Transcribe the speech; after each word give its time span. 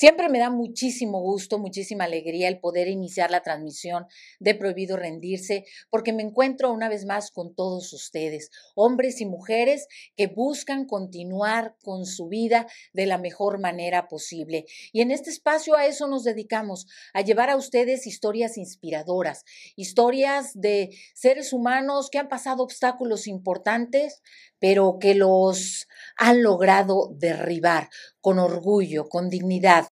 Siempre 0.00 0.30
me 0.30 0.38
da 0.38 0.48
muchísimo 0.48 1.20
gusto, 1.20 1.58
muchísima 1.58 2.04
alegría 2.04 2.48
el 2.48 2.58
poder 2.58 2.88
iniciar 2.88 3.30
la 3.30 3.42
transmisión 3.42 4.06
de 4.38 4.54
Prohibido 4.54 4.96
Rendirse, 4.96 5.66
porque 5.90 6.14
me 6.14 6.22
encuentro 6.22 6.72
una 6.72 6.88
vez 6.88 7.04
más 7.04 7.30
con 7.30 7.54
todos 7.54 7.92
ustedes, 7.92 8.50
hombres 8.74 9.20
y 9.20 9.26
mujeres 9.26 9.88
que 10.16 10.26
buscan 10.26 10.86
continuar 10.86 11.76
con 11.84 12.06
su 12.06 12.28
vida 12.28 12.66
de 12.94 13.04
la 13.04 13.18
mejor 13.18 13.60
manera 13.60 14.08
posible. 14.08 14.64
Y 14.90 15.02
en 15.02 15.10
este 15.10 15.28
espacio 15.28 15.76
a 15.76 15.84
eso 15.84 16.06
nos 16.06 16.24
dedicamos, 16.24 16.86
a 17.12 17.20
llevar 17.20 17.50
a 17.50 17.56
ustedes 17.56 18.06
historias 18.06 18.56
inspiradoras, 18.56 19.44
historias 19.76 20.58
de 20.58 20.96
seres 21.12 21.52
humanos 21.52 22.08
que 22.08 22.16
han 22.16 22.30
pasado 22.30 22.62
obstáculos 22.62 23.26
importantes, 23.26 24.22
pero 24.58 24.98
que 24.98 25.14
los 25.14 25.88
han 26.16 26.42
logrado 26.42 27.10
derribar 27.18 27.90
con 28.22 28.38
orgullo, 28.38 29.08
con 29.08 29.28
dignidad. 29.28 29.89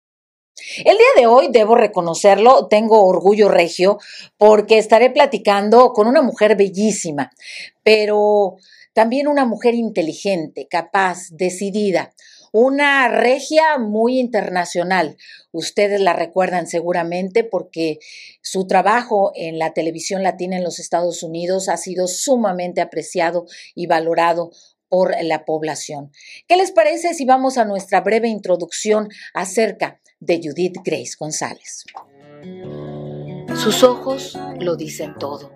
El 0.77 0.97
día 0.97 1.07
de 1.17 1.27
hoy, 1.27 1.49
debo 1.51 1.75
reconocerlo, 1.75 2.67
tengo 2.67 3.05
orgullo 3.05 3.49
regio 3.49 3.97
porque 4.37 4.77
estaré 4.77 5.09
platicando 5.09 5.91
con 5.91 6.07
una 6.07 6.21
mujer 6.21 6.55
bellísima, 6.55 7.31
pero 7.83 8.55
también 8.93 9.27
una 9.27 9.45
mujer 9.45 9.73
inteligente, 9.75 10.67
capaz, 10.69 11.27
decidida, 11.31 12.13
una 12.53 13.09
regia 13.09 13.77
muy 13.77 14.17
internacional. 14.17 15.17
Ustedes 15.51 15.99
la 15.99 16.13
recuerdan 16.13 16.67
seguramente 16.67 17.43
porque 17.43 17.99
su 18.41 18.65
trabajo 18.65 19.33
en 19.35 19.59
la 19.59 19.73
televisión 19.73 20.23
latina 20.23 20.55
en 20.55 20.63
los 20.63 20.79
Estados 20.79 21.21
Unidos 21.21 21.67
ha 21.67 21.75
sido 21.75 22.07
sumamente 22.07 22.79
apreciado 22.79 23.45
y 23.75 23.87
valorado 23.87 24.51
la 25.21 25.45
población. 25.45 26.11
¿Qué 26.47 26.57
les 26.57 26.71
parece 26.71 27.13
si 27.13 27.25
vamos 27.25 27.57
a 27.57 27.65
nuestra 27.65 28.01
breve 28.01 28.27
introducción 28.27 29.09
acerca 29.33 29.99
de 30.19 30.39
Judith 30.43 30.77
Grace 30.83 31.13
González? 31.19 31.85
Sus 33.55 33.83
ojos 33.83 34.37
lo 34.59 34.75
dicen 34.75 35.15
todo. 35.17 35.51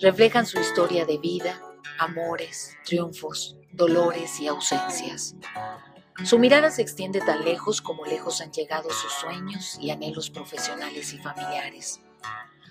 Reflejan 0.00 0.46
su 0.46 0.60
historia 0.60 1.04
de 1.04 1.18
vida, 1.18 1.60
amores, 1.98 2.76
triunfos, 2.84 3.56
dolores 3.72 4.40
y 4.40 4.48
ausencias. 4.48 5.34
Su 6.24 6.38
mirada 6.38 6.70
se 6.70 6.82
extiende 6.82 7.20
tan 7.20 7.44
lejos 7.44 7.80
como 7.80 8.04
lejos 8.04 8.40
han 8.40 8.50
llegado 8.52 8.90
sus 8.90 9.12
sueños 9.12 9.78
y 9.80 9.90
anhelos 9.90 10.30
profesionales 10.30 11.12
y 11.12 11.18
familiares. 11.18 12.00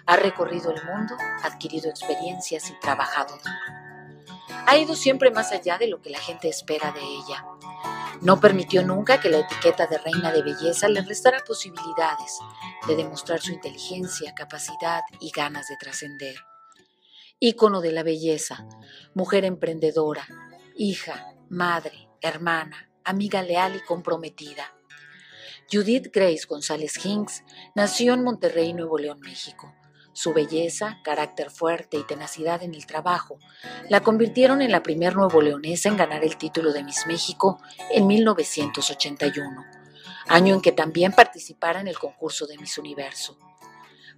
Ha 0.06 0.16
recorrido 0.18 0.72
el 0.72 0.84
mundo, 0.86 1.16
adquirido 1.44 1.90
experiencias 1.90 2.70
y 2.70 2.80
trabajado. 2.80 3.38
Ha 4.68 4.78
ido 4.78 4.98
siempre 4.98 5.32
más 5.32 5.54
allá 5.54 5.78
de 5.78 5.88
lo 5.88 6.02
que 6.02 6.10
la 6.10 6.20
gente 6.20 6.50
espera 6.50 6.92
de 6.92 7.00
ella. 7.00 7.46
No 8.22 8.42
permitió 8.42 8.86
nunca 8.86 9.22
que 9.22 9.30
la 9.30 9.40
etiqueta 9.40 9.88
de 9.88 9.98
reina 9.98 10.34
de 10.34 10.42
belleza 10.42 10.90
le 10.90 11.02
restara 11.02 11.42
posibilidades 11.46 12.38
de 12.86 12.98
demostrar 12.98 13.40
su 13.40 13.54
inteligencia, 13.54 14.36
capacidad 14.36 15.04
y 15.22 15.32
ganas 15.32 15.70
de 15.70 15.78
trascender. 15.78 16.36
Ícono 17.40 17.80
de 17.80 17.94
la 17.94 18.04
belleza, 18.04 18.68
mujer 19.14 19.46
emprendedora, 19.46 20.28
hija, 20.76 21.34
madre, 21.48 22.10
hermana, 22.20 22.92
amiga 23.06 23.44
leal 23.44 23.78
y 23.78 23.80
comprometida. 23.86 24.76
Judith 25.72 26.10
Grace 26.12 26.46
González 26.46 27.06
Hinks 27.06 27.46
nació 27.74 28.16
en 28.16 28.24
Monterrey, 28.24 28.74
Nuevo 28.74 28.98
León, 28.98 29.22
México. 29.22 29.74
Su 30.18 30.34
belleza, 30.34 31.00
carácter 31.04 31.52
fuerte 31.52 31.96
y 31.96 32.04
tenacidad 32.04 32.64
en 32.64 32.74
el 32.74 32.88
trabajo 32.88 33.38
la 33.88 34.00
convirtieron 34.00 34.64
en 34.64 34.72
la 34.72 34.82
primer 34.82 35.16
nuevo 35.16 35.44
leonesa 35.44 35.90
en 35.90 35.98
ganar 35.98 36.24
el 36.24 36.38
título 36.38 36.74
de 36.74 36.84
Miss 36.84 37.06
México 37.06 37.62
en 37.92 38.08
1981, 38.08 39.64
año 40.28 40.56
en 40.56 40.62
que 40.62 40.72
también 40.72 41.12
participara 41.12 41.82
en 41.82 41.88
el 41.88 42.00
concurso 42.00 42.48
de 42.48 42.58
Miss 42.58 42.80
Universo. 42.80 43.38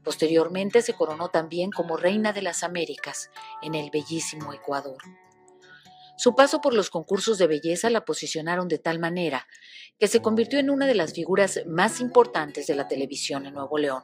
Posteriormente 0.01 0.81
se 0.81 0.93
coronó 0.93 1.31
también 1.31 1.69
como 1.69 1.97
Reina 1.97 2.31
de 2.31 2.43
las 2.43 2.63
Américas 2.63 3.29
en 3.61 3.75
el 3.75 3.89
bellísimo 3.91 4.53
Ecuador. 4.53 5.03
Su 6.15 6.33
paso 6.33 6.61
por 6.61 6.73
los 6.73 6.89
concursos 6.89 7.37
de 7.37 7.47
belleza 7.47 7.89
la 7.89 8.05
posicionaron 8.05 8.69
de 8.69 8.77
tal 8.77 8.99
manera 8.99 9.47
que 9.99 10.07
se 10.07 10.21
convirtió 10.21 10.59
en 10.59 10.69
una 10.69 10.87
de 10.87 10.95
las 10.95 11.13
figuras 11.13 11.59
más 11.67 11.99
importantes 11.99 12.67
de 12.67 12.75
la 12.75 12.87
televisión 12.87 13.45
en 13.45 13.55
Nuevo 13.55 13.77
León. 13.77 14.03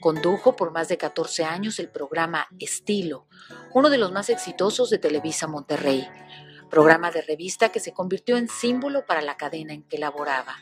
Condujo 0.00 0.56
por 0.56 0.70
más 0.70 0.88
de 0.88 0.98
14 0.98 1.44
años 1.44 1.78
el 1.78 1.88
programa 1.88 2.46
Estilo, 2.58 3.26
uno 3.72 3.90
de 3.90 3.98
los 3.98 4.12
más 4.12 4.28
exitosos 4.28 4.90
de 4.90 4.98
Televisa 4.98 5.46
Monterrey, 5.46 6.06
programa 6.70 7.10
de 7.10 7.22
revista 7.22 7.70
que 7.70 7.80
se 7.80 7.92
convirtió 7.92 8.36
en 8.36 8.48
símbolo 8.48 9.06
para 9.06 9.22
la 9.22 9.36
cadena 9.36 9.72
en 9.72 9.82
que 9.82 9.98
laboraba. 9.98 10.56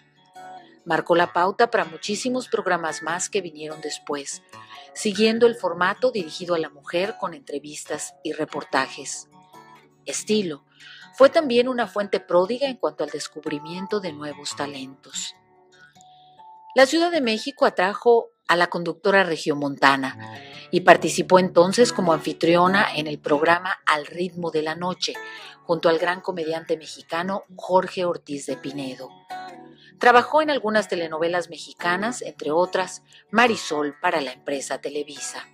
Marcó 0.84 1.15
la 1.15 1.32
pauta 1.32 1.70
para 1.70 1.84
muchísimos 1.84 2.48
programas 2.48 3.03
más 3.03 3.28
que 3.28 3.41
vinieron 3.41 3.81
después, 3.81 4.43
siguiendo 4.94 5.47
el 5.47 5.54
formato 5.54 6.10
dirigido 6.10 6.54
a 6.54 6.59
la 6.59 6.70
mujer 6.70 7.16
con 7.19 7.34
entrevistas 7.34 8.14
y 8.22 8.32
reportajes 8.32 9.28
estilo, 10.06 10.64
fue 11.14 11.28
también 11.28 11.69
una 11.69 11.87
fuente 11.87 12.20
pródiga 12.20 12.69
en 12.69 12.76
cuanto 12.76 13.04
al 13.04 13.10
descubrimiento 13.10 14.00
de 14.00 14.12
nuevos 14.12 14.56
talentos. 14.56 15.37
La 16.75 16.87
Ciudad 16.87 17.10
de 17.10 17.20
México 17.20 17.66
atrajo 17.66 18.31
a 18.48 18.56
la 18.56 18.69
conductora 18.69 19.25
regiomontana 19.25 20.16
y 20.70 20.80
participó 20.80 21.38
entonces 21.38 21.92
como 21.92 22.12
anfitriona 22.12 22.86
en 22.94 23.06
el 23.06 23.19
programa 23.19 23.78
Al 23.86 24.06
ritmo 24.06 24.50
de 24.50 24.62
la 24.62 24.75
noche, 24.75 25.14
junto 25.64 25.88
al 25.88 25.98
gran 25.98 26.20
comediante 26.20 26.76
mexicano 26.76 27.44
Jorge 27.56 28.04
Ortiz 28.04 28.47
de 28.47 28.56
Pinedo. 28.56 29.08
Trabajó 29.98 30.42
en 30.42 30.50
algunas 30.50 30.88
telenovelas 30.88 31.48
mexicanas, 31.48 32.22
entre 32.22 32.50
otras 32.50 33.02
Marisol 33.31 33.94
para 34.00 34.20
la 34.20 34.32
empresa 34.32 34.81
Televisa. 34.81 35.47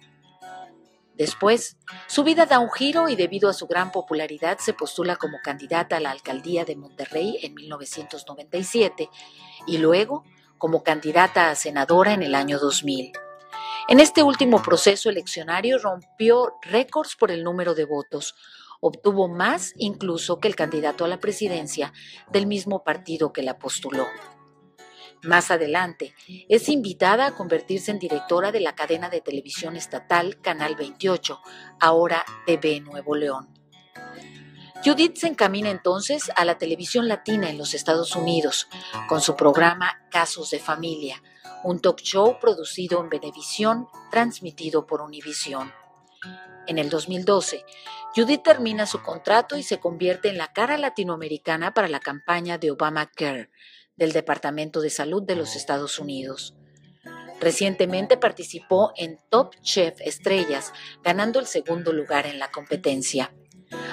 Después, 1.18 1.76
su 2.06 2.22
vida 2.22 2.46
da 2.46 2.60
un 2.60 2.70
giro 2.70 3.08
y 3.08 3.16
debido 3.16 3.50
a 3.50 3.52
su 3.52 3.66
gran 3.66 3.90
popularidad 3.90 4.58
se 4.58 4.72
postula 4.72 5.16
como 5.16 5.38
candidata 5.42 5.96
a 5.96 6.00
la 6.00 6.12
alcaldía 6.12 6.64
de 6.64 6.76
Monterrey 6.76 7.40
en 7.42 7.54
1997 7.54 9.10
y 9.66 9.78
luego 9.78 10.22
como 10.58 10.82
candidata 10.82 11.50
a 11.50 11.54
senadora 11.54 12.12
en 12.12 12.22
el 12.22 12.34
año 12.34 12.58
2000. 12.58 13.12
En 13.88 14.00
este 14.00 14.22
último 14.22 14.62
proceso 14.62 15.08
eleccionario 15.08 15.78
rompió 15.78 16.54
récords 16.62 17.16
por 17.16 17.30
el 17.30 17.42
número 17.42 17.74
de 17.74 17.86
votos. 17.86 18.34
Obtuvo 18.80 19.28
más 19.28 19.72
incluso 19.76 20.40
que 20.40 20.48
el 20.48 20.56
candidato 20.56 21.04
a 21.04 21.08
la 21.08 21.20
presidencia 21.20 21.92
del 22.30 22.46
mismo 22.46 22.84
partido 22.84 23.32
que 23.32 23.42
la 23.42 23.58
postuló. 23.58 24.06
Más 25.22 25.50
adelante, 25.50 26.14
es 26.48 26.68
invitada 26.68 27.26
a 27.26 27.34
convertirse 27.34 27.90
en 27.90 27.98
directora 27.98 28.52
de 28.52 28.60
la 28.60 28.76
cadena 28.76 29.08
de 29.08 29.20
televisión 29.20 29.74
estatal 29.74 30.40
Canal 30.40 30.76
28, 30.76 31.40
ahora 31.80 32.24
TV 32.46 32.80
Nuevo 32.80 33.16
León. 33.16 33.48
Judith 34.84 35.16
se 35.16 35.26
encamina 35.26 35.70
entonces 35.70 36.30
a 36.36 36.44
la 36.44 36.56
televisión 36.56 37.08
latina 37.08 37.50
en 37.50 37.58
los 37.58 37.74
Estados 37.74 38.14
Unidos 38.14 38.68
con 39.08 39.20
su 39.20 39.34
programa 39.34 40.06
Casos 40.10 40.50
de 40.50 40.60
Familia, 40.60 41.20
un 41.64 41.80
talk 41.80 42.00
show 42.00 42.38
producido 42.40 43.00
en 43.00 43.08
Venevisión, 43.08 43.88
transmitido 44.10 44.86
por 44.86 45.00
Univisión. 45.00 45.72
En 46.68 46.78
el 46.78 46.90
2012, 46.90 47.64
Judith 48.14 48.42
termina 48.44 48.86
su 48.86 49.02
contrato 49.02 49.56
y 49.56 49.64
se 49.64 49.80
convierte 49.80 50.28
en 50.28 50.38
la 50.38 50.52
cara 50.52 50.78
latinoamericana 50.78 51.74
para 51.74 51.88
la 51.88 51.98
campaña 51.98 52.56
de 52.58 52.70
Obamacare, 52.70 53.50
del 53.96 54.12
Departamento 54.12 54.80
de 54.80 54.90
Salud 54.90 55.24
de 55.24 55.34
los 55.34 55.56
Estados 55.56 55.98
Unidos. 55.98 56.54
Recientemente 57.40 58.16
participó 58.16 58.92
en 58.96 59.18
Top 59.28 59.54
Chef 59.62 60.00
Estrellas, 60.00 60.72
ganando 61.02 61.40
el 61.40 61.46
segundo 61.46 61.92
lugar 61.92 62.26
en 62.26 62.38
la 62.38 62.50
competencia. 62.50 63.32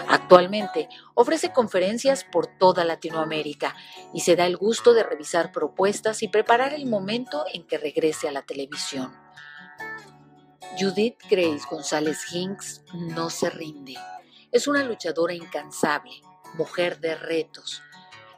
Actualmente 0.08 0.88
ofrece 1.14 1.52
conferencias 1.52 2.24
por 2.24 2.48
toda 2.48 2.86
Latinoamérica 2.86 3.76
y 4.14 4.22
se 4.22 4.36
da 4.36 4.46
el 4.46 4.58
gusto 4.58 4.94
de 4.94 5.04
revisar 5.04 5.52
propuestas 5.52 6.24
y 6.24 6.28
preparar 6.28 6.74
el 6.74 6.86
momento 6.86 7.46
en 7.54 7.66
que 7.66 7.78
regrese 7.78 8.28
a 8.28 8.32
la 8.32 8.44
televisión. 8.44 9.14
Judith 10.80 11.18
Grace 11.30 11.64
González 11.70 12.20
Hinks 12.32 12.84
no 12.94 13.30
se 13.30 13.50
rinde. 13.50 13.96
Es 14.52 14.68
una 14.68 14.84
luchadora 14.84 15.34
incansable, 15.34 16.22
mujer 16.58 17.00
de 17.00 17.16
retos, 17.16 17.82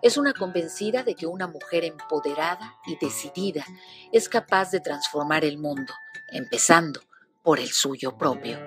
es 0.02 0.18
una 0.18 0.34
convencida 0.34 1.04
de 1.04 1.16
que 1.16 1.26
una 1.26 1.48
mujer 1.48 1.84
empoderada 1.84 2.76
y 2.86 2.98
decidida 2.98 3.66
es 4.12 4.30
capaz 4.30 4.72
de 4.72 4.80
transformar 4.80 5.44
el 5.44 5.58
mundo, 5.58 5.94
empezando 6.30 7.02
por 7.42 7.60
el 7.60 7.70
suyo 7.70 8.18
propio. 8.18 8.60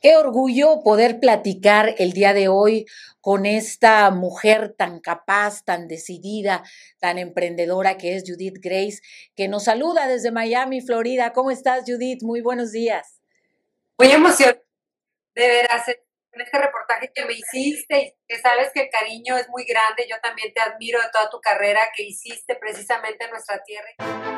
Qué 0.00 0.16
orgullo 0.16 0.80
poder 0.84 1.18
platicar 1.18 1.96
el 1.98 2.12
día 2.12 2.32
de 2.32 2.46
hoy 2.46 2.86
con 3.20 3.46
esta 3.46 4.08
mujer 4.10 4.72
tan 4.78 5.00
capaz, 5.00 5.64
tan 5.64 5.88
decidida, 5.88 6.62
tan 7.00 7.18
emprendedora 7.18 7.98
que 7.98 8.14
es 8.14 8.22
Judith 8.24 8.58
Grace, 8.62 9.00
que 9.34 9.48
nos 9.48 9.64
saluda 9.64 10.06
desde 10.06 10.30
Miami, 10.30 10.80
Florida. 10.82 11.32
¿Cómo 11.32 11.50
estás, 11.50 11.82
Judith? 11.84 12.22
Muy 12.22 12.40
buenos 12.40 12.70
días. 12.70 13.20
Muy 13.98 14.12
emocionada 14.12 14.62
De 15.34 15.48
veras, 15.48 15.88
en 15.88 16.40
este 16.42 16.58
reportaje 16.58 17.10
que 17.12 17.24
me 17.24 17.32
hiciste 17.32 17.98
y 17.98 18.16
que 18.28 18.38
sabes 18.40 18.70
que 18.72 18.82
el 18.82 18.90
cariño 18.90 19.36
es 19.36 19.48
muy 19.48 19.64
grande, 19.64 20.06
yo 20.08 20.16
también 20.22 20.54
te 20.54 20.60
admiro 20.60 21.00
de 21.00 21.08
toda 21.12 21.28
tu 21.28 21.40
carrera 21.40 21.80
que 21.96 22.04
hiciste 22.04 22.54
precisamente 22.54 23.24
en 23.24 23.30
nuestra 23.30 23.60
tierra. 23.64 24.37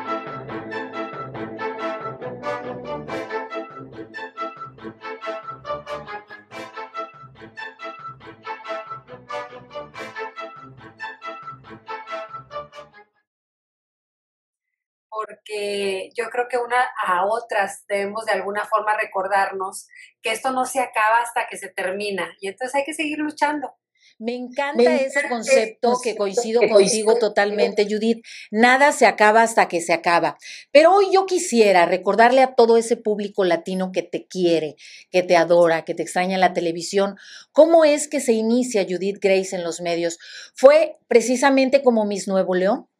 Porque 15.25 16.09
yo 16.15 16.29
creo 16.29 16.47
que 16.49 16.57
una 16.57 16.89
a 17.05 17.25
otras 17.25 17.83
debemos 17.87 18.25
de 18.25 18.33
alguna 18.33 18.65
forma 18.65 18.97
recordarnos 18.97 19.87
que 20.21 20.31
esto 20.31 20.51
no 20.51 20.65
se 20.65 20.79
acaba 20.79 21.19
hasta 21.21 21.47
que 21.49 21.57
se 21.57 21.69
termina 21.69 22.35
y 22.39 22.47
entonces 22.47 22.75
hay 22.75 22.83
que 22.83 22.93
seguir 22.93 23.19
luchando. 23.19 23.75
Me 24.19 24.35
encanta, 24.35 24.83
ese 24.83 25.27
concepto 25.27 25.97
que 26.03 26.15
coincido 26.15 26.61
contigo 26.69 27.17
totalmente, 27.17 27.87
Judith. 27.89 28.23
Nada 28.51 28.91
se 28.91 29.07
acaba 29.07 29.41
hasta 29.41 29.67
que 29.67 29.81
se 29.81 29.93
acaba. 29.93 30.37
Pero 30.71 30.93
hoy 30.93 31.07
yo 31.11 31.25
quisiera 31.25 31.87
recordarle 31.87 32.41
a 32.41 32.53
todo 32.53 32.77
ese 32.77 32.97
público 32.97 33.43
latino 33.45 33.91
que 33.91 34.03
te 34.03 34.27
quiere, 34.27 34.75
que 35.09 35.23
te 35.23 35.35
adora, 35.35 35.85
que 35.85 35.95
te 35.95 36.03
extraña 36.03 36.35
en 36.35 36.41
la 36.41 36.53
televisión, 36.53 37.15
cómo 37.51 37.83
es 37.83 38.07
que 38.07 38.19
se 38.19 38.33
inicia 38.33 38.85
Judith 38.87 39.17
Grace 39.19 39.55
en 39.55 39.63
los 39.63 39.81
medios. 39.81 40.19
¿Fue 40.53 40.97
precisamente 41.07 41.81
como 41.81 42.05
Miss 42.05 42.27
Nuevo 42.27 42.53
León? 42.53 42.90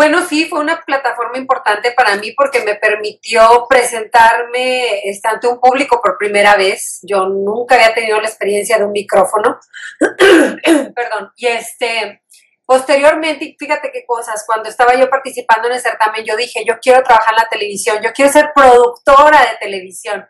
Bueno, 0.00 0.26
sí, 0.26 0.46
fue 0.46 0.60
una 0.60 0.80
plataforma 0.80 1.36
importante 1.36 1.92
para 1.92 2.16
mí 2.16 2.32
porque 2.32 2.64
me 2.64 2.74
permitió 2.74 3.66
presentarme 3.68 5.02
ante 5.24 5.46
un 5.46 5.60
público 5.60 6.00
por 6.02 6.16
primera 6.16 6.56
vez. 6.56 7.00
Yo 7.02 7.26
nunca 7.26 7.74
había 7.74 7.92
tenido 7.92 8.18
la 8.18 8.26
experiencia 8.26 8.78
de 8.78 8.86
un 8.86 8.92
micrófono. 8.92 9.60
Perdón. 10.94 11.32
Y 11.36 11.48
este, 11.48 12.22
posteriormente, 12.64 13.54
fíjate 13.58 13.90
qué 13.92 14.06
cosas, 14.06 14.42
cuando 14.46 14.70
estaba 14.70 14.94
yo 14.94 15.10
participando 15.10 15.68
en 15.68 15.74
el 15.74 15.82
certamen, 15.82 16.24
yo 16.24 16.34
dije, 16.34 16.64
yo 16.66 16.78
quiero 16.80 17.02
trabajar 17.02 17.34
en 17.34 17.42
la 17.42 17.48
televisión, 17.50 17.98
yo 18.02 18.10
quiero 18.14 18.32
ser 18.32 18.52
productora 18.54 19.38
de 19.38 19.58
televisión. 19.60 20.26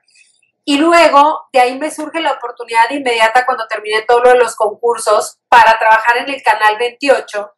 Y 0.64 0.78
luego 0.78 1.46
de 1.52 1.60
ahí 1.60 1.78
me 1.78 1.92
surge 1.92 2.18
la 2.18 2.32
oportunidad 2.32 2.90
inmediata 2.90 3.46
cuando 3.46 3.68
terminé 3.68 4.02
todos 4.02 4.36
los 4.36 4.56
concursos 4.56 5.38
para 5.48 5.78
trabajar 5.78 6.16
en 6.16 6.28
el 6.28 6.42
Canal 6.42 6.76
28 6.76 7.52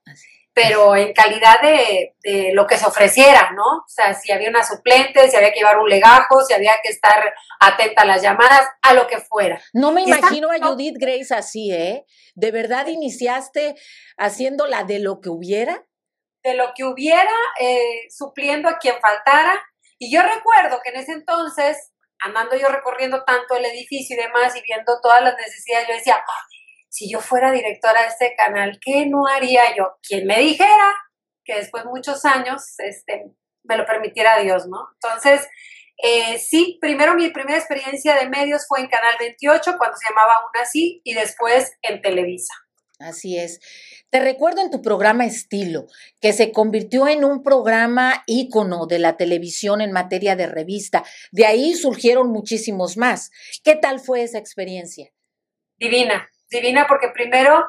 pero 0.55 0.95
en 0.97 1.13
calidad 1.15 1.61
de, 1.63 2.15
lo 2.53 2.67
que 2.67 2.77
se 2.77 2.87
ofreciera, 2.87 3.53
¿no? 3.53 3.63
O 3.63 3.89
sea, 3.89 4.13
si 4.15 4.33
había 4.33 4.51
una 4.51 4.65
suplente, 4.65 5.31
si 5.31 5.37
había 5.37 5.53
que 5.53 5.61
llevar 5.61 5.79
un 5.79 5.89
legajo, 5.89 6.43
si 6.45 6.53
había 6.53 6.75
que 6.83 6.91
estar 6.91 7.35
atenta 7.61 8.03
a 8.03 8.07
las 8.07 8.23
llamadas, 8.23 8.69
a 8.83 8.93
lo 8.93 9.07
que 9.07 9.19
fuera. 9.19 9.61
No 9.73 9.93
me 9.93 10.03
imagino 10.03 10.51
a 10.51 10.59
Judith 10.59 10.97
Grace 10.99 11.35
así, 11.35 11.73
¿eh? 11.73 12.05
¿De 12.35 12.51
verdad 12.51 12.87
iniciaste 12.87 13.77
haciendo 14.19 14.67
la 14.67 14.85
de 14.85 14.99
lo 14.99 15.21
que 15.21 15.31
hubiera? 15.31 15.85
De 16.43 16.55
lo 16.55 16.73
que 16.75 16.85
hubiera, 16.85 17.33
eh, 17.59 18.03
supliendo 18.11 18.69
a 18.69 18.79
quien 18.79 18.97
faltara. 19.01 19.59
Y 19.99 20.13
yo 20.13 20.23
recuerdo 20.23 20.81
que 20.83 20.91
en 20.91 20.97
ese 20.97 21.13
entonces, 21.13 21.93
andando 22.19 22.57
yo 22.57 22.69
recorriendo 22.69 23.25
tanto 23.25 23.57
el 23.57 23.65
edificio 23.65 24.17
y 24.17 24.23
demás 24.23 24.55
y 24.57 24.63
viendo 24.63 25.01
todas 25.01 25.23
las 25.23 25.37
necesidades, 25.37 25.89
yo 25.89 25.95
decía, 25.95 26.23
si 26.93 27.11
yo 27.11 27.21
fuera 27.21 27.51
directora 27.51 28.03
de 28.03 28.09
este 28.09 28.35
canal, 28.37 28.79
¿qué 28.85 29.07
no 29.07 29.27
haría 29.27 29.75
yo? 29.75 29.97
Quien 30.07 30.27
me 30.27 30.39
dijera 30.39 30.95
que 31.43 31.55
después 31.55 31.85
de 31.85 31.91
muchos 31.91 32.27
años 32.27 32.79
este, 32.79 33.33
me 33.65 33.79
lo 33.79 33.87
permitiera 33.87 34.39
Dios, 34.41 34.69
¿no? 34.69 34.89
Entonces, 35.01 35.49
eh, 35.97 36.39
sí, 36.39 36.77
primero 36.83 37.15
mi 37.15 37.31
primera 37.31 37.59
experiencia 37.59 38.15
de 38.17 38.29
medios 38.29 38.67
fue 38.69 38.81
en 38.81 38.89
Canal 38.89 39.15
28, 39.19 39.77
cuando 39.79 39.97
se 39.97 40.11
llamaba 40.11 40.35
aún 40.35 40.63
así, 40.63 41.01
y 41.03 41.15
después 41.15 41.73
en 41.81 42.03
Televisa. 42.03 42.53
Así 42.99 43.39
es. 43.39 43.61
Te 44.11 44.21
recuerdo 44.21 44.61
en 44.61 44.71
tu 44.71 44.83
programa 44.83 45.25
Estilo, 45.25 45.87
que 46.21 46.35
se 46.35 46.53
convirtió 46.53 47.09
en 47.09 47.25
un 47.25 47.43
programa 47.43 48.23
ícono 48.27 48.87
de 48.87 48.99
la 48.99 49.17
televisión 49.17 49.81
en 49.81 49.93
materia 49.93 50.37
de 50.37 50.47
revista. 50.47 51.05
De 51.31 51.47
ahí 51.47 51.73
surgieron 51.73 52.31
muchísimos 52.31 52.99
más. 52.99 53.31
¿Qué 53.65 53.77
tal 53.77 53.99
fue 53.99 54.23
esa 54.23 54.39
experiencia? 54.39 55.11
Divina, 55.79 56.29
divina 56.53 56.87
porque 56.87 57.09
primero, 57.09 57.67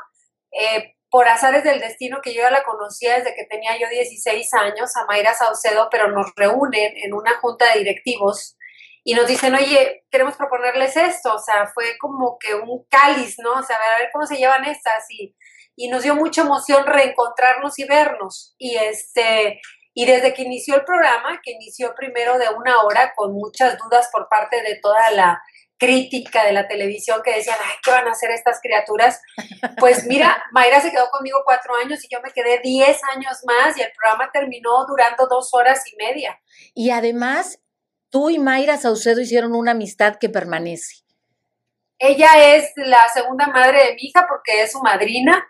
eh, 0.52 0.96
por 1.10 1.28
azares 1.28 1.64
del 1.64 1.80
destino 1.80 2.20
que 2.22 2.34
yo 2.34 2.42
ya 2.42 2.52
la 2.52 2.64
conocía 2.64 3.18
desde 3.18 3.34
que 3.36 3.46
tenía 3.46 3.78
yo 3.80 3.88
16 3.90 4.54
años, 4.54 4.96
a 4.96 5.06
Mayra 5.06 5.34
Saucedo, 5.34 5.88
pero 5.90 6.12
nos 6.12 6.34
reúnen 6.36 6.94
en 6.98 7.14
una 7.14 7.40
junta 7.40 7.72
de 7.72 7.80
directivos 7.80 8.58
y 9.04 9.16
nos 9.16 9.28
dicen, 9.28 9.54
oye, 9.54 10.06
queremos 10.10 10.36
proponerles 10.36 10.96
esto, 10.96 11.36
o 11.36 11.40
sea, 11.40 11.68
fue 11.74 11.98
como 12.00 12.38
que 12.40 12.56
un 12.56 12.86
cáliz, 12.90 13.36
¿no? 13.40 13.54
O 13.54 13.64
sea, 13.64 13.76
a 13.76 14.00
ver 14.00 14.10
cómo 14.14 14.26
se 14.26 14.38
llevan 14.38 14.66
estas 14.66 15.06
y, 15.10 15.36
y 15.76 15.90
nos 15.90 16.04
dio 16.04 16.16
mucha 16.16 16.42
emoción 16.42 16.86
reencontrarnos 16.86 17.78
y 17.80 17.86
vernos. 17.86 18.56
Y 18.58 18.78
este, 18.78 19.60
y 19.94 20.06
desde 20.06 20.34
que 20.34 20.44
inició 20.44 20.76
el 20.76 20.86
programa, 20.86 21.40
que 21.44 21.52
inició 21.52 21.94
primero 21.96 22.38
de 22.38 22.50
una 22.50 22.82
hora 22.82 23.14
con 23.16 23.34
muchas 23.34 23.78
dudas 23.78 24.10
por 24.12 24.30
parte 24.30 24.62
de 24.62 24.80
toda 24.82 25.12
la 25.12 25.42
crítica 25.78 26.46
de 26.46 26.54
la 26.54 26.68
televisión 26.68 27.22
que 27.24 27.36
decían, 27.36 27.58
ay, 27.62 27.76
¿qué 27.84 27.92
van 27.92 28.08
a 28.08 28.12
hacer 28.12 28.32
estas 28.32 28.60
criaturas? 28.62 29.20
Pues 29.80 30.06
mira, 30.06 30.44
Mayra 30.52 30.80
se 30.80 30.92
quedó 30.92 31.10
conmigo 31.10 31.40
cuatro 31.44 31.76
años 31.76 32.04
y 32.04 32.08
yo 32.10 32.20
me 32.22 32.32
quedé 32.32 32.60
diez 32.64 33.02
años 33.16 33.40
más 33.46 33.78
y 33.78 33.82
el 33.82 33.92
programa 33.98 34.32
terminó 34.32 34.86
durando 34.88 35.28
dos 35.28 35.50
horas 35.54 35.84
y 35.92 35.96
media. 35.98 36.40
Y 36.74 36.92
además, 36.92 37.60
tú 38.10 38.30
y 38.30 38.40
Mayra 38.40 38.78
Saucedo 38.78 39.22
hicieron 39.22 39.56
una 39.56 39.72
amistad 39.72 40.16
que 40.20 40.30
permanece. 40.30 41.04
Ella 42.00 42.56
es 42.56 42.72
la 42.76 43.08
segunda 43.14 43.48
madre 43.48 43.86
de 43.86 43.94
mi 43.96 44.04
hija 44.04 44.26
porque 44.28 44.64
es 44.64 44.72
su 44.72 44.80
madrina. 44.82 45.48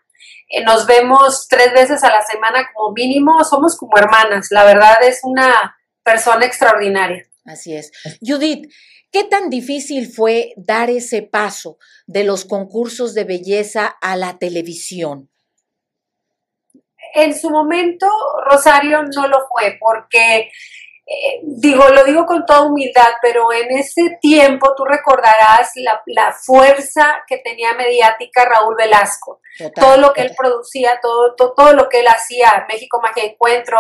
Eh, 0.49 0.63
nos 0.63 0.85
vemos 0.85 1.47
tres 1.49 1.73
veces 1.73 2.03
a 2.03 2.11
la 2.11 2.21
semana 2.21 2.69
como 2.73 2.93
mínimo, 2.93 3.43
somos 3.43 3.77
como 3.77 3.97
hermanas. 3.97 4.47
La 4.51 4.63
verdad 4.63 4.97
es 5.01 5.21
una 5.23 5.77
persona 6.03 6.45
extraordinaria. 6.45 7.25
Así 7.45 7.75
es. 7.75 7.91
Judith, 8.21 8.71
¿Qué 9.13 9.23
tan 9.23 9.51
difícil 9.51 10.11
fue 10.11 10.53
dar 10.57 10.89
ese 10.89 11.21
paso 11.21 11.77
de 12.07 12.23
los 12.23 12.45
concursos 12.45 13.13
de 13.13 13.25
belleza 13.25 13.85
a 14.01 14.15
la 14.15 14.39
televisión? 14.39 15.29
En 17.13 17.37
su 17.39 17.51
momento, 17.51 18.07
Rosario 18.49 19.03
no 19.03 19.27
lo 19.27 19.45
fue, 19.47 19.77
porque 19.79 20.49
eh, 21.05 21.41
digo, 21.43 21.89
lo 21.89 22.05
digo 22.05 22.25
con 22.25 22.43
toda 22.43 22.63
humildad, 22.63 23.09
pero 23.21 23.53
en 23.53 23.77
ese 23.77 24.17
tiempo 24.19 24.73
tú 24.75 24.83
recordarás 24.83 25.73
la, 25.75 26.31
fuerza 26.31 27.23
que 27.27 27.37
tenía 27.37 27.75
mediática 27.75 28.45
Raúl 28.45 28.75
Velasco. 28.75 29.41
todo 29.75 29.97
lo 29.97 30.11
que 30.11 30.21
él 30.21 30.31
producía, 30.35 30.99
todo, 31.03 31.35
todo, 31.35 31.53
todo, 31.55 31.73
lo 31.73 31.87
que 31.87 31.99
él 31.99 32.07
hacía, 32.07 32.65
México 32.67 32.99
Magia 32.99 33.25
Encuentro, 33.25 33.77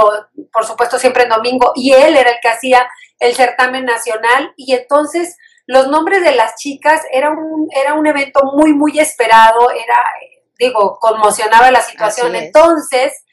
por 0.51 0.63
supuesto 0.63 0.99
siempre 0.99 1.23
en 1.23 1.29
domingo, 1.29 1.71
y 1.75 1.91
él 1.91 2.15
era 2.15 2.29
el 2.29 2.37
que 2.39 2.49
hacía 2.49 2.87
el 3.23 3.35
certamen 3.35 3.85
nacional, 3.85 4.53
y 4.57 4.73
entonces 4.73 5.37
los 5.65 5.87
nombres 5.87 6.21
de 6.23 6.35
las 6.35 6.55
chicas 6.55 7.01
era 7.11 7.31
un, 7.31 7.69
era 7.71 7.93
un 7.93 8.05
evento 8.05 8.41
muy, 8.53 8.73
muy 8.73 8.99
esperado, 8.99 9.71
era, 9.71 9.97
digo, 10.59 10.97
conmocionaba 10.99 11.71
la 11.71 11.81
situación. 11.81 12.35
Entonces, 12.35 13.23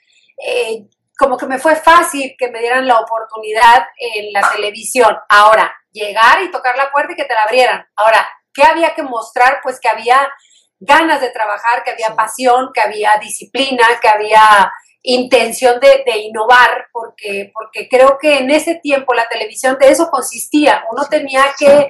eh, 0.47 0.87
como 1.18 1.37
que 1.37 1.47
me 1.47 1.59
fue 1.59 1.75
fácil 1.76 2.35
que 2.38 2.50
me 2.50 2.61
dieran 2.61 2.87
la 2.87 3.00
oportunidad 3.00 3.87
en 3.99 4.32
la 4.32 4.49
televisión. 4.49 5.16
Ahora, 5.28 5.75
llegar 5.92 6.42
y 6.42 6.50
tocar 6.50 6.76
la 6.76 6.92
puerta 6.92 7.12
y 7.12 7.16
que 7.16 7.25
te 7.25 7.35
la 7.35 7.42
abrieran. 7.42 7.85
Ahora, 7.97 8.26
¿qué 8.54 8.62
había 8.62 8.94
que 8.94 9.02
mostrar? 9.02 9.59
Pues 9.62 9.80
que 9.80 9.88
había 9.88 10.30
ganas 10.78 11.20
de 11.20 11.30
trabajar, 11.30 11.82
que 11.82 11.90
había 11.90 12.14
pasión, 12.14 12.70
que 12.73 12.80
había 12.80 13.18
disciplina, 13.18 13.85
que 14.00 14.09
había 14.09 14.73
intención 15.02 15.80
de, 15.80 16.19
innovar, 16.19 16.87
porque, 16.92 17.50
porque 17.54 17.88
creo 17.88 18.19
que 18.21 18.38
en 18.38 18.50
ese 18.50 18.76
tiempo 18.76 19.14
la 19.14 19.28
televisión 19.28 19.76
de 19.80 19.88
eso 19.88 20.11
consistía. 20.11 20.85
Uno 20.90 21.07
tenía 21.09 21.45
que, 21.59 21.88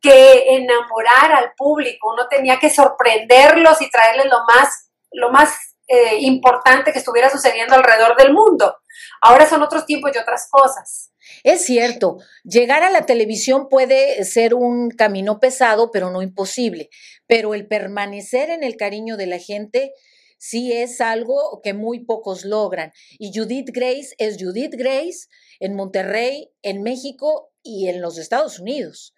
que 0.00 0.56
enamorar 0.56 1.32
al 1.32 1.52
público, 1.56 2.12
uno 2.12 2.28
tenía 2.28 2.58
que 2.58 2.70
sorprenderlos 2.70 3.80
y 3.80 3.90
traerles 3.90 4.26
lo 4.26 4.44
más, 4.46 4.90
lo 5.12 5.30
más 5.30 5.76
eh, 5.88 6.16
importante 6.20 6.92
que 6.92 6.98
estuviera 6.98 7.30
sucediendo 7.30 7.74
alrededor 7.74 8.16
del 8.16 8.32
mundo. 8.32 8.76
Ahora 9.20 9.46
son 9.46 9.62
otros 9.62 9.86
tiempos 9.86 10.10
y 10.14 10.18
otras 10.18 10.48
cosas. 10.50 11.12
Es 11.42 11.64
cierto, 11.64 12.18
llegar 12.44 12.82
a 12.82 12.90
la 12.90 13.06
televisión 13.06 13.68
puede 13.68 14.24
ser 14.24 14.54
un 14.54 14.90
camino 14.90 15.40
pesado, 15.40 15.90
pero 15.90 16.10
no 16.10 16.22
imposible. 16.22 16.90
Pero 17.26 17.54
el 17.54 17.66
permanecer 17.66 18.50
en 18.50 18.62
el 18.62 18.76
cariño 18.76 19.16
de 19.16 19.26
la 19.26 19.38
gente 19.38 19.92
sí 20.38 20.72
es 20.72 21.00
algo 21.00 21.60
que 21.62 21.74
muy 21.74 22.04
pocos 22.04 22.44
logran. 22.44 22.92
Y 23.18 23.36
Judith 23.36 23.70
Grace 23.72 24.14
es 24.18 24.36
Judith 24.38 24.74
Grace 24.76 25.28
en 25.60 25.74
Monterrey, 25.74 26.52
en 26.62 26.82
México 26.82 27.52
y 27.62 27.88
en 27.88 28.00
los 28.00 28.18
Estados 28.18 28.58
Unidos. 28.58 29.14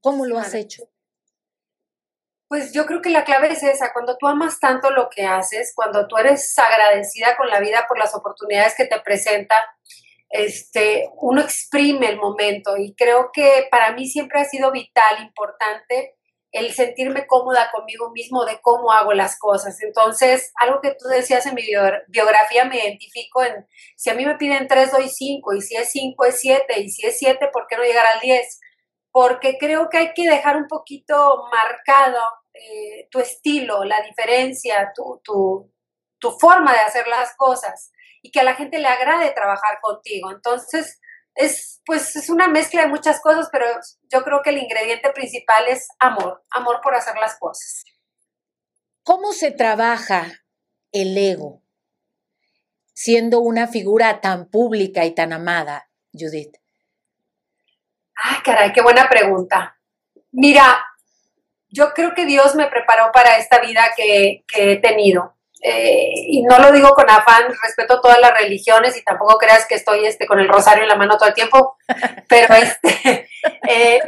¿Cómo 0.00 0.26
lo 0.26 0.38
has 0.38 0.54
hecho? 0.54 0.84
Pues 2.48 2.72
yo 2.72 2.86
creo 2.86 3.00
que 3.00 3.10
la 3.10 3.24
clave 3.24 3.48
es 3.48 3.62
esa, 3.62 3.92
cuando 3.92 4.16
tú 4.18 4.28
amas 4.28 4.60
tanto 4.60 4.90
lo 4.90 5.08
que 5.08 5.24
haces, 5.24 5.72
cuando 5.74 6.06
tú 6.06 6.18
eres 6.18 6.56
agradecida 6.58 7.36
con 7.36 7.48
la 7.48 7.58
vida 7.58 7.86
por 7.88 7.98
las 7.98 8.14
oportunidades 8.14 8.74
que 8.76 8.84
te 8.84 9.00
presenta, 9.00 9.56
este, 10.28 11.10
uno 11.16 11.40
exprime 11.40 12.08
el 12.08 12.18
momento 12.18 12.76
y 12.76 12.94
creo 12.94 13.30
que 13.32 13.66
para 13.70 13.92
mí 13.92 14.06
siempre 14.06 14.40
ha 14.40 14.44
sido 14.44 14.72
vital, 14.72 15.22
importante 15.22 16.16
el 16.54 16.72
sentirme 16.72 17.26
cómoda 17.26 17.68
conmigo 17.72 18.12
mismo 18.12 18.44
de 18.44 18.60
cómo 18.62 18.92
hago 18.92 19.12
las 19.12 19.36
cosas. 19.40 19.82
Entonces, 19.82 20.52
algo 20.54 20.80
que 20.80 20.94
tú 20.94 21.08
decías 21.08 21.44
en 21.46 21.56
mi 21.56 21.64
biografía, 22.08 22.64
me 22.64 22.78
identifico 22.78 23.42
en, 23.42 23.66
si 23.96 24.10
a 24.10 24.14
mí 24.14 24.24
me 24.24 24.36
piden 24.36 24.68
3, 24.68 24.92
doy 24.92 25.08
5, 25.08 25.52
y 25.54 25.60
si 25.60 25.74
es 25.74 25.90
5 25.90 26.24
es 26.26 26.40
7, 26.40 26.80
y 26.80 26.90
si 26.90 27.06
es 27.08 27.18
7, 27.18 27.48
¿por 27.52 27.66
qué 27.66 27.76
no 27.76 27.82
llegar 27.82 28.06
al 28.06 28.20
10? 28.20 28.60
Porque 29.10 29.58
creo 29.58 29.88
que 29.90 29.98
hay 29.98 30.14
que 30.14 30.28
dejar 30.28 30.56
un 30.56 30.68
poquito 30.68 31.42
marcado 31.50 32.20
eh, 32.54 33.08
tu 33.10 33.18
estilo, 33.18 33.82
la 33.82 34.00
diferencia, 34.02 34.92
tu, 34.94 35.20
tu, 35.24 35.72
tu 36.20 36.30
forma 36.38 36.72
de 36.72 36.78
hacer 36.78 37.08
las 37.08 37.34
cosas 37.36 37.90
y 38.22 38.30
que 38.30 38.38
a 38.38 38.44
la 38.44 38.54
gente 38.54 38.78
le 38.78 38.86
agrade 38.86 39.32
trabajar 39.32 39.80
contigo. 39.82 40.30
Entonces, 40.30 41.00
es 41.34 41.74
pues 41.86 42.16
es 42.16 42.30
una 42.30 42.48
mezcla 42.48 42.82
de 42.82 42.88
muchas 42.88 43.20
cosas, 43.20 43.48
pero 43.52 43.66
yo 44.10 44.22
creo 44.22 44.40
que 44.42 44.50
el 44.50 44.58
ingrediente 44.58 45.10
principal 45.10 45.64
es 45.68 45.88
amor, 45.98 46.42
amor 46.50 46.80
por 46.82 46.94
hacer 46.94 47.16
las 47.16 47.38
cosas. 47.38 47.84
¿Cómo 49.02 49.32
se 49.32 49.50
trabaja 49.50 50.44
el 50.92 51.16
ego 51.16 51.62
siendo 52.94 53.40
una 53.40 53.66
figura 53.66 54.20
tan 54.20 54.48
pública 54.48 55.04
y 55.04 55.14
tan 55.14 55.32
amada, 55.32 55.90
Judith? 56.12 56.56
Ay, 58.14 58.38
caray, 58.42 58.72
qué 58.72 58.80
buena 58.80 59.08
pregunta. 59.08 59.78
Mira, 60.30 60.86
yo 61.68 61.92
creo 61.92 62.14
que 62.14 62.24
Dios 62.24 62.54
me 62.54 62.68
preparó 62.68 63.10
para 63.12 63.36
esta 63.36 63.60
vida 63.60 63.82
que, 63.96 64.44
que 64.48 64.72
he 64.72 64.76
tenido. 64.76 65.33
Eh, 65.66 66.12
y 66.28 66.42
no 66.42 66.58
lo 66.58 66.72
digo 66.72 66.90
con 66.90 67.08
afán, 67.08 67.44
respeto 67.62 67.98
todas 68.02 68.18
las 68.20 68.38
religiones 68.38 68.98
y 68.98 69.02
tampoco 69.02 69.38
creas 69.38 69.64
que 69.66 69.76
estoy 69.76 70.04
este, 70.04 70.26
con 70.26 70.38
el 70.38 70.46
rosario 70.46 70.82
en 70.82 70.90
la 70.90 70.94
mano 70.94 71.16
todo 71.16 71.30
el 71.30 71.34
tiempo, 71.34 71.78
pero, 72.28 72.52
este, 72.54 73.30
eh, 73.66 73.98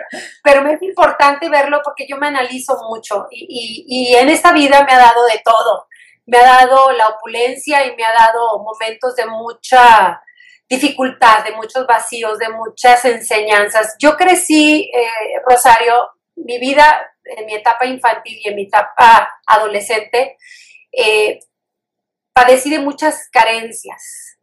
pero 0.42 0.60
me 0.60 0.74
es 0.74 0.82
importante 0.82 1.48
verlo 1.48 1.80
porque 1.82 2.06
yo 2.06 2.18
me 2.18 2.26
analizo 2.26 2.76
mucho 2.90 3.26
y, 3.30 3.86
y, 3.88 4.14
en 4.16 4.28
esta 4.28 4.52
vida 4.52 4.84
me 4.84 4.92
ha 4.92 4.98
dado 4.98 5.24
de 5.24 5.40
todo, 5.42 5.86
me 6.26 6.36
ha 6.36 6.42
dado 6.42 6.92
la 6.92 7.08
opulencia 7.08 7.86
y 7.86 7.96
me 7.96 8.04
ha 8.04 8.12
dado 8.12 8.58
momentos 8.58 9.16
de 9.16 9.24
mucha 9.24 10.20
dificultad, 10.68 11.42
de 11.42 11.52
muchos 11.52 11.86
vacíos, 11.86 12.38
de 12.38 12.50
muchas 12.50 13.02
enseñanzas. 13.06 13.96
Yo 13.98 14.14
crecí, 14.18 14.90
eh, 14.94 15.40
Rosario, 15.48 16.10
mi 16.34 16.58
vida 16.58 17.14
en 17.24 17.46
mi 17.46 17.54
etapa 17.54 17.86
infantil 17.86 18.38
y 18.44 18.48
en 18.48 18.56
mi 18.56 18.64
etapa 18.64 19.30
adolescente, 19.46 20.36
eh, 20.96 21.40
padecí 22.32 22.70
de 22.70 22.80
muchas 22.80 23.28
carencias. 23.30 24.38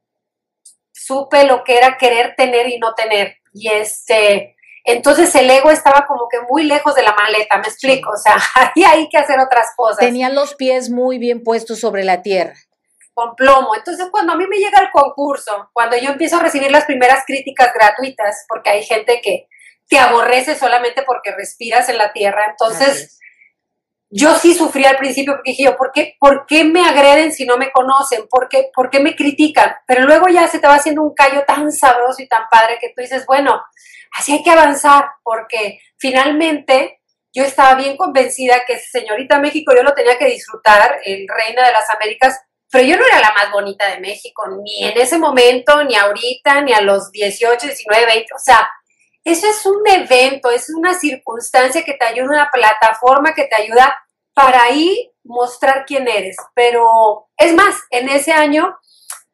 Supe 0.91 1.43
lo 1.45 1.63
que 1.63 1.77
era 1.77 1.97
querer 1.97 2.35
tener 2.35 2.69
y 2.69 2.79
no 2.79 2.93
tener. 2.93 3.37
Y 3.53 3.69
este, 3.69 4.55
entonces 4.85 5.33
el 5.35 5.49
ego 5.49 5.71
estaba 5.71 6.05
como 6.07 6.27
que 6.29 6.39
muy 6.49 6.63
lejos 6.63 6.95
de 6.95 7.03
la 7.03 7.13
maleta, 7.13 7.57
me 7.57 7.67
explico. 7.67 8.11
O 8.11 8.17
sea, 8.17 8.37
había 8.55 8.91
hay 8.91 9.09
que 9.09 9.17
hacer 9.17 9.39
otras 9.39 9.73
cosas. 9.75 9.99
Tenía 9.99 10.29
los 10.29 10.55
pies 10.55 10.89
muy 10.89 11.17
bien 11.17 11.43
puestos 11.43 11.79
sobre 11.79 12.03
la 12.03 12.21
tierra. 12.21 12.53
Con 13.13 13.35
plomo. 13.35 13.75
Entonces, 13.75 14.07
cuando 14.11 14.33
a 14.33 14.37
mí 14.37 14.45
me 14.47 14.57
llega 14.57 14.79
el 14.79 14.91
concurso, 14.91 15.69
cuando 15.71 15.95
yo 15.97 16.09
empiezo 16.09 16.37
a 16.37 16.43
recibir 16.43 16.71
las 16.71 16.85
primeras 16.85 17.23
críticas 17.25 17.71
gratuitas, 17.73 18.45
porque 18.49 18.71
hay 18.71 18.83
gente 18.83 19.21
que 19.21 19.47
te 19.87 19.99
aborrece 19.99 20.55
solamente 20.55 21.03
porque 21.03 21.31
respiras 21.31 21.89
en 21.89 21.99
la 21.99 22.11
tierra, 22.11 22.47
entonces 22.49 23.19
yo 24.15 24.35
sí 24.35 24.53
sufrí 24.53 24.85
al 24.85 24.97
principio 24.97 25.33
porque 25.33 25.51
dije 25.51 25.63
yo, 25.63 25.75
¿por 25.75 25.91
qué, 25.91 26.15
¿por 26.19 26.45
qué 26.45 26.63
me 26.63 26.85
agreden 26.85 27.31
si 27.31 27.45
no 27.45 27.57
me 27.57 27.71
conocen? 27.71 28.27
¿Por 28.29 28.47
qué, 28.47 28.69
¿Por 28.71 28.91
qué 28.91 28.99
me 28.99 29.15
critican? 29.15 29.73
Pero 29.87 30.05
luego 30.05 30.27
ya 30.27 30.47
se 30.47 30.59
te 30.59 30.67
va 30.67 30.75
haciendo 30.75 31.01
un 31.01 31.15
callo 31.15 31.43
tan 31.47 31.71
sabroso 31.71 32.21
y 32.21 32.27
tan 32.27 32.43
padre 32.51 32.77
que 32.79 32.89
tú 32.89 33.01
dices, 33.01 33.25
bueno, 33.25 33.59
así 34.11 34.33
hay 34.33 34.43
que 34.43 34.51
avanzar, 34.51 35.05
porque 35.23 35.79
finalmente 35.97 37.01
yo 37.33 37.43
estaba 37.43 37.73
bien 37.73 37.97
convencida 37.97 38.65
que 38.67 38.77
señorita 38.77 39.39
México 39.39 39.73
yo 39.75 39.81
lo 39.81 39.95
tenía 39.95 40.19
que 40.19 40.27
disfrutar, 40.27 40.99
el 41.05 41.25
reina 41.27 41.65
de 41.65 41.71
las 41.71 41.89
Américas, 41.89 42.39
pero 42.71 42.85
yo 42.85 42.97
no 42.97 43.05
era 43.07 43.19
la 43.19 43.33
más 43.33 43.51
bonita 43.51 43.87
de 43.89 43.99
México, 43.99 44.43
ni 44.63 44.83
en 44.83 44.95
ese 44.95 45.17
momento, 45.17 45.83
ni 45.85 45.95
ahorita, 45.95 46.61
ni 46.61 46.73
a 46.73 46.81
los 46.81 47.11
18, 47.11 47.65
19, 47.65 48.05
20, 48.05 48.25
o 48.35 48.39
sea, 48.39 48.69
eso 49.23 49.47
es 49.47 49.65
un 49.65 49.81
evento, 49.87 50.51
es 50.51 50.69
una 50.69 50.93
circunstancia 50.93 51.83
que 51.83 51.93
te 51.93 52.05
ayuda, 52.05 52.25
una 52.25 52.49
plataforma 52.51 53.33
que 53.33 53.45
te 53.45 53.55
ayuda 53.55 53.95
para 54.33 54.63
ahí 54.63 55.11
mostrar 55.23 55.85
quién 55.85 56.07
eres. 56.07 56.35
Pero 56.53 57.27
es 57.37 57.53
más, 57.53 57.75
en 57.89 58.09
ese 58.09 58.31
año 58.33 58.77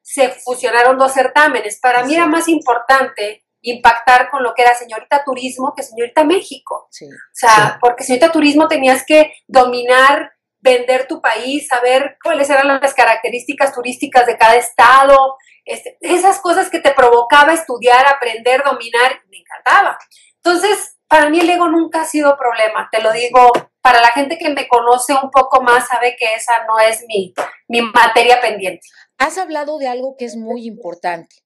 se 0.02 0.30
fusionaron 0.30 0.98
dos 0.98 1.14
certámenes. 1.14 1.80
Para 1.80 2.04
mí 2.04 2.16
era 2.16 2.26
más 2.26 2.48
importante 2.48 3.44
impactar 3.62 4.30
con 4.30 4.42
lo 4.44 4.54
que 4.54 4.62
era 4.62 4.74
señorita 4.74 5.24
turismo 5.24 5.74
que 5.76 5.84
señorita 5.84 6.24
México. 6.24 6.88
o 6.90 7.08
sea, 7.34 7.78
porque 7.82 8.04
señorita 8.04 8.32
turismo 8.32 8.68
tenías 8.68 9.04
que 9.06 9.34
dominar, 9.48 10.32
vender 10.62 11.08
tu 11.08 11.22
país, 11.22 11.68
saber 11.68 12.18
cuáles 12.24 12.50
eran 12.50 12.68
las 12.68 12.94
características 12.94 13.74
turísticas 13.74 14.26
de 14.26 14.38
cada 14.38 14.56
estado, 14.56 15.36
este, 15.66 15.98
esas 16.02 16.40
cosas 16.42 16.70
que 16.70 16.80
te 16.80 16.92
provocaba 16.92 17.54
estudiar, 17.54 18.08
aprender, 18.08 18.64
dominar, 18.64 19.22
me 19.30 19.38
encantaba. 19.38 19.98
Entonces, 20.44 20.98
para 21.08 21.30
mí 21.30 21.40
el 21.40 21.50
ego 21.50 21.68
nunca 21.68 22.02
ha 22.02 22.06
sido 22.06 22.38
problema, 22.38 22.90
te 22.92 23.02
lo 23.02 23.12
digo, 23.12 23.52
para 23.82 24.02
la 24.02 24.12
gente 24.12 24.38
que 24.38 24.50
me 24.50 24.68
conoce 24.68 25.14
un 25.14 25.32
poco 25.32 25.62
más 25.62 25.88
sabe 25.88 26.16
que 26.18 26.34
esa 26.34 26.66
no 26.66 26.80
es 26.80 27.04
mi, 27.08 27.34
mi 27.68 27.82
materia 27.82 28.42
pendiente. 28.42 28.88
Has 29.18 29.38
hablado 29.38 29.78
de 29.78 29.88
algo 29.88 30.16
que 30.18 30.26
es 30.26 30.36
muy 30.36 30.66
importante, 30.66 31.38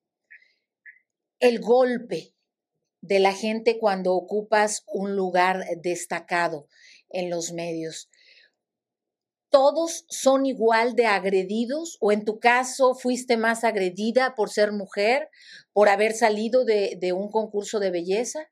el 1.40 1.60
golpe 1.60 2.34
de 3.02 3.20
la 3.20 3.34
gente 3.34 3.78
cuando 3.80 4.14
ocupas 4.14 4.84
un 4.88 5.16
lugar 5.16 5.66
destacado 5.82 6.68
en 7.10 7.30
los 7.30 7.52
medios. 7.52 8.10
¿Todos 9.50 10.06
son 10.10 10.46
igual 10.46 10.96
de 10.96 11.06
agredidos? 11.06 11.98
¿O 12.00 12.12
en 12.12 12.26
tu 12.26 12.40
caso 12.40 12.96
fuiste 12.96 13.38
más 13.38 13.64
agredida 13.64 14.34
por 14.36 14.50
ser 14.50 14.72
mujer, 14.72 15.30
por 15.74 15.90
haber 15.90 16.14
salido 16.14 16.66
de, 16.66 16.98
de 17.00 17.14
un 17.14 17.30
concurso 17.30 17.80
de 17.80 17.92
belleza? 17.92 18.50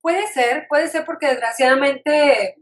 Puede 0.00 0.26
ser, 0.28 0.66
puede 0.68 0.88
ser 0.88 1.04
porque 1.04 1.26
desgraciadamente 1.26 2.56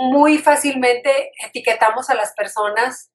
muy 0.00 0.38
fácilmente 0.38 1.32
etiquetamos 1.46 2.10
a 2.10 2.14
las 2.14 2.32
personas. 2.34 3.10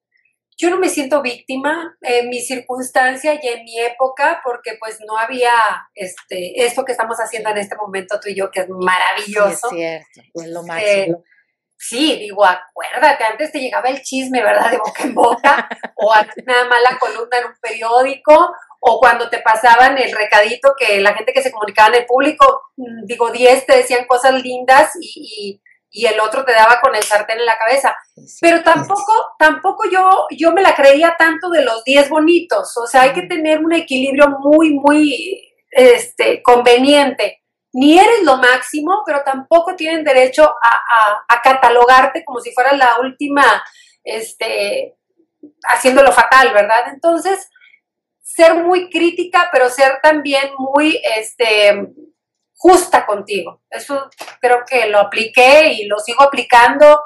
Yo 0.60 0.70
no 0.70 0.78
me 0.78 0.88
siento 0.88 1.22
víctima 1.22 1.96
en 2.00 2.28
mi 2.28 2.40
circunstancia 2.40 3.38
y 3.40 3.46
en 3.46 3.64
mi 3.64 3.78
época 3.80 4.40
porque 4.42 4.76
pues 4.78 4.98
no 5.06 5.16
había 5.16 5.52
este, 5.94 6.64
esto 6.64 6.84
que 6.84 6.92
estamos 6.92 7.18
haciendo 7.18 7.50
en 7.50 7.58
este 7.58 7.76
momento 7.76 8.18
tú 8.20 8.28
y 8.28 8.34
yo 8.34 8.50
que 8.50 8.60
es 8.60 8.68
maravilloso. 8.68 9.68
Sí, 9.70 9.82
es 9.84 10.04
cierto, 10.12 10.30
es 10.34 10.48
lo 10.48 10.60
este, 10.60 10.72
máximo. 10.72 11.24
sí, 11.76 12.16
digo, 12.18 12.44
acuérdate, 12.44 13.24
antes 13.24 13.52
te 13.52 13.60
llegaba 13.60 13.88
el 13.88 14.02
chisme, 14.02 14.42
¿verdad? 14.42 14.72
De 14.72 14.78
boca 14.78 15.02
en 15.04 15.14
boca, 15.14 15.68
o 15.96 16.12
nada 16.44 16.64
más 16.64 16.78
la 16.90 16.98
columna 16.98 17.38
en 17.38 17.46
un 17.46 17.56
periódico, 17.62 18.52
o 18.80 19.00
cuando 19.00 19.28
te 19.28 19.40
pasaban 19.40 19.98
el 19.98 20.12
recadito 20.12 20.74
que 20.78 21.00
la 21.00 21.14
gente 21.14 21.32
que 21.32 21.42
se 21.42 21.50
comunicaba 21.50 21.88
en 21.88 22.02
el 22.02 22.06
público, 22.06 22.62
mm, 22.76 23.06
digo, 23.06 23.30
10 23.30 23.66
te 23.66 23.76
decían 23.76 24.06
cosas 24.06 24.42
lindas 24.42 24.92
y, 25.00 25.60
el 25.90 26.20
otro 26.20 26.44
te 26.44 26.52
daba 26.52 26.80
con 26.80 26.94
el 26.94 27.02
sartén 27.02 27.40
en 27.40 27.46
la 27.46 27.58
cabeza. 27.58 27.96
Pero 28.40 28.62
tampoco, 28.62 29.34
tampoco 29.38 29.90
yo, 29.90 30.26
yo 30.30 30.52
me 30.52 30.62
la 30.62 30.74
creía 30.74 31.16
tanto 31.18 31.50
de 31.50 31.64
los 31.64 31.82
10 31.82 32.08
bonitos. 32.08 32.76
O 32.76 32.86
sea, 32.86 33.02
hay 33.02 33.12
que 33.12 33.22
tener 33.22 33.58
un 33.64 33.72
equilibrio 33.72 34.28
muy, 34.38 34.74
muy 34.74 35.50
este, 35.70 36.40
conveniente. 36.42 37.42
Ni 37.72 37.98
eres 37.98 38.22
lo 38.22 38.36
máximo, 38.36 39.02
pero 39.04 39.22
tampoco 39.24 39.74
tienen 39.74 40.04
derecho 40.04 40.44
a, 40.44 41.24
a, 41.28 41.42
catalogarte 41.42 42.24
como 42.24 42.40
si 42.40 42.52
fueras 42.52 42.78
la 42.78 42.98
última, 43.00 43.44
este, 44.04 44.96
haciéndolo 45.64 46.12
fatal, 46.12 46.52
¿verdad? 46.52 46.92
Entonces, 46.92 47.48
ser 48.28 48.54
muy 48.54 48.90
crítica, 48.90 49.48
pero 49.50 49.70
ser 49.70 50.00
también 50.02 50.50
muy 50.58 51.00
este, 51.16 51.88
justa 52.54 53.06
contigo. 53.06 53.62
Eso 53.70 54.08
creo 54.40 54.64
que 54.68 54.86
lo 54.86 54.98
apliqué 54.98 55.72
y 55.72 55.86
lo 55.86 55.98
sigo 55.98 56.22
aplicando. 56.22 57.00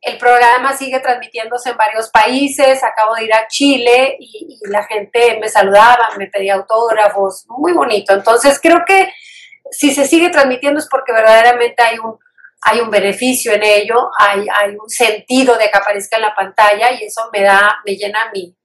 El 0.00 0.16
programa 0.16 0.74
sigue 0.74 0.98
transmitiéndose 1.00 1.70
en 1.70 1.76
varios 1.76 2.10
países. 2.10 2.82
Acabo 2.82 3.14
de 3.14 3.24
ir 3.24 3.34
a 3.34 3.46
Chile 3.48 4.16
y, 4.18 4.58
la 4.70 4.84
gente 4.84 5.38
me 5.40 5.48
saludaba, 5.48 6.08
me 6.16 6.28
pedía 6.28 6.54
autógrafos. 6.54 7.44
Muy 7.48 7.72
bonito. 7.72 8.14
Entonces 8.14 8.58
creo 8.60 8.82
que 8.86 9.12
si 9.70 9.92
se 9.92 10.06
sigue 10.06 10.30
transmitiendo 10.30 10.80
es 10.80 10.88
porque 10.88 11.12
verdaderamente 11.12 11.82
hay 11.82 11.98
un, 11.98 12.18
hay 12.62 12.80
un 12.80 12.90
beneficio 12.90 13.52
en 13.52 13.62
ello, 13.62 14.08
hay, 14.18 14.46
hay 14.58 14.74
un 14.74 14.88
sentido 14.88 15.56
de 15.56 15.70
que 15.70 15.78
aparezca 15.78 16.16
en 16.16 16.22
la 16.22 16.34
pantalla 16.34 16.90
y 16.92 17.04
eso 17.04 17.28
me 17.32 17.42
da, 17.42 17.76
me 17.84 17.94
llena 17.94 18.30
mi, 18.32 18.56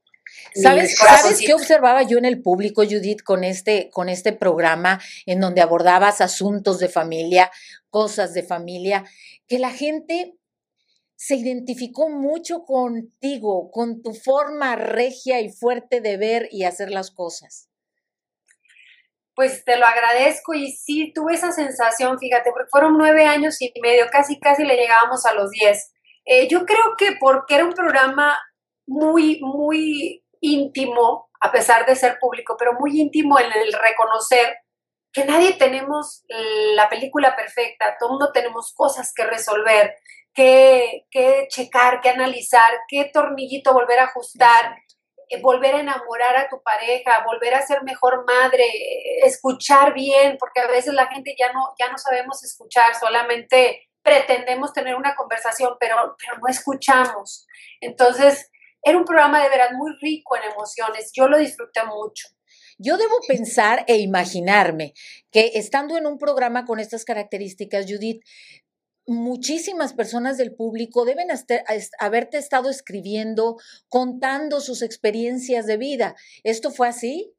¿Sabes, 0.61 0.97
¿Sabes 0.97 1.41
qué 1.45 1.53
observaba 1.53 2.03
yo 2.03 2.17
en 2.17 2.25
el 2.25 2.41
público, 2.41 2.83
Judith, 2.83 3.21
con 3.23 3.43
este, 3.43 3.89
con 3.91 4.09
este 4.09 4.33
programa 4.33 4.99
en 5.25 5.39
donde 5.39 5.61
abordabas 5.61 6.21
asuntos 6.21 6.79
de 6.79 6.89
familia, 6.89 7.51
cosas 7.89 8.33
de 8.33 8.43
familia, 8.43 9.03
que 9.47 9.59
la 9.59 9.71
gente 9.71 10.33
se 11.15 11.35
identificó 11.35 12.09
mucho 12.09 12.63
contigo, 12.63 13.71
con 13.71 14.01
tu 14.03 14.13
forma 14.13 14.75
regia 14.75 15.41
y 15.41 15.49
fuerte 15.49 15.99
de 15.99 16.17
ver 16.17 16.47
y 16.51 16.63
hacer 16.63 16.91
las 16.91 17.11
cosas. 17.11 17.69
pues 19.35 19.63
te 19.65 19.77
lo 19.77 19.85
agradezco 19.85 20.55
y 20.55 20.71
sí 20.71 21.11
tuve 21.13 21.35
esa 21.35 21.51
sensación, 21.51 22.17
fíjate, 22.17 22.49
porque 22.51 22.69
fueron 22.71 22.97
nueve 22.97 23.23
años 23.25 23.61
y 23.61 23.71
medio, 23.83 24.07
casi 24.11 24.39
casi 24.39 24.63
le 24.63 24.75
llegábamos 24.75 25.27
a 25.27 25.33
los 25.35 25.51
diez. 25.51 25.93
Eh, 26.25 26.47
yo 26.47 26.65
creo 26.65 26.95
que 26.97 27.15
porque 27.19 27.53
era 27.53 27.65
un 27.65 27.73
programa 27.73 28.35
muy, 28.87 29.39
muy 29.41 30.25
íntimo, 30.41 31.29
a 31.39 31.51
pesar 31.51 31.85
de 31.85 31.95
ser 31.95 32.17
público, 32.19 32.55
pero 32.57 32.73
muy 32.73 32.99
íntimo 32.99 33.39
en 33.39 33.51
el 33.51 33.73
reconocer 33.73 34.57
que 35.11 35.25
nadie 35.25 35.53
tenemos 35.53 36.23
la 36.75 36.89
película 36.89 37.35
perfecta, 37.35 37.95
todo 37.99 38.09
mundo 38.09 38.31
tenemos 38.31 38.73
cosas 38.73 39.13
que 39.15 39.23
resolver, 39.23 39.95
que, 40.33 41.05
que 41.09 41.47
checar, 41.49 42.01
que 42.01 42.09
analizar, 42.09 42.71
qué 42.87 43.09
tornillito 43.11 43.73
volver 43.73 43.99
a 43.99 44.05
ajustar, 44.05 44.77
eh, 45.29 45.41
volver 45.41 45.75
a 45.75 45.79
enamorar 45.79 46.37
a 46.37 46.47
tu 46.47 46.61
pareja, 46.61 47.23
volver 47.25 47.53
a 47.55 47.65
ser 47.65 47.83
mejor 47.83 48.23
madre, 48.25 48.63
escuchar 49.23 49.93
bien, 49.93 50.37
porque 50.39 50.61
a 50.61 50.67
veces 50.67 50.93
la 50.93 51.07
gente 51.07 51.35
ya 51.37 51.51
no, 51.51 51.73
ya 51.79 51.89
no 51.91 51.97
sabemos 51.97 52.43
escuchar, 52.43 52.95
solamente 52.95 53.89
pretendemos 54.01 54.71
tener 54.71 54.95
una 54.95 55.15
conversación, 55.15 55.75
pero, 55.79 56.15
pero 56.17 56.37
no 56.39 56.47
escuchamos. 56.47 57.45
Entonces, 57.81 58.51
era 58.87 58.97
un 58.97 59.05
programa 59.05 59.43
de 59.43 59.49
verdad 59.49 59.71
muy 59.75 59.91
rico 60.01 60.35
en 60.37 60.51
emociones, 60.51 61.11
yo 61.13 61.27
lo 61.27 61.37
disfruté 61.37 61.83
mucho. 61.83 62.29
Yo 62.77 62.97
debo 62.97 63.15
pensar 63.27 63.83
e 63.87 63.97
imaginarme 63.97 64.93
que 65.31 65.51
estando 65.55 65.97
en 65.97 66.05
un 66.05 66.17
programa 66.17 66.63
con 66.65 66.79
estas 66.79 67.05
características, 67.05 67.85
Judith, 67.87 68.23
muchísimas 69.07 69.93
personas 69.93 70.37
del 70.37 70.53
público 70.53 71.05
deben 71.05 71.29
haberte 71.99 72.37
estado 72.37 72.69
escribiendo, 72.69 73.55
contando 73.89 74.59
sus 74.59 74.81
experiencias 74.81 75.65
de 75.65 75.77
vida. 75.77 76.15
¿Esto 76.43 76.71
fue 76.71 76.89
así? 76.89 77.33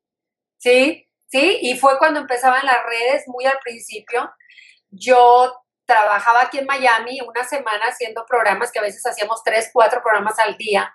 Sí, 0.57 1.07
sí, 1.27 1.59
y 1.61 1.77
fue 1.77 1.99
cuando 1.99 2.21
empezaban 2.21 2.65
las 2.67 2.79
redes, 2.85 3.25
muy 3.29 3.45
al 3.45 3.59
principio. 3.63 4.31
Yo 4.91 5.55
trabajaba 5.85 6.43
aquí 6.43 6.59
en 6.59 6.67
Miami 6.67 7.21
una 7.21 7.45
semana 7.45 7.85
haciendo 7.85 8.25
programas 8.27 8.73
que 8.73 8.79
a 8.79 8.83
veces 8.83 9.07
hacíamos 9.07 9.43
tres, 9.45 9.71
cuatro 9.73 10.03
programas 10.03 10.39
al 10.39 10.57
día. 10.57 10.93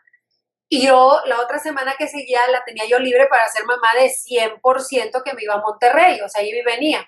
Y 0.74 0.88
yo 0.88 1.22
la 1.26 1.40
otra 1.40 1.60
semana 1.60 1.94
que 2.00 2.08
seguía 2.08 2.40
la 2.50 2.64
tenía 2.64 2.88
yo 2.88 2.98
libre 2.98 3.28
para 3.28 3.48
ser 3.48 3.64
mamá 3.64 3.90
de 3.94 4.10
100% 4.10 5.22
que 5.24 5.34
me 5.36 5.44
iba 5.44 5.54
a 5.54 5.62
Monterrey, 5.62 6.20
o 6.22 6.28
sea, 6.28 6.42
ahí 6.42 6.52
venía. 6.64 7.08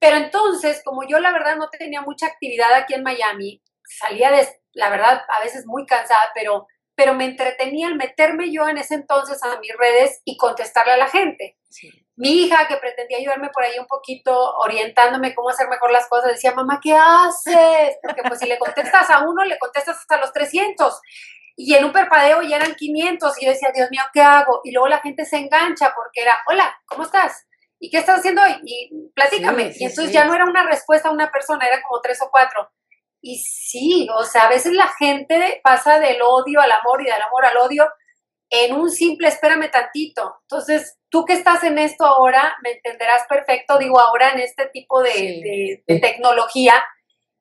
Pero 0.00 0.16
entonces, 0.16 0.82
como 0.84 1.06
yo 1.06 1.20
la 1.20 1.30
verdad 1.30 1.54
no 1.54 1.68
tenía 1.68 2.00
mucha 2.00 2.26
actividad 2.26 2.74
aquí 2.74 2.94
en 2.94 3.04
Miami, 3.04 3.62
salía 3.84 4.32
de, 4.32 4.44
la 4.72 4.90
verdad, 4.90 5.22
a 5.28 5.40
veces 5.40 5.66
muy 5.66 5.86
cansada, 5.86 6.32
pero, 6.34 6.66
pero 6.96 7.14
me 7.14 7.26
entretenía 7.26 7.86
el 7.86 7.94
meterme 7.94 8.50
yo 8.50 8.68
en 8.68 8.78
ese 8.78 8.96
entonces 8.96 9.40
a 9.44 9.60
mis 9.60 9.72
redes 9.78 10.20
y 10.24 10.36
contestarle 10.36 10.94
a 10.94 10.96
la 10.96 11.06
gente. 11.06 11.58
Mi 12.16 12.42
hija, 12.42 12.66
que 12.66 12.76
pretendía 12.78 13.18
ayudarme 13.18 13.50
por 13.50 13.62
ahí 13.62 13.78
un 13.78 13.86
poquito, 13.86 14.36
orientándome 14.56 15.32
cómo 15.32 15.50
hacer 15.50 15.68
mejor 15.68 15.92
las 15.92 16.08
cosas, 16.08 16.32
decía, 16.32 16.54
mamá, 16.54 16.80
¿qué 16.82 16.92
haces? 16.92 17.98
Porque 18.02 18.22
pues 18.26 18.40
si 18.40 18.48
le 18.48 18.58
contestas 18.58 19.08
a 19.10 19.20
uno, 19.28 19.44
le 19.44 19.60
contestas 19.60 19.96
hasta 19.96 20.16
los 20.16 20.32
300. 20.32 21.00
Y 21.62 21.74
en 21.74 21.84
un 21.84 21.92
perpadeo 21.92 22.42
ya 22.42 22.56
eran 22.56 22.74
500 22.74 23.40
y 23.40 23.44
yo 23.44 23.50
decía, 23.52 23.70
Dios 23.74 23.90
mío, 23.90 24.02
¿qué 24.12 24.22
hago? 24.22 24.60
Y 24.64 24.72
luego 24.72 24.88
la 24.88 25.00
gente 25.00 25.24
se 25.24 25.36
engancha 25.36 25.92
porque 25.94 26.22
era, 26.22 26.38
hola, 26.46 26.74
¿cómo 26.86 27.02
estás? 27.02 27.46
¿y 27.80 27.90
qué 27.90 27.98
estás 27.98 28.20
haciendo 28.20 28.42
hoy? 28.42 28.60
Y 28.64 29.10
platícame. 29.14 29.72
y 29.74 29.84
entonces 29.84 30.12
ya 30.12 30.26
no 30.26 30.34
era 30.34 30.44
una 30.44 30.64
respuesta 30.64 31.08
a 31.08 31.12
una 31.12 31.32
persona, 31.32 31.66
era 31.66 31.82
como 31.82 32.00
tres 32.00 32.20
o 32.22 32.30
cuatro. 32.30 32.70
Y 33.22 33.38
sí, 33.38 34.06
o 34.14 34.22
sea, 34.22 34.44
a 34.44 34.48
veces 34.48 34.72
la 34.72 34.88
gente 34.98 35.60
pasa 35.64 35.98
del 35.98 36.20
odio 36.22 36.60
al 36.60 36.70
amor 36.70 37.02
y 37.02 37.06
del 37.06 37.20
amor 37.20 37.44
al 37.46 37.56
odio 37.56 37.88
en 38.50 38.74
un 38.74 38.90
simple 38.90 39.28
espérame 39.28 39.70
tantito. 39.70 40.36
Entonces, 40.42 40.98
tú 41.08 41.24
que 41.24 41.34
estás 41.34 41.64
en 41.64 41.78
esto 41.78 42.04
ahora, 42.04 42.54
me 42.62 42.72
entenderás 42.72 43.26
perfecto, 43.28 43.78
digo, 43.78 43.98
ahora 43.98 44.32
en 44.32 44.40
este 44.40 44.66
tipo 44.66 45.02
de, 45.02 45.82
de 45.86 46.00
tecnología, 46.00 46.82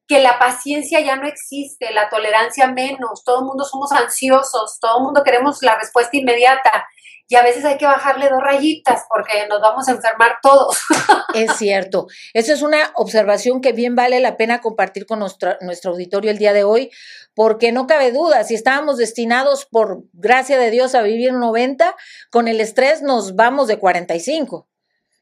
que 0.10 0.20
la 0.20 0.40
paciencia 0.40 1.00
ya 1.02 1.16
no 1.18 1.28
existe, 1.28 1.94
la 1.94 2.10
tolerancia 2.10 2.68
menos, 2.68 3.24
todo 3.24 3.42
el 3.42 3.46
mundo 3.46 3.64
somos 3.64 3.92
ansiosos, 3.92 4.80
todo 4.82 4.98
el 4.98 5.04
mundo 5.04 5.22
queremos 5.24 5.62
la 5.62 5.78
respuesta 5.78 6.18
inmediata 6.18 6.88
y 7.28 7.36
a 7.36 7.44
veces 7.44 7.64
hay 7.64 7.78
que 7.78 7.86
bajarle 7.86 8.28
dos 8.28 8.42
rayitas 8.42 9.04
porque 9.08 9.48
nos 9.48 9.62
vamos 9.62 9.88
a 9.88 9.92
enfermar 9.92 10.40
todos. 10.42 10.80
Es 11.36 11.58
cierto. 11.58 12.08
Esa 12.34 12.54
es 12.54 12.64
una 12.64 12.92
observación 12.96 13.62
que 13.62 13.72
bien 13.72 13.96
vale 13.96 14.20
la 14.20 14.36
pena 14.36 14.62
compartir 14.62 15.06
con 15.06 15.20
nuestro, 15.20 15.58
nuestro 15.62 15.92
auditorio 15.92 16.32
el 16.32 16.40
día 16.40 16.54
de 16.54 16.64
hoy, 16.64 16.90
porque 17.36 17.72
no 17.72 17.86
cabe 17.86 18.12
duda, 18.12 18.44
si 18.44 18.56
estábamos 18.56 18.98
destinados 18.98 19.68
por 19.68 20.06
gracia 20.14 20.58
de 20.58 20.72
Dios 20.72 20.96
a 20.96 21.04
vivir 21.04 21.34
90, 21.34 21.96
con 22.32 22.48
el 22.48 22.60
estrés 22.60 23.04
nos 23.04 23.36
vamos 23.36 23.68
de 23.68 23.78
45. 23.78 24.68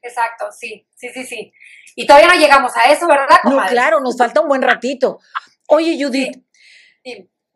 Exacto, 0.00 0.46
sí, 0.50 0.88
sí, 0.96 1.10
sí, 1.12 1.26
sí. 1.26 1.52
Y 1.98 2.06
todavía 2.06 2.28
no 2.28 2.40
llegamos 2.40 2.70
a 2.76 2.92
eso, 2.92 3.08
¿verdad? 3.08 3.38
No, 3.42 3.60
claro, 3.68 3.98
nos 3.98 4.16
falta 4.16 4.40
un 4.40 4.46
buen 4.46 4.62
ratito. 4.62 5.18
Oye, 5.66 5.98
Judith, 6.00 6.44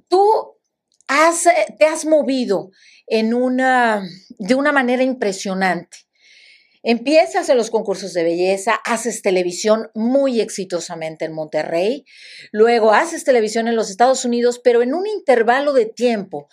tú 0.09 0.59
has, 1.07 1.47
te 1.79 1.87
has 1.87 2.05
movido 2.05 2.73
en 3.07 3.35
una, 3.35 4.03
de 4.31 4.55
una 4.57 4.73
manera 4.73 5.05
impresionante. 5.05 5.99
Empiezas 6.83 7.51
en 7.51 7.57
los 7.57 7.71
concursos 7.71 8.15
de 8.15 8.25
belleza, 8.25 8.81
haces 8.85 9.23
televisión 9.23 9.93
muy 9.95 10.41
exitosamente 10.41 11.25
en 11.25 11.35
Monterrey, 11.35 12.05
luego 12.51 12.93
haces 12.93 13.23
televisión 13.23 13.69
en 13.69 13.77
los 13.77 13.91
Estados 13.91 14.25
Unidos, 14.25 14.61
pero 14.65 14.83
en 14.83 14.93
un 14.93 15.07
intervalo 15.07 15.73
de 15.73 15.87
tiempo, 15.87 16.49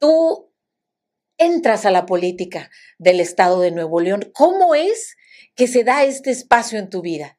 tú 0.00 0.50
entras 1.38 1.86
a 1.86 1.92
la 1.92 2.06
política 2.06 2.72
del 2.98 3.20
Estado 3.20 3.60
de 3.60 3.70
Nuevo 3.70 4.00
León. 4.00 4.32
¿Cómo 4.34 4.74
es 4.74 5.16
que 5.60 5.66
se 5.66 5.84
da 5.84 6.04
este 6.04 6.30
espacio 6.30 6.78
en 6.78 6.88
tu 6.88 7.02
vida? 7.02 7.36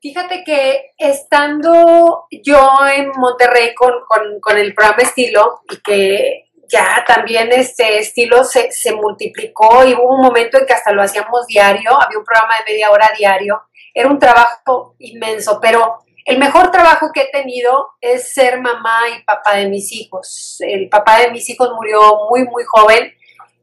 Fíjate 0.00 0.42
que 0.42 0.92
estando 0.96 2.26
yo 2.42 2.70
en 2.90 3.10
Monterrey 3.10 3.74
con, 3.74 3.92
con 4.40 4.56
el 4.56 4.74
programa 4.74 5.02
Estilo 5.02 5.60
y 5.70 5.76
que 5.82 6.44
ya 6.66 7.04
también 7.06 7.52
este 7.52 7.98
estilo 7.98 8.44
se, 8.44 8.70
multiplicó 8.94 9.84
y 9.84 9.92
hubo 9.92 10.14
un 10.14 10.22
momento 10.22 10.56
en 10.56 10.64
que 10.64 10.72
hasta 10.72 10.92
lo 10.92 11.02
hacíamos 11.02 11.46
diario, 11.46 11.90
había 12.00 12.18
un 12.18 12.24
programa 12.24 12.54
de 12.56 12.72
media 12.72 12.90
hora 12.90 13.10
diario, 13.14 13.64
era 13.92 14.08
un 14.08 14.18
trabajo 14.18 14.96
inmenso, 15.00 15.58
pero 15.60 15.98
el 16.24 16.38
mejor 16.38 16.70
trabajo 16.70 17.10
que 17.12 17.24
he 17.24 17.30
tenido 17.30 17.90
es 18.00 18.32
ser 18.32 18.58
mamá 18.58 19.02
y 19.10 19.22
papá 19.24 19.56
de 19.56 19.66
mis 19.66 19.92
hijos. 19.92 20.56
El 20.60 20.88
papá 20.88 21.18
de 21.18 21.30
mis 21.30 21.50
hijos 21.50 21.72
murió 21.74 22.00
muy, 22.30 22.44
muy 22.44 22.64
joven 22.64 23.12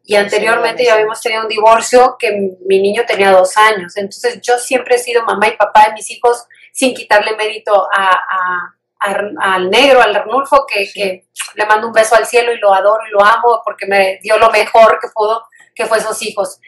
y 0.09 0.15
anteriormente 0.15 0.83
ya 0.83 0.95
habíamos 0.95 1.21
tenido 1.21 1.43
un 1.43 1.47
divorcio 1.47 2.15
que 2.17 2.57
mi 2.65 2.81
niño 2.81 3.03
tenía 3.05 3.31
dos 3.31 3.55
años. 3.57 3.95
Entonces 3.95 4.39
yo 4.41 4.57
siempre 4.57 4.95
he 4.95 4.99
sido 4.99 5.23
mamá 5.23 5.47
y 5.47 5.55
papá 5.55 5.87
de 5.87 5.93
mis 5.93 6.09
hijos 6.09 6.47
sin 6.71 6.95
quitarle 6.95 7.35
mérito 7.35 7.87
a 7.93 8.73
al 8.99 9.69
negro, 9.69 10.01
al 10.01 10.15
Arnulfo, 10.15 10.65
que, 10.65 11.25
le 11.55 11.65
mando 11.65 11.87
un 11.87 11.93
beso 11.93 12.15
al 12.15 12.25
cielo 12.25 12.51
y 12.51 12.57
lo 12.57 12.73
adoro 12.73 13.05
y 13.07 13.11
lo 13.11 13.23
amo 13.23 13.61
porque 13.63 13.85
me 13.85 14.19
dio 14.21 14.37
lo 14.37 14.49
mejor 14.49 14.99
que 14.99 15.07
pudo, 15.13 15.47
que 15.73 15.85
fue 15.85 15.97
esos 15.97 16.21
hijos. 16.21 16.59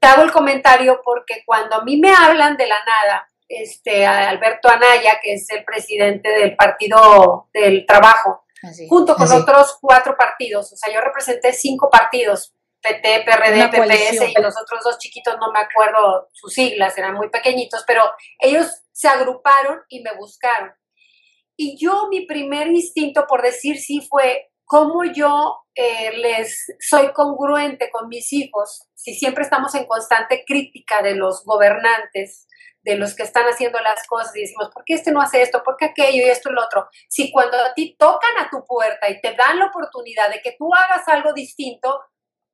Te 0.00 0.08
hago 0.08 0.22
el 0.22 0.32
comentario 0.32 1.00
porque 1.04 1.42
cuando 1.46 1.76
a 1.76 1.84
mí 1.84 1.98
me 1.98 2.12
hablan 2.12 2.56
de 2.56 2.66
la 2.66 2.78
nada, 2.84 3.28
este, 3.48 4.06
Alberto 4.06 4.68
Anaya, 4.68 5.20
que 5.22 5.34
es 5.34 5.48
el 5.50 5.64
presidente 5.64 6.28
del 6.28 6.56
Partido 6.56 7.48
del 7.52 7.86
Trabajo, 7.86 8.44
junto 8.88 9.14
con 9.14 9.30
otros 9.30 9.78
cuatro 9.80 10.16
partidos, 10.16 10.72
o 10.72 10.76
sea, 10.76 10.92
yo 10.92 11.00
representé 11.00 11.52
cinco 11.52 11.88
partidos, 11.90 12.54
PT, 12.88 13.24
PRD, 13.24 13.68
PPS 13.68 14.30
y 14.30 14.42
los 14.42 14.54
otros 14.60 14.82
dos 14.84 14.98
chiquitos, 14.98 15.36
no 15.38 15.52
me 15.52 15.60
acuerdo 15.60 16.28
sus 16.32 16.52
siglas, 16.52 16.96
eran 16.96 17.14
muy 17.14 17.28
pequeñitos, 17.30 17.84
pero 17.86 18.02
ellos 18.38 18.66
se 18.92 19.08
agruparon 19.08 19.80
y 19.88 20.02
me 20.02 20.14
buscaron. 20.16 20.72
Y 21.56 21.76
yo 21.78 22.08
mi 22.08 22.26
primer 22.26 22.68
instinto, 22.68 23.26
por 23.28 23.42
decir 23.42 23.78
sí, 23.78 24.00
fue 24.08 24.50
cómo 24.64 25.04
yo 25.04 25.56
eh, 25.74 26.12
les 26.16 26.66
soy 26.78 27.12
congruente 27.12 27.90
con 27.90 28.08
mis 28.08 28.32
hijos, 28.32 28.88
si 28.94 29.14
siempre 29.14 29.44
estamos 29.44 29.74
en 29.74 29.86
constante 29.86 30.44
crítica 30.46 31.02
de 31.02 31.14
los 31.14 31.44
gobernantes, 31.44 32.46
de 32.82 32.96
los 32.96 33.14
que 33.14 33.22
están 33.22 33.44
haciendo 33.46 33.80
las 33.80 34.06
cosas 34.06 34.34
y 34.36 34.40
decimos, 34.40 34.70
¿por 34.72 34.84
qué 34.84 34.94
este 34.94 35.12
no 35.12 35.20
hace 35.20 35.42
esto? 35.42 35.62
¿Por 35.62 35.76
qué 35.76 35.86
aquello 35.86 36.24
y 36.24 36.30
esto 36.30 36.50
y 36.50 36.54
lo 36.54 36.64
otro? 36.64 36.88
Si 37.08 37.30
cuando 37.30 37.58
a 37.58 37.74
ti 37.74 37.96
tocan 37.98 38.38
a 38.38 38.48
tu 38.50 38.64
puerta 38.64 39.10
y 39.10 39.20
te 39.20 39.34
dan 39.34 39.58
la 39.58 39.66
oportunidad 39.66 40.30
de 40.30 40.40
que 40.40 40.54
tú 40.58 40.70
hagas 40.74 41.06
algo 41.08 41.32
distinto, 41.32 42.00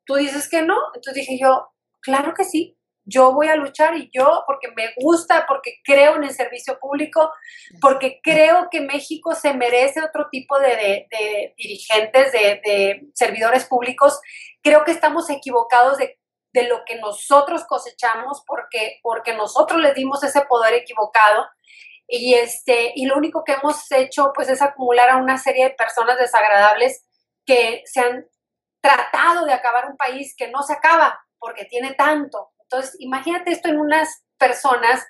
tú 0.07 0.15
dices 0.15 0.49
que 0.49 0.63
no. 0.63 0.77
Entonces 0.95 1.27
dije 1.27 1.39
yo, 1.41 1.69
claro 2.01 2.35
que 2.35 2.45
sí, 2.45 2.79
yo 3.07 3.33
voy 3.33 3.49
a 3.49 3.57
luchar 3.57 3.97
y 3.97 4.11
yo, 4.13 4.45
porque 4.47 4.69
me 4.75 4.93
gusta, 4.97 5.45
porque 5.47 5.81
creo 5.85 6.17
en 6.17 6.25
el 6.25 6.31
servicio 6.31 6.79
público, 6.79 7.33
porque 7.81 8.21
creo 8.23 8.69
que 8.71 8.81
México 8.81 9.35
se 9.35 9.53
merece 9.53 10.03
otro 10.03 10.29
tipo 10.31 10.59
de, 10.59 11.07
dirigentes, 11.57 12.33
de, 12.33 13.03
servidores 13.13 13.67
públicos, 13.67 14.21
creo 14.63 14.85
que 14.85 14.93
estamos 14.93 15.29
equivocados 15.31 15.99
de, 15.99 16.19
lo 16.69 16.85
que 16.87 16.97
nosotros 16.97 17.65
cosechamos, 17.65 18.43
porque, 18.47 19.01
porque 19.03 19.35
nosotros 19.35 19.81
les 19.81 19.95
dimos 19.95 20.23
ese 20.23 20.43
poder 20.43 20.75
equivocado. 20.75 21.47
Y, 22.07 22.35
este, 22.35 22.93
y 22.95 23.07
lo 23.07 23.17
único 23.17 23.43
que 23.45 23.55
hemos 23.55 23.91
hecho 23.91 24.31
pues 24.35 24.49
es 24.49 24.63
acumular 24.63 25.11
a 25.11 25.17
una 25.17 25.37
serie 25.39 25.65
de 25.65 25.75
personas 25.75 26.19
desagradables 26.19 27.05
que 27.45 27.83
se 27.87 28.01
han 28.01 28.27
tratado 28.85 29.47
de 29.47 29.55
acabar 29.55 29.87
un 29.87 29.97
país 29.97 30.35
que 30.37 30.51
no 30.51 30.63
se 30.63 30.75
acaba 30.75 31.19
porque 31.39 31.65
tiene 31.65 31.95
tanto, 31.95 32.51
Entonces, 32.63 32.97
imagínate 32.99 33.53
esto 33.53 33.69
en 33.69 33.79
unas 33.79 34.25
personas 34.39 35.07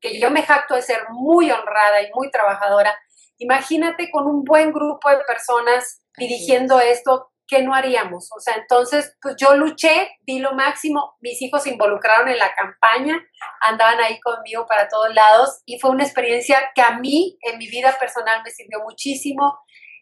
que 0.00 0.18
yo 0.20 0.30
me 0.30 0.42
jacto 0.42 0.74
de 0.74 0.82
ser 0.82 1.00
muy 1.10 1.50
honrada 1.50 2.02
y 2.02 2.10
muy 2.14 2.30
trabajadora. 2.30 2.98
Imagínate 3.38 4.10
con 4.10 4.26
un 4.26 4.44
buen 4.44 4.72
grupo 4.72 5.08
de 5.10 5.18
personas 5.26 6.02
dirigiendo 6.16 6.80
esto, 6.80 7.30
¿qué 7.46 7.62
no 7.62 7.74
haríamos? 7.74 8.30
O 8.36 8.40
sea, 8.40 8.56
entonces, 8.56 9.16
pues 9.20 9.36
yo 9.38 9.54
luché, 9.54 10.16
di 10.20 10.38
lo 10.38 10.52
máximo, 10.52 11.16
mis 11.20 11.40
hijos 11.42 11.62
se 11.62 11.70
involucraron 11.70 12.28
en 12.28 12.38
la 12.38 12.54
campaña, 12.54 13.18
andaban 13.60 14.00
ahí 14.00 14.18
conmigo 14.20 14.66
para 14.66 14.88
todos 14.88 15.14
lados 15.14 15.62
y 15.64 15.78
fue 15.78 15.90
una 15.90 16.04
experiencia 16.04 16.72
que 16.74 16.82
a 16.82 16.98
mí 16.98 17.38
en 17.42 17.58
mi 17.58 17.68
vida 17.68 17.96
personal 17.98 18.42
me 18.42 18.50
sirvió 18.50 18.80
muchísimo. 18.82 19.58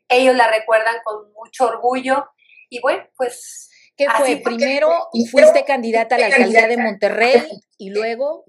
Ellos 0.09 0.35
la 0.37 0.49
recuerdan 0.49 0.97
con 1.05 1.33
mucho 1.33 1.67
orgullo 1.67 2.29
y 2.77 2.81
bueno, 2.81 3.05
pues... 3.17 3.71
¿Qué 3.97 4.07
fue? 4.11 4.39
Primero 4.39 4.91
fuiste 5.31 5.65
candidata 5.65 6.17
a 6.17 6.19
la 6.19 6.27
alcaldía 6.27 6.67
de 6.67 6.79
Monterrey 6.79 7.47
y 7.79 7.91
luego 7.91 8.45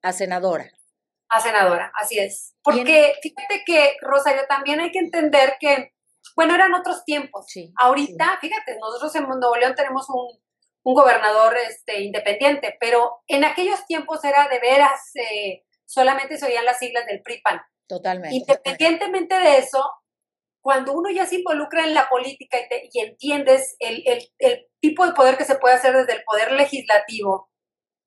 a 0.00 0.12
senadora. 0.14 0.70
A 1.28 1.38
senadora, 1.38 1.92
así 2.00 2.18
es. 2.18 2.54
Porque 2.62 3.12
fíjate 3.20 3.62
que, 3.66 3.96
Rosario, 4.00 4.42
también 4.48 4.80
hay 4.80 4.90
que 4.92 5.00
entender 5.00 5.56
que 5.60 5.92
bueno, 6.36 6.54
eran 6.54 6.74
otros 6.74 7.02
tiempos. 7.04 7.46
Ahorita, 7.76 8.38
fíjate, 8.40 8.76
nosotros 8.78 9.14
en 9.16 9.22
Nuevo 9.26 9.56
León 9.56 9.74
tenemos 9.74 10.06
un, 10.10 10.38
gobernador 10.88 11.56
este, 11.68 12.02
independiente, 12.02 12.76
pero 12.78 13.18
en 13.26 13.44
aquellos 13.44 13.84
tiempos 13.86 14.22
era 14.22 14.46
de 14.46 14.60
veras, 14.60 15.00
eh, 15.16 15.64
solamente 15.84 16.38
se 16.38 16.46
oían 16.46 16.64
las 16.64 16.78
siglas 16.78 17.04
del 17.06 17.22
PRIPAN. 17.22 17.60
Totalmente. 17.88 18.36
Independientemente 18.36 19.34
de 19.36 19.58
eso, 19.58 19.82
cuando 20.66 20.94
uno 20.94 21.08
ya 21.10 21.24
se 21.26 21.36
involucra 21.36 21.84
en 21.84 21.94
la 21.94 22.08
política 22.08 22.58
y, 22.92 23.00
entiendes 23.00 23.76
el, 23.78 24.02
el, 24.40 24.66
tipo 24.80 25.06
de 25.06 25.12
poder 25.12 25.36
que 25.36 25.44
se 25.44 25.58
puede 25.58 25.76
hacer 25.76 25.96
desde 25.96 26.14
el 26.14 26.24
poder 26.24 26.50
legislativo, 26.50 27.48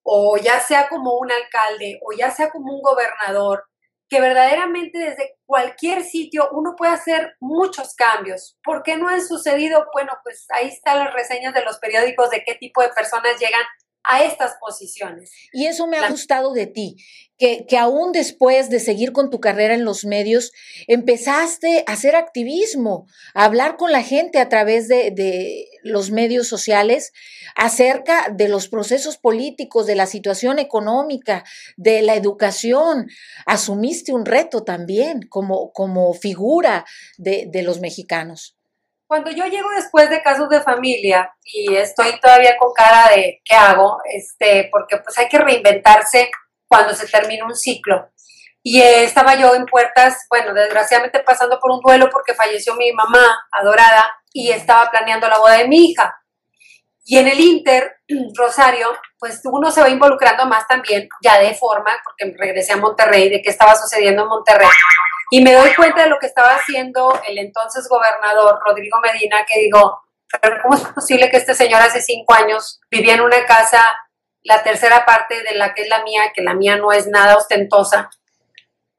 o 0.03 0.35
ya 0.35 0.59
sea 0.59 0.89
como 0.89 1.17
un 1.19 1.31
alcalde, 1.31 2.01
o 2.03 2.11
ya 2.11 2.31
sea 2.31 2.49
como 2.49 2.73
un 2.73 2.81
gobernador, 2.81 3.63
que 4.09 4.19
verdaderamente 4.19 4.99
desde 4.99 5.37
cualquier 5.45 6.03
sitio 6.03 6.49
uno 6.51 6.75
puede 6.77 6.91
hacer 6.91 7.37
muchos 7.39 7.95
cambios. 7.95 8.57
¿Por 8.61 8.83
qué 8.83 8.97
no 8.97 9.07
han 9.07 9.25
sucedido? 9.25 9.85
Bueno, 9.93 10.11
pues 10.23 10.45
ahí 10.49 10.67
están 10.67 10.99
las 10.99 11.13
reseñas 11.13 11.53
de 11.53 11.63
los 11.63 11.79
periódicos 11.79 12.29
de 12.29 12.43
qué 12.43 12.55
tipo 12.55 12.81
de 12.81 12.89
personas 12.89 13.39
llegan 13.39 13.63
a 14.03 14.23
estas 14.23 14.53
posiciones. 14.59 15.31
Y 15.51 15.65
eso 15.65 15.87
me 15.87 15.97
ha 15.97 16.09
gustado 16.09 16.53
de 16.53 16.67
ti, 16.67 16.97
que, 17.37 17.65
que, 17.67 17.77
aún 17.77 18.11
después 18.11 18.69
de 18.69 18.79
seguir 18.79 19.11
con 19.11 19.29
tu 19.29 19.39
carrera 19.39 19.73
en 19.73 19.85
los 19.85 20.05
medios, 20.05 20.51
empezaste 20.87 21.83
a 21.87 21.93
hacer 21.93 22.15
activismo, 22.15 23.07
a 23.33 23.45
hablar 23.45 23.77
con 23.77 23.91
la 23.91 24.03
gente 24.03 24.39
a 24.39 24.49
través 24.49 24.87
de, 24.87 25.11
de 25.11 25.67
los 25.83 26.11
medios 26.11 26.47
sociales 26.47 27.11
acerca 27.55 28.29
de 28.33 28.49
los 28.49 28.67
procesos 28.67 29.17
políticos, 29.17 29.85
de 29.85 29.95
la 29.95 30.05
situación 30.05 30.59
económica, 30.59 31.43
de 31.77 32.01
la 32.01 32.15
educación. 32.15 33.07
Asumiste 33.45 34.11
un 34.11 34.25
reto 34.25 34.63
también 34.63 35.21
como, 35.29 35.71
como 35.71 36.13
figura 36.13 36.85
de, 37.17 37.47
de 37.51 37.63
los 37.63 37.79
mexicanos. 37.79 38.58
Cuando 39.09 39.31
yo 39.31 39.45
llego 39.45 39.71
después 39.71 40.07
de 40.11 40.21
casos 40.21 40.49
de 40.49 40.61
familia 40.61 41.33
y 41.43 41.75
estoy 41.75 42.19
todavía 42.19 42.55
con 42.59 42.71
cara 42.73 43.09
de 43.09 43.41
qué 43.43 43.55
hago, 43.55 43.97
este, 44.05 44.69
porque 44.71 44.97
pues 44.97 45.17
hay 45.17 45.27
que 45.27 45.39
reinventarse 45.39 46.29
cuando 46.67 46.93
se 46.93 47.07
termina 47.07 47.43
un 47.43 47.55
ciclo. 47.55 48.11
Y 48.61 48.79
estaba 48.79 49.33
yo 49.33 49.55
en 49.55 49.65
puertas, 49.65 50.27
bueno, 50.29 50.53
desgraciadamente 50.53 51.23
pasando 51.23 51.57
por 51.59 51.71
un 51.71 51.79
duelo 51.79 52.07
porque 52.11 52.35
falleció 52.35 52.75
mi 52.75 52.91
mamá 52.91 53.25
adorada 53.51 54.13
y 54.31 54.51
estaba 54.51 54.91
planeando 54.91 55.27
la 55.27 55.39
boda 55.39 55.57
de 55.57 55.67
mi 55.67 55.89
hija. 55.89 56.15
Y 57.09 57.17
en 57.17 57.27
el 57.27 57.39
Inter, 57.39 58.01
Rosario, 58.35 58.87
pues 59.17 59.41
uno 59.45 59.71
se 59.71 59.81
va 59.81 59.89
involucrando 59.89 60.45
más 60.45 60.67
también, 60.67 61.09
ya 61.23 61.39
de 61.39 61.55
forma, 61.55 61.91
porque 62.03 62.37
regresé 62.37 62.73
a 62.73 62.77
Monterrey, 62.77 63.29
de 63.29 63.41
qué 63.41 63.49
estaba 63.49 63.75
sucediendo 63.75 64.21
en 64.21 64.27
Monterrey. 64.27 64.67
Y 65.31 65.43
me 65.43 65.53
doy 65.53 65.73
cuenta 65.73 66.03
de 66.03 66.09
lo 66.09 66.19
que 66.19 66.27
estaba 66.27 66.49
haciendo 66.53 67.19
el 67.27 67.39
entonces 67.39 67.89
gobernador 67.89 68.59
Rodrigo 68.63 68.99
Medina, 68.99 69.43
que 69.47 69.59
digo, 69.59 70.03
pero 70.39 70.61
¿cómo 70.61 70.75
es 70.75 70.81
posible 70.81 71.31
que 71.31 71.37
este 71.37 71.55
señor 71.55 71.81
hace 71.81 71.99
cinco 71.99 72.35
años 72.35 72.79
vivía 72.91 73.15
en 73.15 73.21
una 73.21 73.43
casa, 73.47 73.83
la 74.43 74.61
tercera 74.61 75.03
parte 75.03 75.41
de 75.41 75.55
la 75.55 75.73
que 75.73 75.81
es 75.81 75.89
la 75.89 76.03
mía, 76.03 76.31
que 76.31 76.43
la 76.43 76.53
mía 76.53 76.77
no 76.77 76.91
es 76.91 77.07
nada 77.07 77.37
ostentosa, 77.37 78.11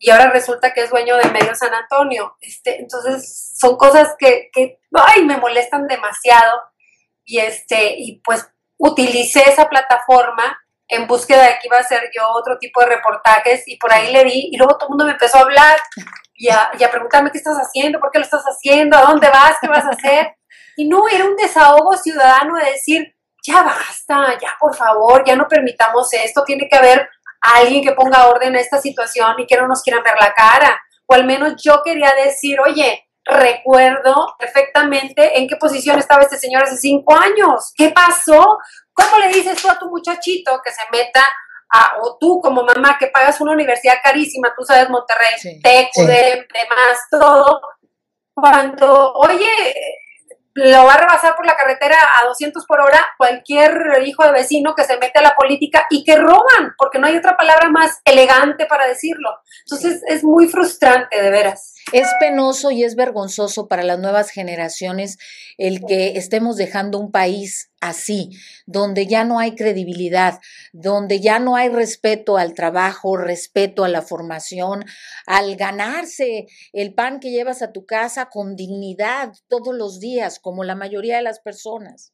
y 0.00 0.10
ahora 0.10 0.30
resulta 0.30 0.72
que 0.72 0.80
es 0.80 0.90
dueño 0.90 1.16
de 1.16 1.30
Medio 1.30 1.54
San 1.54 1.74
Antonio? 1.74 2.36
Este, 2.40 2.80
entonces, 2.80 3.54
son 3.56 3.76
cosas 3.76 4.16
que, 4.18 4.50
que 4.52 4.80
ay, 4.94 5.24
me 5.24 5.36
molestan 5.36 5.86
demasiado. 5.86 6.69
Y, 7.30 7.38
este, 7.38 7.94
y 7.96 8.20
pues 8.24 8.44
utilicé 8.76 9.48
esa 9.48 9.68
plataforma 9.68 10.58
en 10.88 11.06
búsqueda 11.06 11.44
de 11.44 11.58
que 11.60 11.68
iba 11.68 11.76
a 11.76 11.80
hacer 11.80 12.10
yo 12.12 12.28
otro 12.28 12.58
tipo 12.58 12.80
de 12.80 12.88
reportajes 12.88 13.62
y 13.68 13.76
por 13.76 13.92
ahí 13.92 14.12
le 14.12 14.24
di 14.24 14.48
y 14.50 14.56
luego 14.56 14.74
todo 14.74 14.86
el 14.86 14.90
mundo 14.90 15.04
me 15.04 15.12
empezó 15.12 15.38
a 15.38 15.42
hablar 15.42 15.76
y 16.34 16.48
a, 16.48 16.70
y 16.76 16.82
a 16.82 16.90
preguntarme 16.90 17.30
qué 17.30 17.38
estás 17.38 17.56
haciendo, 17.56 18.00
por 18.00 18.10
qué 18.10 18.18
lo 18.18 18.24
estás 18.24 18.42
haciendo, 18.42 18.96
a 18.96 19.02
dónde 19.02 19.28
vas, 19.28 19.58
qué 19.60 19.68
vas 19.68 19.84
a 19.84 19.90
hacer. 19.90 20.34
Y 20.76 20.88
no, 20.88 21.06
era 21.08 21.24
un 21.24 21.36
desahogo 21.36 21.96
ciudadano 21.96 22.56
de 22.56 22.72
decir, 22.72 23.14
ya 23.46 23.62
basta, 23.62 24.36
ya 24.40 24.56
por 24.58 24.74
favor, 24.74 25.22
ya 25.24 25.36
no 25.36 25.46
permitamos 25.46 26.12
esto, 26.14 26.42
tiene 26.42 26.68
que 26.68 26.76
haber 26.76 27.08
alguien 27.40 27.84
que 27.84 27.92
ponga 27.92 28.26
orden 28.26 28.56
a 28.56 28.60
esta 28.60 28.80
situación 28.80 29.34
y 29.38 29.46
que 29.46 29.56
no 29.56 29.68
nos 29.68 29.82
quieran 29.82 30.02
ver 30.02 30.14
la 30.20 30.34
cara. 30.34 30.82
O 31.06 31.14
al 31.14 31.24
menos 31.24 31.54
yo 31.62 31.82
quería 31.84 32.12
decir, 32.24 32.58
oye, 32.60 33.09
recuerdo 33.24 34.34
perfectamente 34.38 35.38
en 35.38 35.46
qué 35.48 35.56
posición 35.56 35.98
estaba 35.98 36.22
este 36.22 36.38
señor 36.38 36.62
hace 36.62 36.76
cinco 36.76 37.14
años. 37.14 37.72
¿Qué 37.76 37.90
pasó? 37.90 38.58
¿Cómo 38.92 39.18
le 39.18 39.28
dices 39.28 39.60
tú 39.60 39.70
a 39.70 39.78
tu 39.78 39.88
muchachito 39.88 40.60
que 40.64 40.72
se 40.72 40.82
meta 40.90 41.24
a, 41.72 41.94
o 42.02 42.18
tú 42.18 42.40
como 42.42 42.64
mamá 42.64 42.96
que 42.98 43.06
pagas 43.08 43.40
una 43.40 43.52
universidad 43.52 43.94
carísima, 44.02 44.52
tú 44.56 44.64
sabes 44.64 44.90
Monterrey, 44.90 45.38
sí, 45.38 45.60
demás, 45.62 46.98
todo, 47.10 47.60
cuando, 48.34 49.12
oye, 49.12 49.48
lo 50.54 50.84
va 50.84 50.94
a 50.94 50.98
rebasar 50.98 51.36
por 51.36 51.46
la 51.46 51.56
carretera 51.56 51.96
a 52.20 52.26
200 52.26 52.66
por 52.66 52.80
hora 52.80 53.10
cualquier 53.16 54.02
hijo 54.04 54.24
de 54.24 54.32
vecino 54.32 54.74
que 54.74 54.84
se 54.84 54.98
mete 54.98 55.20
a 55.20 55.22
la 55.22 55.34
política 55.36 55.86
y 55.90 56.04
que 56.04 56.16
roban, 56.16 56.74
porque 56.76 56.98
no 56.98 57.06
hay 57.06 57.16
otra 57.16 57.36
palabra 57.36 57.70
más 57.70 58.00
elegante 58.04 58.66
para 58.66 58.86
decirlo. 58.86 59.30
Entonces 59.64 60.02
es 60.06 60.24
muy 60.24 60.48
frustrante, 60.48 61.22
de 61.22 61.30
veras. 61.30 61.74
Es 61.92 62.06
penoso 62.20 62.70
y 62.70 62.84
es 62.84 62.94
vergonzoso 62.94 63.66
para 63.66 63.82
las 63.82 63.98
nuevas 63.98 64.30
generaciones 64.30 65.18
el 65.58 65.84
que 65.84 66.16
estemos 66.16 66.56
dejando 66.56 66.98
un 66.98 67.10
país 67.10 67.72
así, 67.80 68.30
donde 68.66 69.06
ya 69.08 69.24
no 69.24 69.40
hay 69.40 69.56
credibilidad, 69.56 70.38
donde 70.72 71.20
ya 71.20 71.40
no 71.40 71.56
hay 71.56 71.68
respeto 71.68 72.36
al 72.36 72.54
trabajo, 72.54 73.16
respeto 73.16 73.82
a 73.82 73.88
la 73.88 74.02
formación, 74.02 74.84
al 75.26 75.56
ganarse 75.56 76.46
el 76.72 76.94
pan 76.94 77.18
que 77.18 77.30
llevas 77.30 77.60
a 77.60 77.72
tu 77.72 77.86
casa 77.86 78.28
con 78.30 78.54
dignidad 78.54 79.32
todos 79.48 79.74
los 79.74 79.98
días, 79.98 80.38
como 80.38 80.62
la 80.62 80.76
mayoría 80.76 81.16
de 81.16 81.22
las 81.22 81.40
personas. 81.40 82.12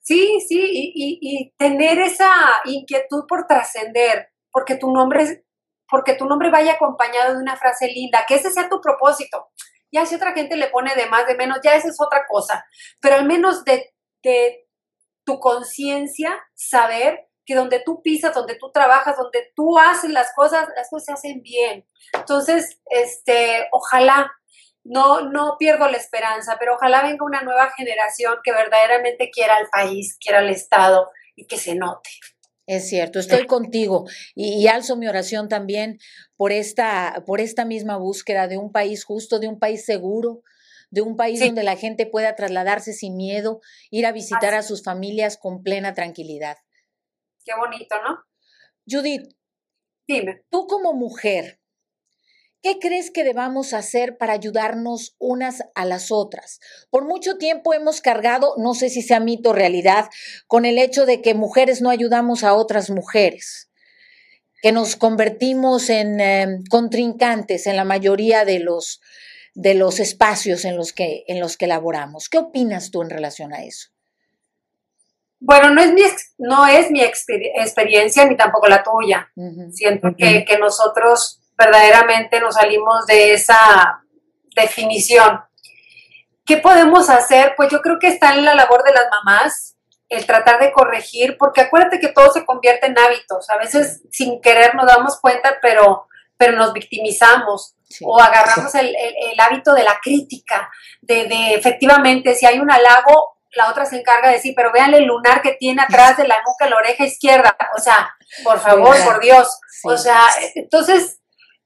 Sí, 0.00 0.40
sí, 0.48 0.58
y, 0.72 1.18
y 1.20 1.52
tener 1.58 1.98
esa 1.98 2.32
inquietud 2.64 3.24
por 3.28 3.46
trascender, 3.46 4.28
porque 4.50 4.76
tu 4.76 4.90
nombre 4.90 5.22
es 5.22 5.42
porque 5.88 6.14
tu 6.14 6.26
nombre 6.26 6.50
vaya 6.50 6.72
acompañado 6.72 7.34
de 7.34 7.42
una 7.42 7.56
frase 7.56 7.88
linda, 7.88 8.24
que 8.26 8.36
ese 8.36 8.50
sea 8.50 8.68
tu 8.68 8.80
propósito. 8.80 9.48
Ya 9.90 10.04
si 10.04 10.14
otra 10.14 10.32
gente 10.32 10.56
le 10.56 10.68
pone 10.68 10.94
de 10.94 11.06
más, 11.06 11.26
de 11.26 11.34
menos, 11.34 11.58
ya 11.62 11.74
esa 11.74 11.88
es 11.88 11.96
otra 12.00 12.26
cosa. 12.28 12.66
Pero 13.00 13.16
al 13.16 13.24
menos 13.24 13.64
de, 13.64 13.94
de 14.22 14.68
tu 15.24 15.40
conciencia, 15.40 16.38
saber 16.54 17.28
que 17.48 17.54
donde 17.54 17.80
tú 17.80 18.02
pisas, 18.02 18.34
donde 18.34 18.56
tú 18.56 18.70
trabajas, 18.72 19.16
donde 19.16 19.50
tú 19.56 19.78
haces 19.78 20.10
las 20.10 20.34
cosas, 20.34 20.68
las 20.76 20.90
cosas 20.90 21.06
se 21.06 21.12
hacen 21.12 21.42
bien. 21.42 21.86
Entonces, 22.12 22.78
este, 22.90 23.68
ojalá, 23.72 24.30
no, 24.84 25.22
no 25.22 25.56
pierdo 25.58 25.88
la 25.88 25.96
esperanza, 25.96 26.56
pero 26.58 26.74
ojalá 26.74 27.02
venga 27.02 27.24
una 27.24 27.40
nueva 27.42 27.70
generación 27.70 28.36
que 28.44 28.52
verdaderamente 28.52 29.30
quiera 29.30 29.56
al 29.56 29.68
país, 29.70 30.18
quiera 30.20 30.40
al 30.40 30.50
Estado 30.50 31.10
y 31.36 31.46
que 31.46 31.56
se 31.56 31.74
note. 31.74 32.10
Es 32.68 32.86
cierto, 32.86 33.18
estoy 33.18 33.46
contigo 33.46 34.04
y, 34.34 34.66
alzo 34.66 34.94
mi 34.94 35.08
oración 35.08 35.48
también 35.48 35.98
por 36.36 36.52
esta, 36.52 37.24
por 37.26 37.40
esta 37.40 37.64
misma 37.64 37.96
búsqueda 37.96 38.46
de 38.46 38.58
un 38.58 38.72
país 38.72 39.04
justo, 39.04 39.38
de 39.38 39.48
un 39.48 39.58
país 39.58 39.86
seguro, 39.86 40.42
de 40.90 41.00
un 41.00 41.16
país 41.16 41.40
donde 41.40 41.62
la 41.62 41.76
gente 41.76 42.04
pueda 42.04 42.34
trasladarse 42.34 42.92
sin 42.92 43.16
miedo, 43.16 43.62
ir 43.90 44.04
a 44.04 44.12
visitar 44.12 44.52
a 44.52 44.62
sus 44.62 44.84
familias 44.84 45.38
con 45.38 45.62
plena 45.62 45.94
tranquilidad. 45.94 46.58
Qué 47.42 47.52
bonito, 47.56 47.96
¿no? 48.06 48.18
Judith, 48.86 49.34
dime. 50.06 50.44
Tú 50.50 50.66
como 50.66 50.92
mujer, 50.92 51.57
¿Qué 52.60 52.80
crees 52.80 53.12
que 53.12 53.22
debamos 53.22 53.72
hacer 53.72 54.18
para 54.18 54.32
ayudarnos 54.32 55.14
unas 55.18 55.62
a 55.76 55.84
las 55.84 56.10
otras? 56.10 56.58
Por 56.90 57.04
mucho 57.04 57.38
tiempo 57.38 57.72
hemos 57.72 58.00
cargado, 58.00 58.54
no 58.58 58.74
sé 58.74 58.90
si 58.90 59.00
sea 59.00 59.20
mito 59.20 59.50
o 59.50 59.52
realidad, 59.52 60.08
con 60.48 60.64
el 60.64 60.78
hecho 60.78 61.06
de 61.06 61.22
que 61.22 61.34
mujeres 61.34 61.80
no 61.82 61.90
ayudamos 61.90 62.42
a 62.42 62.54
otras 62.54 62.90
mujeres, 62.90 63.70
que 64.60 64.72
nos 64.72 64.96
convertimos 64.96 65.88
en 65.88 66.20
em, 66.20 66.64
contrincantes 66.68 67.68
en 67.68 67.76
la 67.76 67.84
mayoría 67.84 68.44
de 68.44 68.58
los, 68.58 69.00
de 69.54 69.74
los 69.74 70.00
espacios 70.00 70.64
en 70.64 70.76
los, 70.76 70.92
que, 70.92 71.22
en 71.28 71.38
los 71.38 71.56
que 71.56 71.68
laboramos. 71.68 72.28
¿Qué 72.28 72.38
opinas 72.38 72.90
tú 72.90 73.02
en 73.02 73.10
relación 73.10 73.52
a 73.52 73.62
eso? 73.62 73.90
Bueno, 75.38 75.70
no 75.70 75.80
es 75.80 75.92
mi, 75.92 76.02
no 76.38 76.66
es 76.66 76.90
mi 76.90 77.02
experiencia 77.02 78.24
ni 78.24 78.36
tampoco 78.36 78.66
la 78.66 78.82
tuya. 78.82 79.30
Siento 79.70 80.08
que, 80.18 80.44
que 80.44 80.58
nosotros 80.58 81.40
verdaderamente 81.58 82.40
nos 82.40 82.54
salimos 82.54 83.04
de 83.06 83.34
esa 83.34 84.02
definición. 84.54 85.42
¿Qué 86.46 86.56
podemos 86.56 87.10
hacer? 87.10 87.54
Pues 87.56 87.70
yo 87.70 87.82
creo 87.82 87.98
que 87.98 88.08
está 88.08 88.34
en 88.34 88.44
la 88.44 88.54
labor 88.54 88.84
de 88.84 88.92
las 88.92 89.06
mamás 89.10 89.76
el 90.08 90.24
tratar 90.24 90.58
de 90.58 90.72
corregir, 90.72 91.36
porque 91.38 91.60
acuérdate 91.60 92.00
que 92.00 92.08
todo 92.08 92.32
se 92.32 92.46
convierte 92.46 92.86
en 92.86 92.98
hábitos. 92.98 93.50
A 93.50 93.58
veces 93.58 94.02
sin 94.10 94.40
querer 94.40 94.74
nos 94.74 94.86
damos 94.86 95.20
cuenta, 95.20 95.58
pero, 95.60 96.06
pero 96.38 96.56
nos 96.56 96.72
victimizamos 96.72 97.74
o 98.02 98.18
agarramos 98.18 98.74
el, 98.74 98.94
hábito 99.38 99.74
de 99.74 99.82
la 99.82 99.98
crítica, 100.02 100.70
de, 101.02 101.24
de, 101.26 101.54
efectivamente, 101.54 102.34
si 102.34 102.46
hay 102.46 102.58
un 102.58 102.70
halago, 102.70 103.38
la 103.52 103.70
otra 103.70 103.84
se 103.84 103.98
encarga 103.98 104.28
de 104.28 104.34
decir, 104.34 104.54
pero 104.56 104.72
vean 104.72 104.94
el 104.94 105.04
lunar 105.04 105.42
que 105.42 105.52
tiene 105.52 105.82
atrás 105.82 106.16
de 106.16 106.26
la 106.26 106.36
nuca, 106.46 106.68
la 106.68 106.76
oreja 106.76 107.04
izquierda. 107.04 107.56
O 107.76 107.80
sea, 107.80 108.14
por 108.44 108.58
favor, 108.58 108.96
por 109.04 109.20
Dios. 109.20 109.58
O 109.84 109.96
sea, 109.96 110.22
entonces 110.54 111.17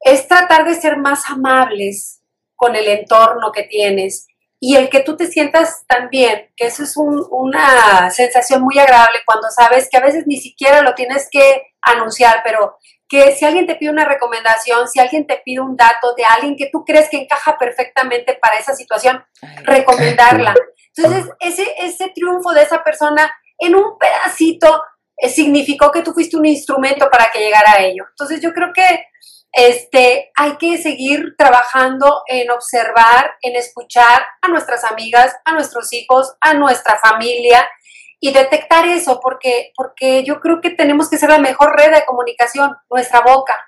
es 0.05 0.29
tratar 0.29 0.65
de 0.65 0.75
ser 0.75 0.97
más 0.97 1.29
amables 1.29 2.21
con 2.57 2.77
el 2.77 2.87
entorno 2.89 3.53
que 3.53 3.65
tienes 3.65 4.27
y 4.65 4.77
el 4.77 4.89
que 4.91 5.01
tú 5.01 5.17
te 5.17 5.27
sientas 5.27 5.85
tan 5.89 6.09
bien, 6.09 6.53
que 6.57 6.67
eso 6.67 6.85
es 6.85 6.95
una 6.97 8.09
sensación 8.11 8.63
muy 8.63 8.79
agradable 8.79 9.19
cuando 9.27 9.49
sabes 9.51 9.89
que 9.91 9.97
a 9.97 10.03
veces 10.03 10.25
ni 10.29 10.37
siquiera 10.37 10.83
lo 10.83 10.95
tienes 10.95 11.29
que 11.29 11.75
anunciar, 11.81 12.43
pero 12.45 12.77
que 13.09 13.33
si 13.33 13.45
alguien 13.45 13.67
te 13.67 13.75
pide 13.75 13.91
una 13.91 14.05
recomendación, 14.05 14.89
si 14.89 15.01
alguien 15.01 15.27
te 15.27 15.43
pide 15.45 15.61
un 15.61 15.77
dato 15.77 16.15
de 16.15 16.25
alguien 16.25 16.57
que 16.57 16.71
tú 16.71 16.85
crees 16.85 17.09
que 17.11 17.19
encaja 17.19 17.59
perfectamente 17.59 18.39
para 18.41 18.57
esa 18.57 18.75
situación, 18.75 19.25
recomendarla. 19.65 20.55
Entonces, 20.97 21.29
ese, 21.41 21.67
ese 21.79 22.11
triunfo 22.15 22.53
de 22.53 22.63
esa 22.63 22.85
persona 22.85 23.35
en 23.59 23.75
un 23.75 23.99
pedacito 23.99 24.83
eh, 25.17 25.29
significó 25.29 25.91
que 25.91 26.03
tú 26.03 26.13
fuiste 26.13 26.37
un 26.37 26.47
instrumento 26.47 27.11
para 27.11 27.31
que 27.33 27.41
llegara 27.41 27.73
a 27.73 27.83
ello. 27.83 28.05
Entonces, 28.11 28.41
yo 28.41 28.53
creo 28.53 28.73
que 28.73 29.07
este, 29.53 30.33
hay 30.35 30.57
que 30.57 30.79
seguir 30.79 31.35
trabajando 31.37 32.23
en 32.27 32.51
observar, 32.51 33.33
en 33.43 33.55
escuchar 33.55 34.25
a 34.41 34.49
nuestras 34.49 34.85
amigas, 34.85 35.37
a 35.45 35.53
nuestros 35.53 35.93
hijos, 35.93 36.35
a 36.41 36.55
nuestra 36.55 36.99
familia 36.99 37.69
y 38.19 38.33
detectar 38.33 38.87
eso, 38.87 39.21
porque, 39.21 39.73
porque 39.77 40.25
yo 40.25 40.41
creo 40.41 40.61
que 40.61 40.71
tenemos 40.71 41.11
que 41.11 41.19
ser 41.19 41.29
la 41.29 41.39
mejor 41.39 41.77
red 41.77 41.93
de 41.93 42.05
comunicación, 42.05 42.75
nuestra 42.89 43.21
boca, 43.21 43.59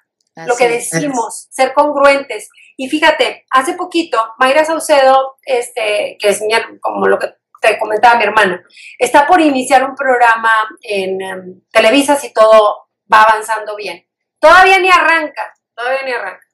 lo 0.47 0.57
que 0.57 0.69
decimos, 0.69 1.49
ser 1.51 1.75
congruentes. 1.75 2.49
Y 2.77 2.89
fíjate, 2.89 3.45
hace 3.51 3.75
poquito, 3.75 4.19
Mayra 4.39 4.65
Saucedo, 4.65 5.37
este, 5.43 6.17
que 6.19 6.29
es 6.29 6.43
como 6.81 7.07
lo 7.07 7.19
que 7.19 7.35
te 7.61 7.79
comentaba 7.79 8.19
mi 8.19 8.25
hermana, 8.25 8.63
está 8.99 9.27
por 9.27 9.41
iniciar 9.41 9.85
un 9.85 9.95
programa 9.95 10.53
en 10.83 11.21
em, 11.21 11.61
Televisa 11.71 12.17
si 12.17 12.33
todo 12.33 12.89
va 13.13 13.23
avanzando 13.23 13.77
bien. 13.77 14.07
Todavía 14.39 14.79
ni 14.79 14.91
arranca, 14.91 15.55
todavía 15.75 16.03
ni 16.05 16.13
arranca. 16.13 16.47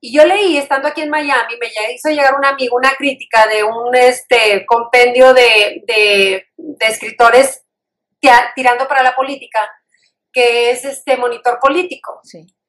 Y 0.00 0.16
yo 0.16 0.24
leí, 0.24 0.58
estando 0.58 0.88
aquí 0.88 1.00
en 1.00 1.10
Miami, 1.10 1.54
me 1.58 1.94
hizo 1.94 2.10
llegar 2.10 2.34
un 2.34 2.44
amigo 2.44 2.76
una 2.76 2.94
crítica 2.96 3.46
de 3.46 3.64
un 3.64 3.94
este, 3.94 4.64
compendio 4.66 5.32
de, 5.32 5.82
de, 5.86 6.46
escritores 6.80 7.64
tirando 8.54 8.86
para 8.88 9.02
la 9.02 9.14
política, 9.14 9.68
que 10.32 10.70
es 10.70 10.84
este 10.84 11.16
monitor 11.16 11.58
político. 11.60 12.20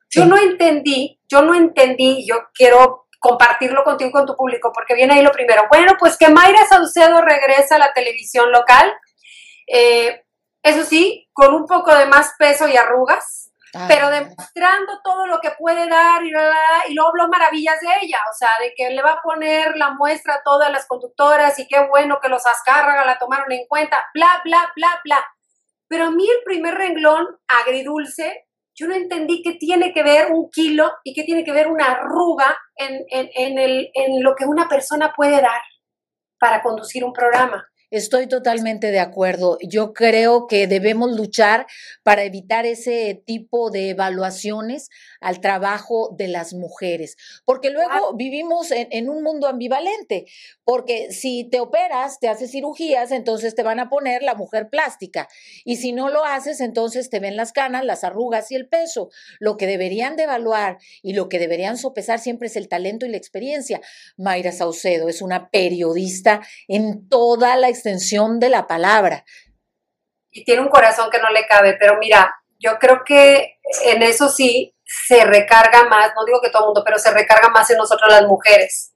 Yo 0.09 0.25
no 0.25 0.37
entendí, 0.37 1.19
yo 1.27 1.41
no 1.41 1.53
entendí, 1.53 2.25
yo 2.27 2.47
quiero 2.53 3.07
compartirlo 3.19 3.83
contigo 3.83 4.09
y 4.09 4.13
con 4.13 4.25
tu 4.25 4.35
público, 4.35 4.71
porque 4.73 4.95
viene 4.95 5.15
ahí 5.15 5.21
lo 5.21 5.31
primero. 5.31 5.63
Bueno, 5.69 5.93
pues 5.99 6.17
que 6.17 6.29
Mayra 6.29 6.65
Saucedo 6.65 7.21
regresa 7.21 7.75
a 7.75 7.79
la 7.79 7.93
televisión 7.93 8.51
local, 8.51 8.93
eh, 9.67 10.23
eso 10.63 10.83
sí, 10.83 11.29
con 11.33 11.53
un 11.53 11.65
poco 11.65 11.93
de 11.95 12.05
más 12.05 12.33
peso 12.37 12.67
y 12.67 12.77
arrugas, 12.77 13.46
Ah, 13.75 13.85
pero 13.87 14.09
demostrando 14.09 15.01
todo 15.03 15.27
lo 15.27 15.39
que 15.39 15.51
puede 15.51 15.89
dar 15.89 16.23
y, 16.23 16.29
y 16.29 16.93
luego 16.93 17.09
habló 17.09 17.27
maravillas 17.27 17.79
de 17.81 17.87
ella, 18.01 18.19
o 18.31 18.33
sea, 18.33 18.49
de 18.61 18.73
que 18.75 18.89
le 18.89 19.01
va 19.01 19.13
a 19.13 19.21
poner 19.21 19.75
la 19.75 19.91
muestra 19.91 20.35
a 20.35 20.43
todas 20.43 20.71
las 20.71 20.87
conductoras 20.87 21.59
y 21.59 21.67
qué 21.67 21.85
bueno 21.87 22.19
que 22.21 22.29
los 22.29 22.45
Azcárraga 22.45 23.05
la 23.05 23.19
tomaron 23.19 23.51
en 23.51 23.67
cuenta, 23.67 24.05
bla, 24.13 24.41
bla, 24.43 24.71
bla, 24.75 25.01
bla. 25.03 25.25
Pero 25.87 26.05
a 26.05 26.11
mí 26.11 26.25
el 26.29 26.43
primer 26.43 26.75
renglón 26.75 27.27
agridulce, 27.47 28.45
yo 28.73 28.87
no 28.87 28.95
entendí 28.95 29.41
qué 29.41 29.53
tiene 29.53 29.93
que 29.93 30.03
ver 30.03 30.31
un 30.31 30.49
kilo 30.49 30.93
y 31.03 31.13
qué 31.13 31.23
tiene 31.23 31.43
que 31.43 31.51
ver 31.51 31.67
una 31.67 31.91
arruga 31.91 32.57
en, 32.75 33.05
en, 33.09 33.29
en, 33.33 33.57
el, 33.57 33.89
en 33.93 34.23
lo 34.23 34.35
que 34.35 34.45
una 34.45 34.67
persona 34.67 35.13
puede 35.15 35.41
dar 35.41 35.61
para 36.39 36.61
conducir 36.61 37.03
un 37.03 37.13
programa. 37.13 37.67
Estoy 37.89 38.27
totalmente 38.27 38.91
de 38.91 38.99
acuerdo. 38.99 39.57
Yo 39.61 39.93
creo 39.93 40.47
que 40.47 40.67
debemos 40.67 41.11
luchar 41.11 41.67
para 42.03 42.25
evitar 42.25 42.65
ese 42.65 43.23
tipo 43.25 43.71
de 43.71 43.91
evaluaciones 43.91 44.89
al 45.21 45.39
trabajo 45.39 46.13
de 46.17 46.27
las 46.27 46.53
mujeres, 46.53 47.15
porque 47.45 47.69
luego 47.69 48.13
vivimos 48.15 48.71
en, 48.71 49.09
un 49.09 49.23
mundo 49.23 49.47
ambivalente, 49.47 50.25
porque 50.65 51.11
si 51.11 51.45
te 51.45 51.61
operas, 51.61 52.19
te 52.19 52.27
haces 52.27 52.51
cirugías, 52.51 53.11
entonces 53.11 53.55
te 53.55 53.63
van 53.63 53.79
a 53.79 53.89
poner 53.89 54.21
la 54.21 54.35
mujer 54.35 54.69
plástica, 54.69 55.29
y 55.63 55.77
si 55.77 55.93
no 55.93 56.09
lo 56.09 56.25
haces, 56.25 56.59
entonces 56.59 57.09
te 57.09 57.21
ven 57.21 57.37
las 57.37 57.53
canas, 57.53 57.85
las 57.85 58.03
arrugas 58.03 58.51
y 58.51 58.55
el 58.55 58.67
peso. 58.67 59.09
Lo 59.39 59.55
que 59.55 59.65
deberían 59.65 60.17
de 60.17 60.23
evaluar 60.23 60.77
y 61.01 61.13
lo 61.13 61.29
que 61.29 61.39
deberían 61.39 61.77
sopesar 61.77 62.19
siempre 62.19 62.47
es 62.47 62.57
el 62.57 62.67
talento 62.67 63.05
y 63.05 63.09
la 63.09 63.17
experiencia. 63.17 63.79
Mayra 64.17 64.51
Saucedo 64.51 65.07
es 65.07 65.21
una 65.21 65.49
periodista 65.49 66.41
en 66.67 67.07
toda 67.07 67.55
la 67.55 67.69
extensión 67.77 68.39
de 68.39 68.49
la 68.49 68.67
palabra. 68.67 69.23
Y 70.31 70.43
tiene 70.43 70.61
un 70.61 70.69
corazón 70.69 71.09
que 71.09 71.19
no 71.19 71.29
le 71.29 71.47
cabe, 71.47 71.77
pero 71.79 71.97
mira, 71.97 72.35
yo 72.59 72.77
creo 72.79 73.03
que 73.05 73.59
en 73.85 74.03
eso 74.03 74.29
sí 74.29 74.75
se 74.83 75.23
recarga 75.25 75.85
más, 75.85 76.11
no 76.15 76.25
digo 76.25 76.41
que 76.41 76.49
todo 76.49 76.63
el 76.63 76.67
mundo, 76.67 76.83
pero 76.85 76.97
se 76.97 77.11
recarga 77.11 77.49
más 77.49 77.69
en 77.69 77.77
nosotros 77.77 78.11
las 78.11 78.23
mujeres. 78.23 78.93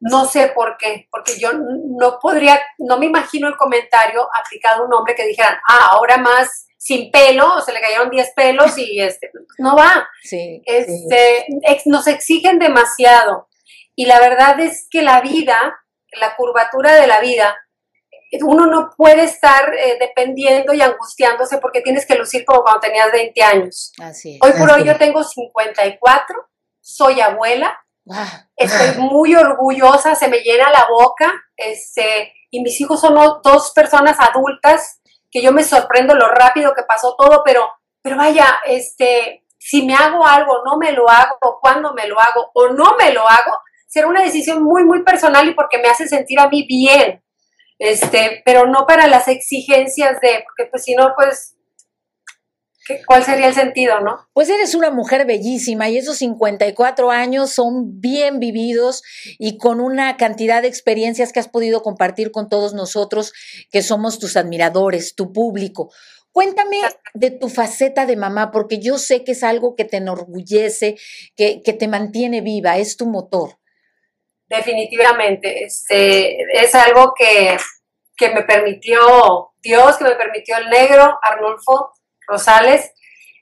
No 0.00 0.26
sé 0.26 0.48
por 0.48 0.76
qué, 0.76 1.08
porque 1.10 1.38
yo 1.38 1.52
no 1.54 2.18
podría, 2.20 2.60
no 2.78 2.98
me 2.98 3.06
imagino 3.06 3.48
el 3.48 3.56
comentario 3.56 4.28
aplicado 4.38 4.82
a 4.82 4.86
un 4.86 4.92
hombre 4.92 5.14
que 5.14 5.26
dijeran, 5.26 5.56
ah, 5.68 5.88
ahora 5.92 6.18
más 6.18 6.66
sin 6.76 7.10
pelo, 7.10 7.54
o 7.54 7.60
se 7.62 7.72
le 7.72 7.80
cayeron 7.80 8.10
10 8.10 8.32
pelos 8.36 8.76
y 8.76 9.00
este, 9.00 9.30
no 9.58 9.74
va. 9.74 10.06
Sí, 10.22 10.60
este, 10.66 11.46
nos 11.86 12.06
exigen 12.06 12.58
demasiado. 12.58 13.48
Y 13.96 14.04
la 14.04 14.20
verdad 14.20 14.60
es 14.60 14.86
que 14.90 15.00
la 15.00 15.22
vida, 15.22 15.80
la 16.20 16.36
curvatura 16.36 16.94
de 16.96 17.06
la 17.06 17.20
vida, 17.20 17.56
uno 18.42 18.66
no 18.66 18.90
puede 18.96 19.24
estar 19.24 19.74
eh, 19.74 19.96
dependiendo 20.00 20.72
y 20.72 20.80
angustiándose 20.80 21.58
porque 21.58 21.80
tienes 21.80 22.06
que 22.06 22.16
lucir 22.16 22.44
como 22.44 22.62
cuando 22.62 22.80
tenías 22.80 23.12
20 23.12 23.42
años. 23.42 23.92
Así 24.00 24.38
Hoy 24.42 24.52
por 24.58 24.70
hoy 24.70 24.84
yo 24.84 24.96
tengo 24.96 25.22
54, 25.22 26.36
soy 26.80 27.20
abuela, 27.20 27.78
estoy 28.56 29.02
muy 29.02 29.34
orgullosa, 29.34 30.14
se 30.14 30.28
me 30.28 30.38
llena 30.40 30.70
la 30.70 30.86
boca, 30.90 31.32
este, 31.56 32.32
y 32.50 32.62
mis 32.62 32.80
hijos 32.80 33.00
son 33.00 33.14
dos 33.42 33.72
personas 33.74 34.18
adultas 34.20 35.00
que 35.30 35.42
yo 35.42 35.52
me 35.52 35.64
sorprendo 35.64 36.14
lo 36.14 36.28
rápido 36.28 36.74
que 36.74 36.82
pasó 36.82 37.16
todo, 37.16 37.42
pero, 37.44 37.68
pero 38.02 38.16
vaya, 38.16 38.60
este, 38.66 39.44
si 39.58 39.84
me 39.84 39.94
hago 39.94 40.26
algo, 40.26 40.62
no 40.64 40.76
me 40.78 40.92
lo 40.92 41.08
hago, 41.08 41.38
cuando 41.60 41.92
me 41.94 42.06
lo 42.06 42.20
hago 42.20 42.50
o 42.54 42.68
no 42.68 42.96
me 42.96 43.12
lo 43.12 43.28
hago, 43.28 43.52
será 43.86 44.06
una 44.06 44.22
decisión 44.22 44.62
muy, 44.62 44.84
muy 44.84 45.02
personal 45.02 45.48
y 45.48 45.54
porque 45.54 45.78
me 45.78 45.88
hace 45.88 46.06
sentir 46.06 46.38
a 46.38 46.48
mí 46.48 46.66
bien 46.68 47.23
este, 47.78 48.42
pero 48.44 48.66
no 48.66 48.86
para 48.86 49.06
las 49.06 49.28
exigencias 49.28 50.20
de, 50.20 50.44
porque 50.44 50.70
pues 50.70 50.84
si 50.84 50.94
no, 50.94 51.12
pues, 51.16 51.54
¿cuál 53.06 53.24
sería 53.24 53.48
el 53.48 53.54
sentido, 53.54 54.00
no? 54.00 54.18
Pues 54.32 54.48
eres 54.48 54.74
una 54.74 54.90
mujer 54.90 55.26
bellísima 55.26 55.88
y 55.88 55.98
esos 55.98 56.18
54 56.18 57.10
años 57.10 57.50
son 57.50 58.00
bien 58.00 58.38
vividos 58.38 59.02
y 59.38 59.58
con 59.58 59.80
una 59.80 60.16
cantidad 60.16 60.62
de 60.62 60.68
experiencias 60.68 61.32
que 61.32 61.40
has 61.40 61.48
podido 61.48 61.82
compartir 61.82 62.30
con 62.30 62.48
todos 62.48 62.74
nosotros 62.74 63.32
que 63.70 63.82
somos 63.82 64.18
tus 64.18 64.36
admiradores, 64.36 65.14
tu 65.14 65.32
público. 65.32 65.92
Cuéntame 66.32 66.78
de 67.14 67.30
tu 67.30 67.48
faceta 67.48 68.06
de 68.06 68.16
mamá, 68.16 68.50
porque 68.50 68.80
yo 68.80 68.98
sé 68.98 69.22
que 69.22 69.32
es 69.32 69.44
algo 69.44 69.76
que 69.76 69.84
te 69.84 69.98
enorgullece, 69.98 70.96
que, 71.36 71.62
que 71.62 71.72
te 71.72 71.86
mantiene 71.86 72.40
viva, 72.40 72.76
es 72.76 72.96
tu 72.96 73.06
motor. 73.06 73.58
Definitivamente, 74.56 75.64
este, 75.64 76.42
es 76.52 76.74
algo 76.74 77.12
que, 77.16 77.56
me 78.32 78.42
permitió 78.42 79.52
Dios, 79.60 79.96
que 79.96 80.04
me 80.04 80.14
permitió 80.14 80.56
el 80.56 80.70
negro, 80.70 81.18
Arnulfo 81.22 81.92
Rosales. 82.26 82.92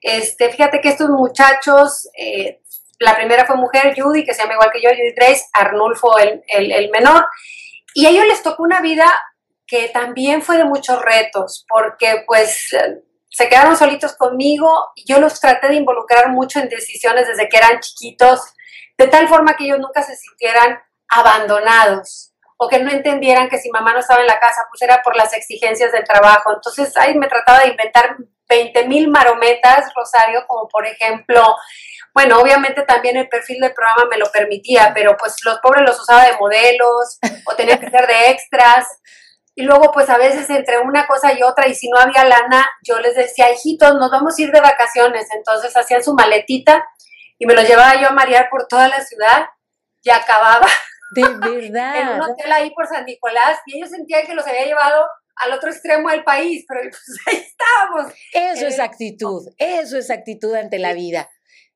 Este, 0.00 0.50
fíjate 0.50 0.80
que 0.80 0.88
estos 0.88 1.10
muchachos, 1.10 2.08
eh, 2.16 2.60
la 2.98 3.14
primera 3.14 3.44
fue 3.44 3.56
mujer, 3.56 3.94
Judy, 3.96 4.24
que 4.24 4.32
se 4.32 4.42
llama 4.42 4.54
igual 4.54 4.70
que 4.72 4.80
yo, 4.80 4.90
Judy 4.90 5.12
Grace, 5.14 5.44
Arnulfo 5.52 6.18
el, 6.18 6.42
el, 6.48 6.90
menor, 6.90 7.26
y 7.94 8.06
a 8.06 8.10
ellos 8.10 8.26
les 8.26 8.42
tocó 8.42 8.62
una 8.62 8.80
vida 8.80 9.12
que 9.66 9.88
también 9.88 10.40
fue 10.42 10.56
de 10.56 10.64
muchos 10.64 11.00
retos, 11.02 11.66
porque 11.68 12.24
pues 12.26 12.74
se 13.28 13.48
quedaron 13.48 13.76
solitos 13.76 14.14
conmigo 14.16 14.68
yo 15.06 15.18
los 15.20 15.40
traté 15.40 15.68
de 15.68 15.76
involucrar 15.76 16.30
mucho 16.30 16.60
en 16.60 16.68
decisiones 16.68 17.26
desde 17.26 17.48
que 17.48 17.56
eran 17.56 17.80
chiquitos, 17.80 18.40
de 18.98 19.08
tal 19.08 19.28
forma 19.28 19.56
que 19.56 19.64
ellos 19.64 19.78
nunca 19.78 20.02
se 20.02 20.16
sintieran 20.16 20.78
abandonados 21.12 22.32
o 22.56 22.68
que 22.68 22.78
no 22.78 22.90
entendieran 22.90 23.48
que 23.48 23.58
si 23.58 23.70
mamá 23.70 23.92
no 23.92 24.00
estaba 24.00 24.20
en 24.20 24.26
la 24.26 24.38
casa, 24.38 24.66
pues 24.70 24.82
era 24.82 25.02
por 25.02 25.16
las 25.16 25.32
exigencias 25.32 25.92
del 25.92 26.04
trabajo. 26.04 26.52
Entonces, 26.54 26.96
ahí 26.96 27.16
me 27.18 27.26
trataba 27.26 27.60
de 27.60 27.68
inventar 27.68 28.16
20 28.48 28.86
mil 28.86 29.08
marometas, 29.08 29.92
Rosario, 29.96 30.44
como 30.46 30.68
por 30.68 30.86
ejemplo, 30.86 31.56
bueno, 32.14 32.38
obviamente 32.38 32.82
también 32.82 33.16
el 33.16 33.28
perfil 33.28 33.60
del 33.60 33.72
programa 33.72 34.04
me 34.10 34.18
lo 34.18 34.30
permitía, 34.30 34.92
pero 34.94 35.16
pues 35.16 35.36
los 35.44 35.58
pobres 35.60 35.82
los 35.86 35.98
usaba 35.98 36.24
de 36.24 36.36
modelos 36.36 37.18
o 37.46 37.54
tenía 37.56 37.80
que 37.80 37.90
ser 37.90 38.06
de 38.06 38.30
extras. 38.30 38.86
Y 39.54 39.62
luego, 39.62 39.90
pues 39.92 40.08
a 40.08 40.18
veces 40.18 40.48
entre 40.50 40.78
una 40.78 41.06
cosa 41.06 41.32
y 41.32 41.42
otra, 41.42 41.68
y 41.68 41.74
si 41.74 41.88
no 41.88 41.98
había 41.98 42.24
lana, 42.24 42.68
yo 42.82 43.00
les 43.00 43.14
decía, 43.14 43.52
hijitos, 43.52 43.94
nos 43.96 44.10
vamos 44.10 44.38
a 44.38 44.42
ir 44.42 44.52
de 44.52 44.60
vacaciones. 44.60 45.26
Entonces 45.34 45.76
hacían 45.76 46.02
su 46.02 46.14
maletita 46.14 46.86
y 47.38 47.46
me 47.46 47.54
lo 47.54 47.62
llevaba 47.62 48.00
yo 48.00 48.08
a 48.08 48.12
marear 48.12 48.48
por 48.50 48.66
toda 48.68 48.88
la 48.88 49.00
ciudad 49.00 49.46
y 50.02 50.10
acababa 50.10 50.66
de 51.14 51.22
verdad. 51.38 52.00
en 52.00 52.08
un 52.08 52.22
hotel 52.22 52.52
ahí 52.52 52.70
por 52.74 52.86
San 52.86 53.04
Nicolás 53.04 53.60
y 53.66 53.76
ellos 53.76 53.90
sentían 53.90 54.26
que 54.26 54.34
los 54.34 54.46
había 54.46 54.66
llevado 54.66 55.06
al 55.36 55.52
otro 55.52 55.70
extremo 55.70 56.10
del 56.10 56.24
país, 56.24 56.64
pero 56.68 56.80
pues 56.90 57.20
ahí 57.26 57.36
estábamos. 57.36 58.12
Eso 58.32 58.66
es 58.66 58.78
eh, 58.78 58.82
actitud, 58.82 59.48
eso 59.58 59.98
es 59.98 60.10
actitud 60.10 60.54
ante 60.54 60.78
la 60.78 60.92
vida. 60.92 61.28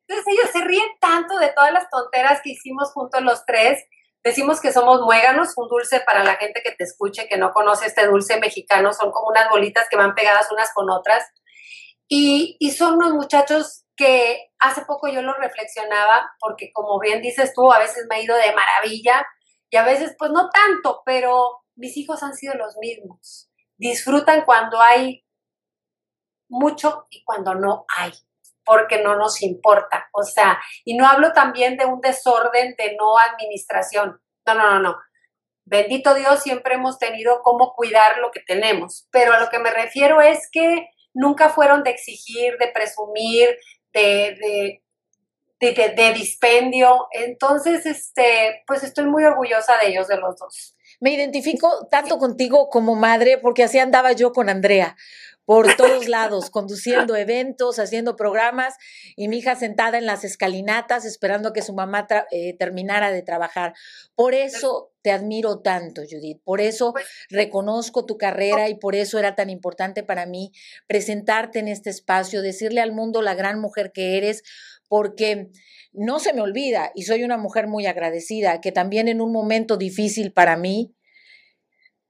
Entonces 0.08 0.34
ellos 0.34 0.50
se 0.52 0.64
ríen 0.64 0.86
tanto 1.00 1.38
de 1.38 1.48
todas 1.48 1.72
las 1.72 1.88
tonteras 1.90 2.40
que 2.42 2.50
hicimos 2.50 2.92
juntos 2.92 3.22
los 3.22 3.44
tres. 3.44 3.84
Decimos 4.22 4.60
que 4.60 4.72
somos 4.72 5.00
muéganos, 5.02 5.52
un 5.56 5.68
dulce 5.68 6.00
para 6.00 6.24
la 6.24 6.36
gente 6.36 6.60
que 6.64 6.72
te 6.72 6.84
escuche, 6.84 7.28
que 7.28 7.38
no 7.38 7.52
conoce 7.52 7.86
este 7.86 8.06
dulce 8.06 8.38
mexicano, 8.38 8.92
son 8.92 9.10
como 9.10 9.28
unas 9.28 9.48
bolitas 9.48 9.88
que 9.88 9.96
van 9.96 10.14
pegadas 10.14 10.50
unas 10.50 10.72
con 10.74 10.90
otras. 10.90 11.24
Y, 12.08 12.56
y 12.60 12.70
son 12.72 12.94
unos 12.94 13.14
muchachos 13.14 13.85
que 13.96 14.50
hace 14.58 14.84
poco 14.84 15.08
yo 15.08 15.22
lo 15.22 15.34
reflexionaba, 15.34 16.30
porque 16.40 16.70
como 16.72 16.98
bien 17.00 17.22
dices 17.22 17.52
tú, 17.54 17.72
a 17.72 17.78
veces 17.78 18.06
me 18.08 18.16
ha 18.16 18.20
ido 18.20 18.36
de 18.36 18.54
maravilla 18.54 19.26
y 19.70 19.76
a 19.76 19.84
veces 19.84 20.14
pues 20.18 20.30
no 20.30 20.50
tanto, 20.50 21.02
pero 21.04 21.62
mis 21.74 21.96
hijos 21.96 22.22
han 22.22 22.34
sido 22.34 22.54
los 22.54 22.76
mismos. 22.76 23.50
Disfrutan 23.76 24.44
cuando 24.44 24.80
hay 24.80 25.24
mucho 26.48 27.06
y 27.10 27.24
cuando 27.24 27.54
no 27.54 27.84
hay, 27.96 28.12
porque 28.64 29.02
no 29.02 29.16
nos 29.16 29.42
importa. 29.42 30.08
O 30.12 30.22
sea, 30.22 30.60
y 30.84 30.96
no 30.96 31.06
hablo 31.06 31.32
también 31.32 31.76
de 31.76 31.86
un 31.86 32.00
desorden 32.00 32.74
de 32.76 32.96
no 32.96 33.18
administración. 33.18 34.20
No, 34.46 34.54
no, 34.54 34.70
no, 34.70 34.80
no. 34.80 34.96
Bendito 35.64 36.14
Dios, 36.14 36.42
siempre 36.42 36.74
hemos 36.74 36.98
tenido 36.98 37.42
cómo 37.42 37.72
cuidar 37.74 38.18
lo 38.18 38.30
que 38.30 38.40
tenemos, 38.40 39.08
pero 39.10 39.32
a 39.32 39.40
lo 39.40 39.48
que 39.48 39.58
me 39.58 39.72
refiero 39.72 40.20
es 40.20 40.48
que 40.52 40.88
nunca 41.12 41.48
fueron 41.48 41.82
de 41.82 41.90
exigir, 41.90 42.56
de 42.58 42.68
presumir, 42.68 43.58
de, 43.96 44.80
de, 45.60 46.12
dispendio. 46.14 47.08
Entonces, 47.12 47.86
este, 47.86 48.62
pues 48.66 48.82
estoy 48.82 49.06
muy 49.06 49.24
orgullosa 49.24 49.74
de 49.80 49.88
ellos, 49.88 50.08
de 50.08 50.18
los 50.18 50.36
dos. 50.36 50.76
Me 51.00 51.12
identifico 51.12 51.88
tanto 51.90 52.18
contigo 52.18 52.68
como 52.68 52.94
madre, 52.94 53.38
porque 53.38 53.64
así 53.64 53.78
andaba 53.78 54.12
yo 54.12 54.32
con 54.32 54.48
Andrea 54.48 54.96
por 55.46 55.76
todos 55.76 56.08
lados, 56.08 56.50
conduciendo 56.50 57.16
eventos, 57.16 57.78
haciendo 57.78 58.16
programas 58.16 58.74
y 59.14 59.28
mi 59.28 59.38
hija 59.38 59.54
sentada 59.54 59.96
en 59.96 60.04
las 60.04 60.24
escalinatas 60.24 61.04
esperando 61.04 61.52
que 61.52 61.62
su 61.62 61.72
mamá 61.72 62.06
eh, 62.32 62.56
terminara 62.58 63.10
de 63.12 63.22
trabajar. 63.22 63.72
Por 64.16 64.34
eso 64.34 64.92
te 65.02 65.12
admiro 65.12 65.60
tanto, 65.60 66.02
Judith, 66.02 66.42
por 66.44 66.60
eso 66.60 66.92
pues 66.92 67.06
reconozco 67.30 68.04
tu 68.04 68.18
carrera 68.18 68.68
y 68.68 68.74
por 68.74 68.96
eso 68.96 69.20
era 69.20 69.36
tan 69.36 69.48
importante 69.48 70.02
para 70.02 70.26
mí 70.26 70.50
presentarte 70.88 71.60
en 71.60 71.68
este 71.68 71.90
espacio, 71.90 72.42
decirle 72.42 72.80
al 72.80 72.92
mundo 72.92 73.22
la 73.22 73.34
gran 73.34 73.60
mujer 73.60 73.92
que 73.92 74.16
eres, 74.16 74.42
porque 74.88 75.50
no 75.92 76.18
se 76.18 76.32
me 76.32 76.42
olvida 76.42 76.90
y 76.94 77.04
soy 77.04 77.22
una 77.22 77.38
mujer 77.38 77.68
muy 77.68 77.86
agradecida 77.86 78.60
que 78.60 78.72
también 78.72 79.06
en 79.06 79.20
un 79.20 79.32
momento 79.32 79.76
difícil 79.76 80.32
para 80.32 80.56
mí, 80.56 80.92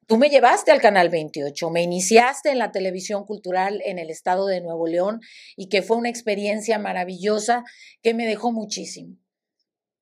Tú 0.09 0.19
me 0.19 0.29
llevaste 0.29 0.71
al 0.71 0.81
Canal 0.81 1.09
28, 1.09 1.69
me 1.71 1.83
iniciaste 1.83 2.51
en 2.51 2.61
la 2.61 2.71
televisión 2.71 3.27
cultural 3.27 3.83
en 3.85 3.99
el 3.99 4.09
estado 4.09 4.47
de 4.47 4.61
Nuevo 4.61 4.87
León 4.87 5.21
y 5.57 5.69
que 5.69 5.83
fue 5.83 5.97
una 5.97 6.09
experiencia 6.09 6.79
maravillosa 6.79 7.65
que 8.05 8.15
me 8.15 8.25
dejó 8.25 8.53
muchísimo. 8.53 9.17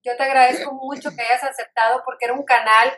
Yo 0.03 0.15
te 0.19 0.23
agradezco 0.25 0.75
mucho 0.75 1.09
que 1.17 1.23
hayas 1.23 1.43
aceptado 1.43 2.03
porque 2.05 2.27
era 2.27 2.35
un 2.35 2.45
canal 2.45 2.93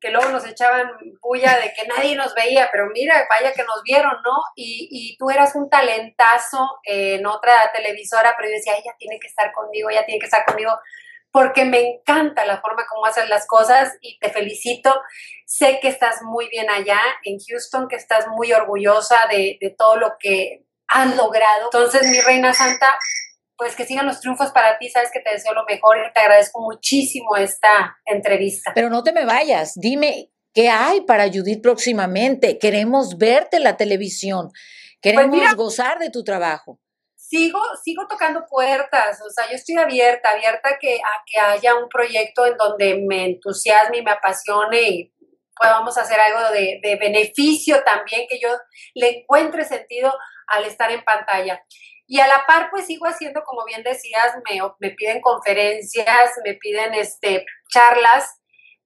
que 0.00 0.10
luego 0.10 0.28
nos 0.28 0.46
echaban 0.46 0.90
bulla 1.22 1.58
de 1.58 1.72
que 1.72 1.86
nadie 1.88 2.14
nos 2.14 2.34
veía, 2.34 2.68
pero 2.70 2.88
mira, 2.92 3.26
vaya 3.30 3.54
que 3.54 3.62
nos 3.62 3.82
vieron, 3.82 4.12
¿no? 4.22 4.36
Y, 4.54 4.88
y 4.90 5.16
tú 5.16 5.30
eras 5.30 5.54
un 5.54 5.70
talentazo 5.70 6.80
en 6.84 7.24
otra 7.26 7.70
televisora, 7.74 8.34
pero 8.36 8.50
yo 8.50 8.56
decía, 8.56 8.74
ella 8.74 8.94
tiene 8.98 9.18
que 9.18 9.28
estar 9.28 9.50
conmigo, 9.52 9.88
ella 9.88 10.04
tiene 10.04 10.18
que 10.18 10.26
estar 10.26 10.44
conmigo 10.44 10.72
porque 11.32 11.64
me 11.64 11.80
encanta 11.80 12.44
la 12.44 12.60
forma 12.60 12.84
como 12.88 13.06
haces 13.06 13.28
las 13.28 13.46
cosas 13.46 13.96
y 14.00 14.18
te 14.18 14.30
felicito. 14.30 14.94
Sé 15.46 15.78
que 15.80 15.88
estás 15.88 16.22
muy 16.22 16.48
bien 16.48 16.68
allá 16.70 17.00
en 17.24 17.38
Houston, 17.38 17.88
que 17.88 17.96
estás 17.96 18.26
muy 18.28 18.52
orgullosa 18.52 19.16
de, 19.30 19.58
todo 19.78 19.96
lo 19.96 20.12
que 20.18 20.64
has 20.88 21.16
logrado. 21.16 21.66
Entonces, 21.72 22.08
mi 22.10 22.20
reina 22.20 22.52
santa, 22.52 22.86
pues 23.56 23.76
que 23.76 23.86
sigan 23.86 24.06
los 24.06 24.20
triunfos 24.20 24.50
para 24.50 24.78
ti, 24.78 24.88
sabes 24.88 25.10
que 25.12 25.20
te 25.20 25.30
deseo 25.30 25.54
lo 25.54 25.64
mejor 25.68 25.98
y 25.98 26.12
te 26.12 26.20
agradezco 26.20 26.60
muchísimo 26.60 27.36
esta 27.36 27.98
entrevista. 28.04 28.72
Pero 28.74 28.90
no 28.90 29.04
te 29.04 29.12
me 29.12 29.24
vayas, 29.24 29.74
dime, 29.76 30.30
¿qué 30.52 30.68
hay 30.68 31.02
para 31.02 31.28
Judith 31.28 31.62
próximamente? 31.62 32.58
Queremos 32.58 33.18
verte 33.18 33.58
en 33.58 33.64
la 33.64 33.76
televisión, 33.76 34.50
pues 34.50 35.14
queremos 35.14 35.54
gozar 35.54 36.00
de 36.00 36.10
tu 36.10 36.24
trabajo 36.24 36.79
sigo, 37.30 37.60
sigo 37.82 38.06
tocando 38.08 38.44
puertas, 38.46 39.20
o 39.24 39.30
sea, 39.30 39.48
yo 39.48 39.54
estoy 39.54 39.76
abierta, 39.76 40.30
abierta 40.30 40.78
que, 40.80 40.96
a 40.96 41.22
que 41.24 41.38
haya 41.38 41.76
un 41.76 41.88
proyecto 41.88 42.44
en 42.44 42.56
donde 42.56 43.04
me 43.08 43.24
entusiasme 43.24 43.98
y 43.98 44.02
me 44.02 44.10
apasione 44.10 44.82
y 44.82 45.14
podamos 45.54 45.96
hacer 45.96 46.18
algo 46.18 46.50
de, 46.50 46.80
de 46.82 46.96
beneficio 46.96 47.82
también, 47.84 48.26
que 48.28 48.40
yo 48.40 48.48
le 48.94 49.20
encuentre 49.20 49.64
sentido 49.64 50.12
al 50.48 50.64
estar 50.64 50.90
en 50.90 51.04
pantalla. 51.04 51.62
Y 52.08 52.18
a 52.18 52.26
la 52.26 52.44
par, 52.46 52.70
pues 52.72 52.86
sigo 52.86 53.06
haciendo, 53.06 53.44
como 53.44 53.64
bien 53.64 53.84
decías, 53.84 54.32
me, 54.50 54.58
me 54.80 54.90
piden 54.90 55.20
conferencias, 55.20 56.32
me 56.44 56.54
piden 56.54 56.94
este, 56.94 57.44
charlas 57.68 58.39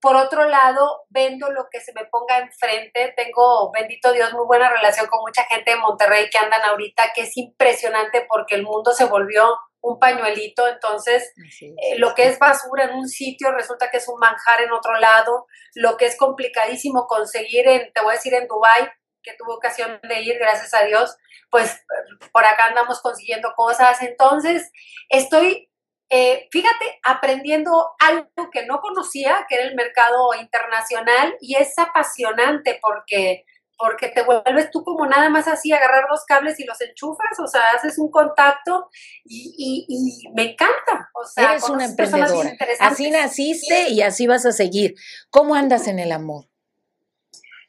por 0.04 0.16
otro 0.16 0.46
lado, 0.46 1.06
vendo 1.08 1.50
lo 1.50 1.66
que 1.72 1.80
se 1.80 1.94
me 1.94 2.04
ponga 2.04 2.36
enfrente. 2.36 3.14
Tengo, 3.16 3.72
bendito 3.72 4.12
Dios, 4.12 4.34
muy 4.34 4.44
buena 4.44 4.68
relación 4.68 5.06
con 5.06 5.20
mucha 5.22 5.44
gente 5.44 5.70
de 5.70 5.78
Monterrey 5.78 6.28
que 6.28 6.36
andan 6.36 6.60
ahorita, 6.60 7.12
que 7.14 7.22
es 7.22 7.34
impresionante 7.38 8.26
porque 8.28 8.54
el 8.54 8.64
mundo 8.64 8.92
se 8.92 9.06
volvió 9.06 9.56
un 9.80 9.98
pañuelito. 9.98 10.68
Entonces, 10.68 11.32
eh, 11.62 11.96
lo 11.96 12.14
que 12.14 12.26
es 12.26 12.38
basura 12.38 12.84
en 12.84 12.96
un 12.96 13.08
sitio 13.08 13.50
resulta 13.52 13.90
que 13.90 13.96
es 13.96 14.06
un 14.06 14.18
manjar 14.20 14.60
en 14.60 14.72
otro 14.72 14.92
lado. 15.00 15.46
Lo 15.74 15.96
que 15.96 16.04
es 16.04 16.18
complicadísimo 16.18 17.06
conseguir 17.06 17.66
en, 17.66 17.90
te 17.94 18.02
voy 18.02 18.10
a 18.10 18.16
decir, 18.16 18.34
en 18.34 18.46
Dubai 18.46 18.92
que 19.22 19.32
tuve 19.38 19.54
ocasión 19.54 20.00
de 20.02 20.20
ir, 20.20 20.38
gracias 20.38 20.74
a 20.74 20.84
Dios, 20.84 21.16
pues 21.50 21.82
por 22.30 22.44
acá 22.44 22.66
andamos 22.66 23.00
consiguiendo 23.00 23.54
cosas. 23.56 24.02
Entonces, 24.02 24.70
estoy 25.08 25.70
eh, 26.16 26.46
fíjate, 26.53 27.00
aprendiendo 27.03 27.90
algo 27.98 28.48
que 28.53 28.64
no 28.66 28.79
conocía, 28.79 29.46
que 29.48 29.57
era 29.57 29.64
el 29.64 29.74
mercado 29.74 30.33
internacional, 30.40 31.35
y 31.40 31.57
es 31.57 31.77
apasionante 31.77 32.79
porque, 32.81 33.44
porque 33.77 34.11
te 34.11 34.22
vuelves 34.22 34.70
tú 34.70 34.84
como 34.84 35.07
nada 35.07 35.28
más 35.28 35.49
así, 35.49 35.72
agarrar 35.72 36.05
los 36.09 36.24
cables 36.24 36.61
y 36.61 36.66
los 36.66 36.80
enchufas, 36.80 37.41
o 37.43 37.49
sea, 37.49 37.72
haces 37.72 37.99
un 37.99 38.12
contacto 38.12 38.91
y, 39.24 39.86
y, 39.88 40.28
me 40.36 40.53
encanta. 40.53 41.11
O 41.14 41.26
sea, 41.26 41.51
Eres 41.51 41.68
una 41.68 41.86
emprendedora. 41.86 42.53
Así 42.78 43.11
naciste 43.11 43.88
y 43.88 44.03
así 44.03 44.28
vas 44.28 44.47
a 44.47 44.53
seguir. 44.53 44.95
¿Cómo 45.30 45.57
andas 45.57 45.88
en 45.88 45.99
el 45.99 46.12
amor? 46.12 46.45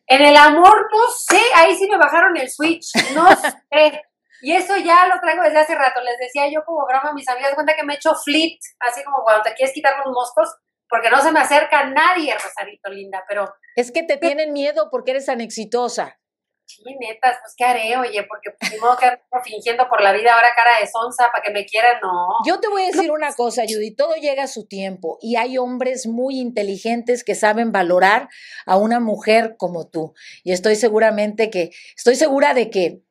En 0.06 0.22
el 0.22 0.38
amor, 0.38 0.88
no 0.92 1.12
sé, 1.18 1.42
ahí 1.56 1.76
sí 1.76 1.88
me 1.90 1.98
bajaron 1.98 2.38
el 2.38 2.48
switch, 2.48 2.92
no 3.16 3.28
sé. 3.72 4.05
Y 4.46 4.52
eso 4.52 4.78
ya 4.78 5.08
lo 5.08 5.20
traigo 5.20 5.42
desde 5.42 5.58
hace 5.58 5.74
rato. 5.74 6.02
Les 6.02 6.20
decía 6.20 6.48
yo 6.54 6.64
como 6.64 6.86
broma 6.86 7.10
a 7.10 7.14
mis 7.14 7.28
amigas, 7.28 7.56
cuenta 7.56 7.76
que 7.76 7.84
me 7.84 7.94
he 7.94 7.96
hecho 7.96 8.14
flit, 8.14 8.60
así 8.80 9.04
como 9.04 9.24
cuando 9.24 9.42
te 9.42 9.56
quieres 9.56 9.74
quitar 9.74 9.98
los 10.06 10.14
moscos, 10.14 10.56
porque 10.88 11.10
no 11.10 11.20
se 11.20 11.32
me 11.32 11.40
acerca 11.40 11.90
nadie, 11.90 12.32
Rosarito 12.32 12.92
linda, 12.92 13.24
pero... 13.28 13.52
Es 13.76 13.92
que 13.92 14.04
te 14.04 14.18
tienen 14.18 14.54
miedo 14.54 14.90
porque 14.92 15.12
eres 15.12 15.26
tan 15.26 15.42
exitosa. 15.42 16.20
Sí, 16.68 16.84
netas, 17.00 17.38
pues 17.42 17.54
¿qué 17.58 17.64
haré? 17.64 17.98
Oye, 17.98 18.24
porque 18.28 18.52
pues, 18.60 18.72
ni 18.72 18.80
modo 18.80 18.98
que 18.98 19.08
fingiendo 19.44 19.88
por 19.90 20.02
la 20.02 20.14
vida 20.14 20.36
ahora 20.36 20.50
cara 20.56 20.80
de 20.80 20.88
sonza 20.88 21.32
para 21.32 21.44
que 21.44 21.52
me 21.52 21.66
quieran, 21.66 21.98
no. 22.04 22.28
Yo 22.46 22.60
te 22.60 22.68
voy 22.68 22.84
a 22.84 22.88
decir 22.88 23.12
una 23.12 23.34
cosa, 23.34 23.64
Judy, 23.68 23.96
todo 23.96 24.14
llega 24.16 24.44
a 24.44 24.48
su 24.48 24.68
tiempo 24.68 25.18
y 25.22 25.38
hay 25.38 25.58
hombres 25.58 26.06
muy 26.06 26.40
inteligentes 26.40 27.24
que 27.24 27.34
saben 27.34 27.72
valorar 27.72 28.30
a 28.68 28.78
una 28.78 29.00
mujer 29.00 29.56
como 29.58 29.90
tú. 29.90 30.14
Y 30.44 30.54
estoy 30.54 30.76
seguramente 30.76 31.50
que, 31.50 31.72
estoy 31.96 32.16
segura 32.16 32.54
de 32.54 32.70
que 32.70 33.05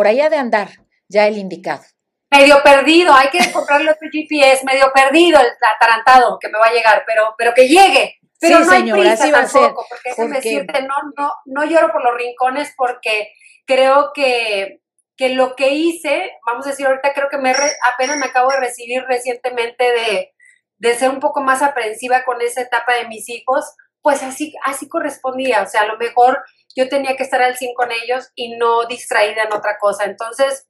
por 0.00 0.08
allá 0.08 0.30
de 0.30 0.38
andar 0.38 0.70
ya 1.10 1.26
el 1.26 1.36
indicado. 1.36 1.82
Medio 2.30 2.62
perdido, 2.62 3.12
hay 3.12 3.28
que 3.28 3.52
comprarle 3.52 3.90
otro 3.90 4.08
GPS, 4.10 4.64
medio 4.64 4.90
perdido 4.94 5.38
el 5.38 5.48
atarantado 5.76 6.38
que 6.40 6.48
me 6.48 6.58
va 6.58 6.68
a 6.68 6.72
llegar, 6.72 7.04
pero, 7.06 7.34
pero 7.36 7.52
que 7.52 7.68
llegue. 7.68 8.18
Pero 8.40 8.60
sí, 8.60 8.64
no 8.64 8.70
señora, 8.70 9.12
así 9.12 9.30
va 9.30 9.40
a 9.40 9.46
ser. 9.46 9.74
Porque, 10.16 10.66
no, 10.88 10.94
no, 11.18 11.32
no 11.44 11.64
lloro 11.66 11.92
por 11.92 12.02
los 12.02 12.16
rincones 12.16 12.72
porque 12.78 13.30
creo 13.66 14.12
que, 14.14 14.80
que 15.18 15.34
lo 15.34 15.54
que 15.54 15.74
hice, 15.74 16.32
vamos 16.46 16.64
a 16.64 16.70
decir 16.70 16.86
ahorita, 16.86 17.12
creo 17.12 17.28
que 17.28 17.36
me 17.36 17.52
apenas 17.92 18.16
me 18.16 18.24
acabo 18.24 18.48
de 18.52 18.60
recibir 18.60 19.04
recientemente 19.06 19.84
de, 19.84 20.32
de 20.78 20.94
ser 20.94 21.10
un 21.10 21.20
poco 21.20 21.42
más 21.42 21.60
aprensiva 21.60 22.24
con 22.24 22.40
esa 22.40 22.62
etapa 22.62 22.94
de 22.94 23.06
mis 23.06 23.28
hijos, 23.28 23.66
pues 24.00 24.22
así, 24.22 24.54
así 24.64 24.88
correspondía, 24.88 25.60
o 25.60 25.66
sea, 25.66 25.82
a 25.82 25.88
lo 25.88 25.98
mejor 25.98 26.42
yo 26.74 26.88
tenía 26.88 27.16
que 27.16 27.22
estar 27.22 27.42
al 27.42 27.56
100 27.56 27.74
con 27.74 27.90
ellos 27.90 28.30
y 28.34 28.56
no 28.56 28.86
distraída 28.86 29.44
en 29.44 29.52
otra 29.52 29.76
cosa. 29.80 30.04
Entonces, 30.04 30.66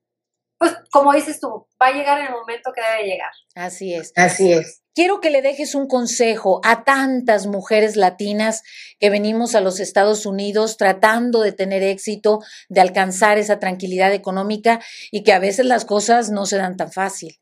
pues 0.59 0.77
como 0.91 1.13
dices 1.13 1.41
tú, 1.41 1.67
va 1.81 1.87
a 1.87 1.93
llegar 1.93 2.19
en 2.19 2.27
el 2.27 2.33
momento 2.33 2.71
que 2.75 2.83
debe 2.83 3.09
llegar. 3.09 3.31
Así 3.55 3.95
es. 3.95 4.13
Así 4.17 4.53
es. 4.53 4.83
Quiero 4.95 5.21
que 5.21 5.31
le 5.31 5.41
dejes 5.41 5.75
un 5.75 5.87
consejo 5.87 6.61
a 6.65 6.85
tantas 6.85 7.47
mujeres 7.47 7.97
latinas 7.97 8.63
que 8.99 9.09
venimos 9.09 9.55
a 9.55 9.61
los 9.61 9.81
Estados 9.81 10.27
Unidos 10.27 10.77
tratando 10.77 11.41
de 11.41 11.53
tener 11.53 11.83
éxito, 11.83 12.41
de 12.69 12.81
alcanzar 12.81 13.39
esa 13.39 13.59
tranquilidad 13.59 14.13
económica 14.13 14.81
y 15.11 15.23
que 15.23 15.33
a 15.33 15.39
veces 15.39 15.65
las 15.65 15.85
cosas 15.85 16.31
no 16.31 16.45
se 16.45 16.59
dan 16.59 16.77
tan 16.77 16.93
fácil. 16.93 17.41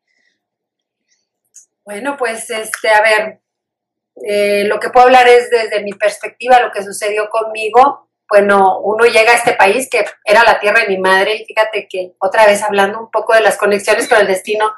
Bueno, 1.85 2.17
pues 2.19 2.51
este, 2.51 2.91
a 2.91 3.01
ver, 3.01 3.41
eh, 4.29 4.65
lo 4.65 4.79
que 4.79 4.91
puedo 4.91 5.07
hablar 5.07 5.27
es 5.27 5.49
desde 5.51 5.83
mi 5.83 5.93
perspectiva, 5.93 6.61
lo 6.61 6.71
que 6.71 6.85
sucedió 6.85 7.29
conmigo 7.31 8.08
bueno, 8.29 8.81
uno 8.81 9.07
llega 9.07 9.33
a 9.33 9.37
este 9.37 9.55
país 9.55 9.89
que 9.91 10.05
era 10.25 10.45
la 10.45 10.61
tierra 10.61 10.83
de 10.83 10.89
mi 10.89 10.99
madre 10.99 11.37
y 11.37 11.45
fíjate 11.45 11.89
que 11.89 12.13
otra 12.19 12.47
vez 12.47 12.63
hablando 12.63 13.01
un 13.01 13.11
poco 13.11 13.35
de 13.35 13.41
las 13.41 13.57
conexiones 13.57 14.09
con 14.09 14.19
el 14.19 14.27
destino, 14.27 14.71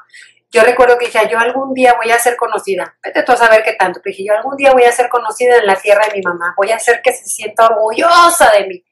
yo 0.51 0.63
recuerdo 0.63 0.97
que 0.97 1.05
dije, 1.05 1.19
yo 1.29 1.39
algún 1.39 1.73
día 1.73 1.95
voy 2.01 2.11
a 2.11 2.19
ser 2.19 2.35
conocida, 2.35 2.97
vete 3.03 3.23
tú 3.23 3.31
a 3.31 3.37
saber 3.37 3.63
qué 3.63 3.73
tanto, 3.73 4.01
dije, 4.03 4.25
yo 4.25 4.33
algún 4.35 4.57
día 4.57 4.71
voy 4.71 4.83
a 4.83 4.91
ser 4.91 5.09
conocida 5.09 5.57
en 5.57 5.65
la 5.65 5.75
tierra 5.75 6.07
de 6.07 6.15
mi 6.15 6.21
mamá, 6.21 6.53
voy 6.57 6.71
a 6.71 6.75
hacer 6.75 7.01
que 7.01 7.13
se 7.13 7.25
sienta 7.25 7.67
orgullosa 7.67 8.51
de 8.51 8.67
mí. 8.67 8.83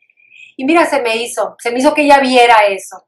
Y 0.55 0.65
mira, 0.65 0.85
se 0.85 1.01
me 1.01 1.17
hizo, 1.17 1.55
se 1.59 1.71
me 1.71 1.79
hizo 1.79 1.93
que 1.93 2.03
ella 2.03 2.19
viera 2.19 2.65
eso. 2.67 3.07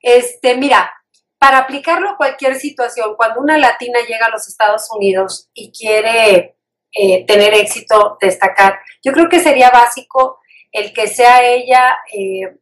Este, 0.00 0.56
mira, 0.56 0.92
para 1.38 1.58
aplicarlo 1.58 2.10
a 2.10 2.16
cualquier 2.16 2.56
situación, 2.56 3.14
cuando 3.16 3.40
una 3.40 3.58
latina 3.58 3.98
llega 4.06 4.26
a 4.26 4.30
los 4.30 4.46
Estados 4.46 4.88
Unidos 4.92 5.48
y 5.54 5.72
quiere 5.72 6.56
eh, 6.92 7.26
tener 7.26 7.54
éxito, 7.54 8.18
destacar, 8.20 8.78
yo 9.02 9.12
creo 9.12 9.28
que 9.28 9.40
sería 9.40 9.70
básico 9.70 10.38
el 10.72 10.92
que 10.92 11.06
sea 11.06 11.44
ella 11.44 11.98
eh, 12.12 12.56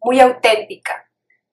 muy 0.00 0.20
auténtica, 0.20 1.08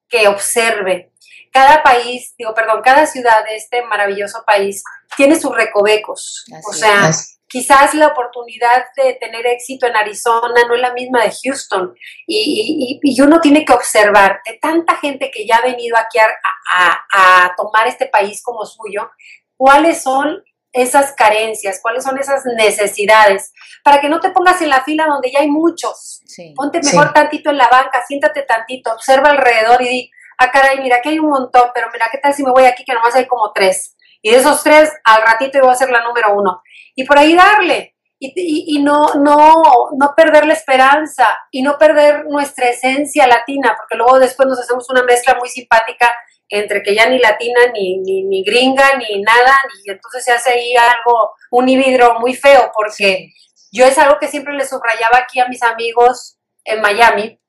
que 0.07 0.27
observe. 0.27 1.11
Cada 1.51 1.83
país, 1.83 2.33
digo, 2.37 2.53
perdón, 2.53 2.81
cada 2.83 3.05
ciudad 3.05 3.45
de 3.45 3.55
este 3.55 3.83
maravilloso 3.83 4.43
país 4.45 4.83
tiene 5.15 5.39
sus 5.39 5.55
recovecos. 5.55 6.45
o 6.67 6.73
sea, 6.73 7.11
quizás 7.47 7.93
la 7.93 8.07
oportunidad 8.07 8.85
de 8.95 9.13
tener 9.13 9.45
éxito 9.45 9.85
en 9.85 9.95
Arizona 9.95 10.61
no 10.67 10.73
es 10.73 10.81
la 10.81 10.93
misma 10.93 11.23
de 11.23 11.31
Houston. 11.43 11.93
Y, 12.25 12.99
uno 13.21 13.39
tiene 13.39 13.65
que 13.65 13.73
observar 13.73 14.41
de 14.45 14.57
tanta 14.59 14.95
gente 14.97 15.29
que 15.31 15.45
ya 15.45 15.57
ha 15.57 15.61
venido 15.61 15.95
aquí 15.97 16.17
a 16.19 17.53
tomar 17.55 17.87
este 17.87 18.07
país 18.07 18.41
como 18.41 18.65
suyo, 18.65 19.11
cuáles 19.55 20.01
son 20.01 20.43
esas 20.73 21.13
carencias, 21.13 21.79
cuáles 21.81 22.03
son 22.03 22.17
esas 22.17 22.43
necesidades, 22.57 23.53
para 23.83 24.01
que 24.01 24.09
no 24.09 24.19
te 24.19 24.31
pongas 24.31 24.61
en 24.61 24.69
la 24.69 24.83
fila 24.83 25.05
donde 25.05 25.31
ya 25.31 25.39
hay 25.39 25.47
muchos. 25.47 26.21
Ponte 26.55 26.81
mejor 26.81 27.13
tantito 27.13 27.51
en 27.51 27.57
la 27.57 27.69
banca, 27.69 28.03
siéntate 28.05 28.41
tantito, 28.41 28.91
observa 28.91 29.29
alrededor 29.29 29.81
y 29.83 29.87
di, 29.87 30.11
ah, 30.39 30.51
caray, 30.51 30.79
mira, 30.81 30.99
que 31.01 31.09
hay 31.09 31.19
un 31.19 31.29
montón, 31.29 31.69
pero 31.73 31.87
mira, 31.93 32.07
¿qué 32.11 32.17
tal 32.17 32.33
si 32.33 32.43
me 32.43 32.51
voy 32.51 32.65
aquí 32.65 32.83
que 32.83 32.93
nomás 32.93 33.15
hay 33.15 33.27
como 33.27 33.51
tres? 33.53 33.95
Y 34.21 34.31
de 34.31 34.37
esos 34.37 34.63
tres, 34.63 34.91
al 35.03 35.21
ratito 35.21 35.59
yo 35.59 35.65
voy 35.65 35.73
a 35.73 35.77
ser 35.77 35.89
la 35.89 36.03
número 36.03 36.33
uno. 36.33 36.61
Y 36.95 37.03
por 37.05 37.19
ahí 37.19 37.35
darle. 37.35 37.95
Y, 38.19 38.77
y, 38.77 38.81
no, 38.81 39.15
no, 39.15 39.61
no 39.99 40.13
perder 40.15 40.45
la 40.45 40.53
esperanza 40.53 41.27
y 41.51 41.61
no 41.61 41.77
perder 41.77 42.23
nuestra 42.29 42.69
esencia 42.69 43.27
latina, 43.27 43.75
porque 43.77 43.97
luego 43.97 44.17
después 44.17 44.47
nos 44.47 44.61
hacemos 44.61 44.89
una 44.89 45.03
mezcla 45.03 45.35
muy 45.37 45.49
simpática 45.49 46.15
entre 46.53 46.83
que 46.83 46.93
ya 46.93 47.09
ni 47.09 47.17
latina, 47.17 47.61
ni, 47.73 47.97
ni, 47.97 48.43
gringa, 48.43 48.95
ni 48.97 49.21
nada, 49.23 49.57
y 49.83 49.89
entonces 49.89 50.23
se 50.23 50.31
hace 50.31 50.51
ahí 50.51 50.75
algo, 50.75 51.31
un 51.49 51.67
híbrido 51.67 52.19
muy 52.19 52.35
feo, 52.35 52.71
porque 52.75 53.29
yo 53.71 53.85
es 53.85 53.97
algo 53.97 54.19
que 54.19 54.27
siempre 54.27 54.53
le 54.53 54.67
subrayaba 54.67 55.17
aquí 55.17 55.39
a 55.39 55.47
mis 55.47 55.63
amigos 55.63 56.37
en 56.63 56.79
Miami, 56.79 57.39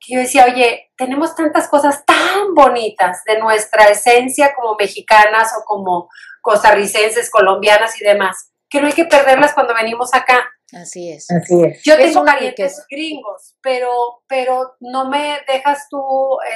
que 0.00 0.14
yo 0.14 0.20
decía, 0.20 0.46
oye, 0.46 0.90
tenemos 0.96 1.34
tantas 1.34 1.68
cosas 1.68 2.02
tan 2.06 2.54
bonitas 2.54 3.22
de 3.26 3.38
nuestra 3.38 3.90
esencia 3.90 4.54
como 4.54 4.74
mexicanas 4.76 5.52
o 5.58 5.64
como 5.66 6.08
costarricenses, 6.40 7.30
colombianas 7.30 8.00
y 8.00 8.04
demás, 8.04 8.52
que 8.70 8.80
no 8.80 8.86
hay 8.86 8.94
que 8.94 9.04
perderlas 9.04 9.52
cuando 9.52 9.74
venimos 9.74 10.14
acá. 10.14 10.50
Así 10.72 11.12
es. 11.12 11.30
Así 11.30 11.62
es. 11.62 11.82
Yo 11.84 11.96
tengo 11.96 12.24
parientes 12.24 12.84
gringos, 12.90 13.56
pero, 13.62 14.22
pero 14.26 14.74
no 14.80 15.08
me 15.08 15.38
dejas 15.46 15.86
tú 15.88 16.00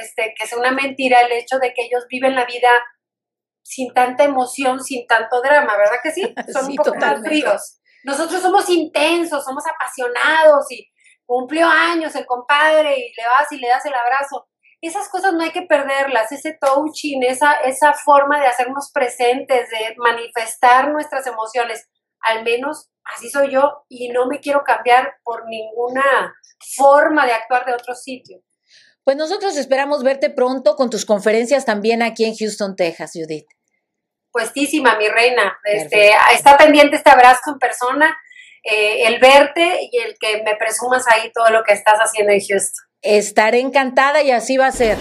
este, 0.01 0.33
que 0.37 0.47
sea 0.47 0.57
una 0.57 0.71
mentira 0.71 1.21
el 1.21 1.31
hecho 1.31 1.59
de 1.59 1.73
que 1.73 1.83
ellos 1.85 2.05
viven 2.09 2.35
la 2.35 2.45
vida 2.45 2.69
sin 3.63 3.93
tanta 3.93 4.23
emoción, 4.23 4.83
sin 4.83 5.07
tanto 5.07 5.41
drama, 5.41 5.77
¿verdad 5.77 5.99
que 6.03 6.11
sí? 6.11 6.33
Son 6.53 6.65
un 6.65 6.75
poco 6.75 6.95
más 6.95 7.21
fríos. 7.21 7.79
Nosotros 8.03 8.41
somos 8.41 8.67
intensos, 8.69 9.43
somos 9.43 9.63
apasionados 9.67 10.71
y 10.71 10.89
cumplió 11.25 11.67
años 11.67 12.15
el 12.15 12.25
compadre 12.25 12.97
y 12.97 13.13
le 13.15 13.27
vas 13.27 13.51
y 13.51 13.57
le 13.57 13.67
das 13.67 13.85
el 13.85 13.93
abrazo. 13.93 14.47
Esas 14.81 15.07
cosas 15.09 15.33
no 15.33 15.43
hay 15.43 15.51
que 15.51 15.61
perderlas, 15.61 16.31
ese 16.31 16.57
touching, 16.59 17.21
esa, 17.21 17.53
esa 17.53 17.93
forma 17.93 18.41
de 18.41 18.47
hacernos 18.47 18.89
presentes, 18.91 19.69
de 19.69 19.95
manifestar 19.97 20.91
nuestras 20.91 21.27
emociones, 21.27 21.87
al 22.21 22.43
menos 22.43 22.89
así 23.03 23.29
soy 23.29 23.51
yo 23.51 23.83
y 23.89 24.09
no 24.09 24.27
me 24.27 24.39
quiero 24.39 24.63
cambiar 24.63 25.15
por 25.23 25.47
ninguna 25.47 26.35
forma 26.75 27.25
de 27.25 27.33
actuar 27.33 27.65
de 27.65 27.73
otro 27.73 27.95
sitio. 27.95 28.41
Pues 29.03 29.17
nosotros 29.17 29.57
esperamos 29.57 30.03
verte 30.03 30.29
pronto 30.29 30.75
con 30.75 30.89
tus 30.89 31.05
conferencias 31.05 31.65
también 31.65 32.03
aquí 32.03 32.25
en 32.25 32.35
Houston, 32.35 32.75
Texas, 32.75 33.11
Judith. 33.13 33.47
Puestísima, 34.31 34.95
mi 34.97 35.07
reina. 35.07 35.57
Este, 35.63 36.11
está 36.33 36.55
pendiente 36.55 36.97
este 36.97 37.09
abrazo 37.09 37.51
en 37.51 37.59
persona, 37.59 38.17
eh, 38.63 39.07
el 39.07 39.19
verte 39.19 39.89
y 39.91 39.97
el 39.97 40.15
que 40.19 40.43
me 40.43 40.55
presumas 40.55 41.05
ahí 41.07 41.31
todo 41.33 41.49
lo 41.49 41.63
que 41.63 41.73
estás 41.73 41.97
haciendo 41.97 42.31
en 42.31 42.39
Houston. 42.39 42.85
Estaré 43.01 43.59
encantada 43.59 44.21
y 44.21 44.31
así 44.31 44.57
va 44.57 44.67
a 44.67 44.71
ser. 44.71 44.97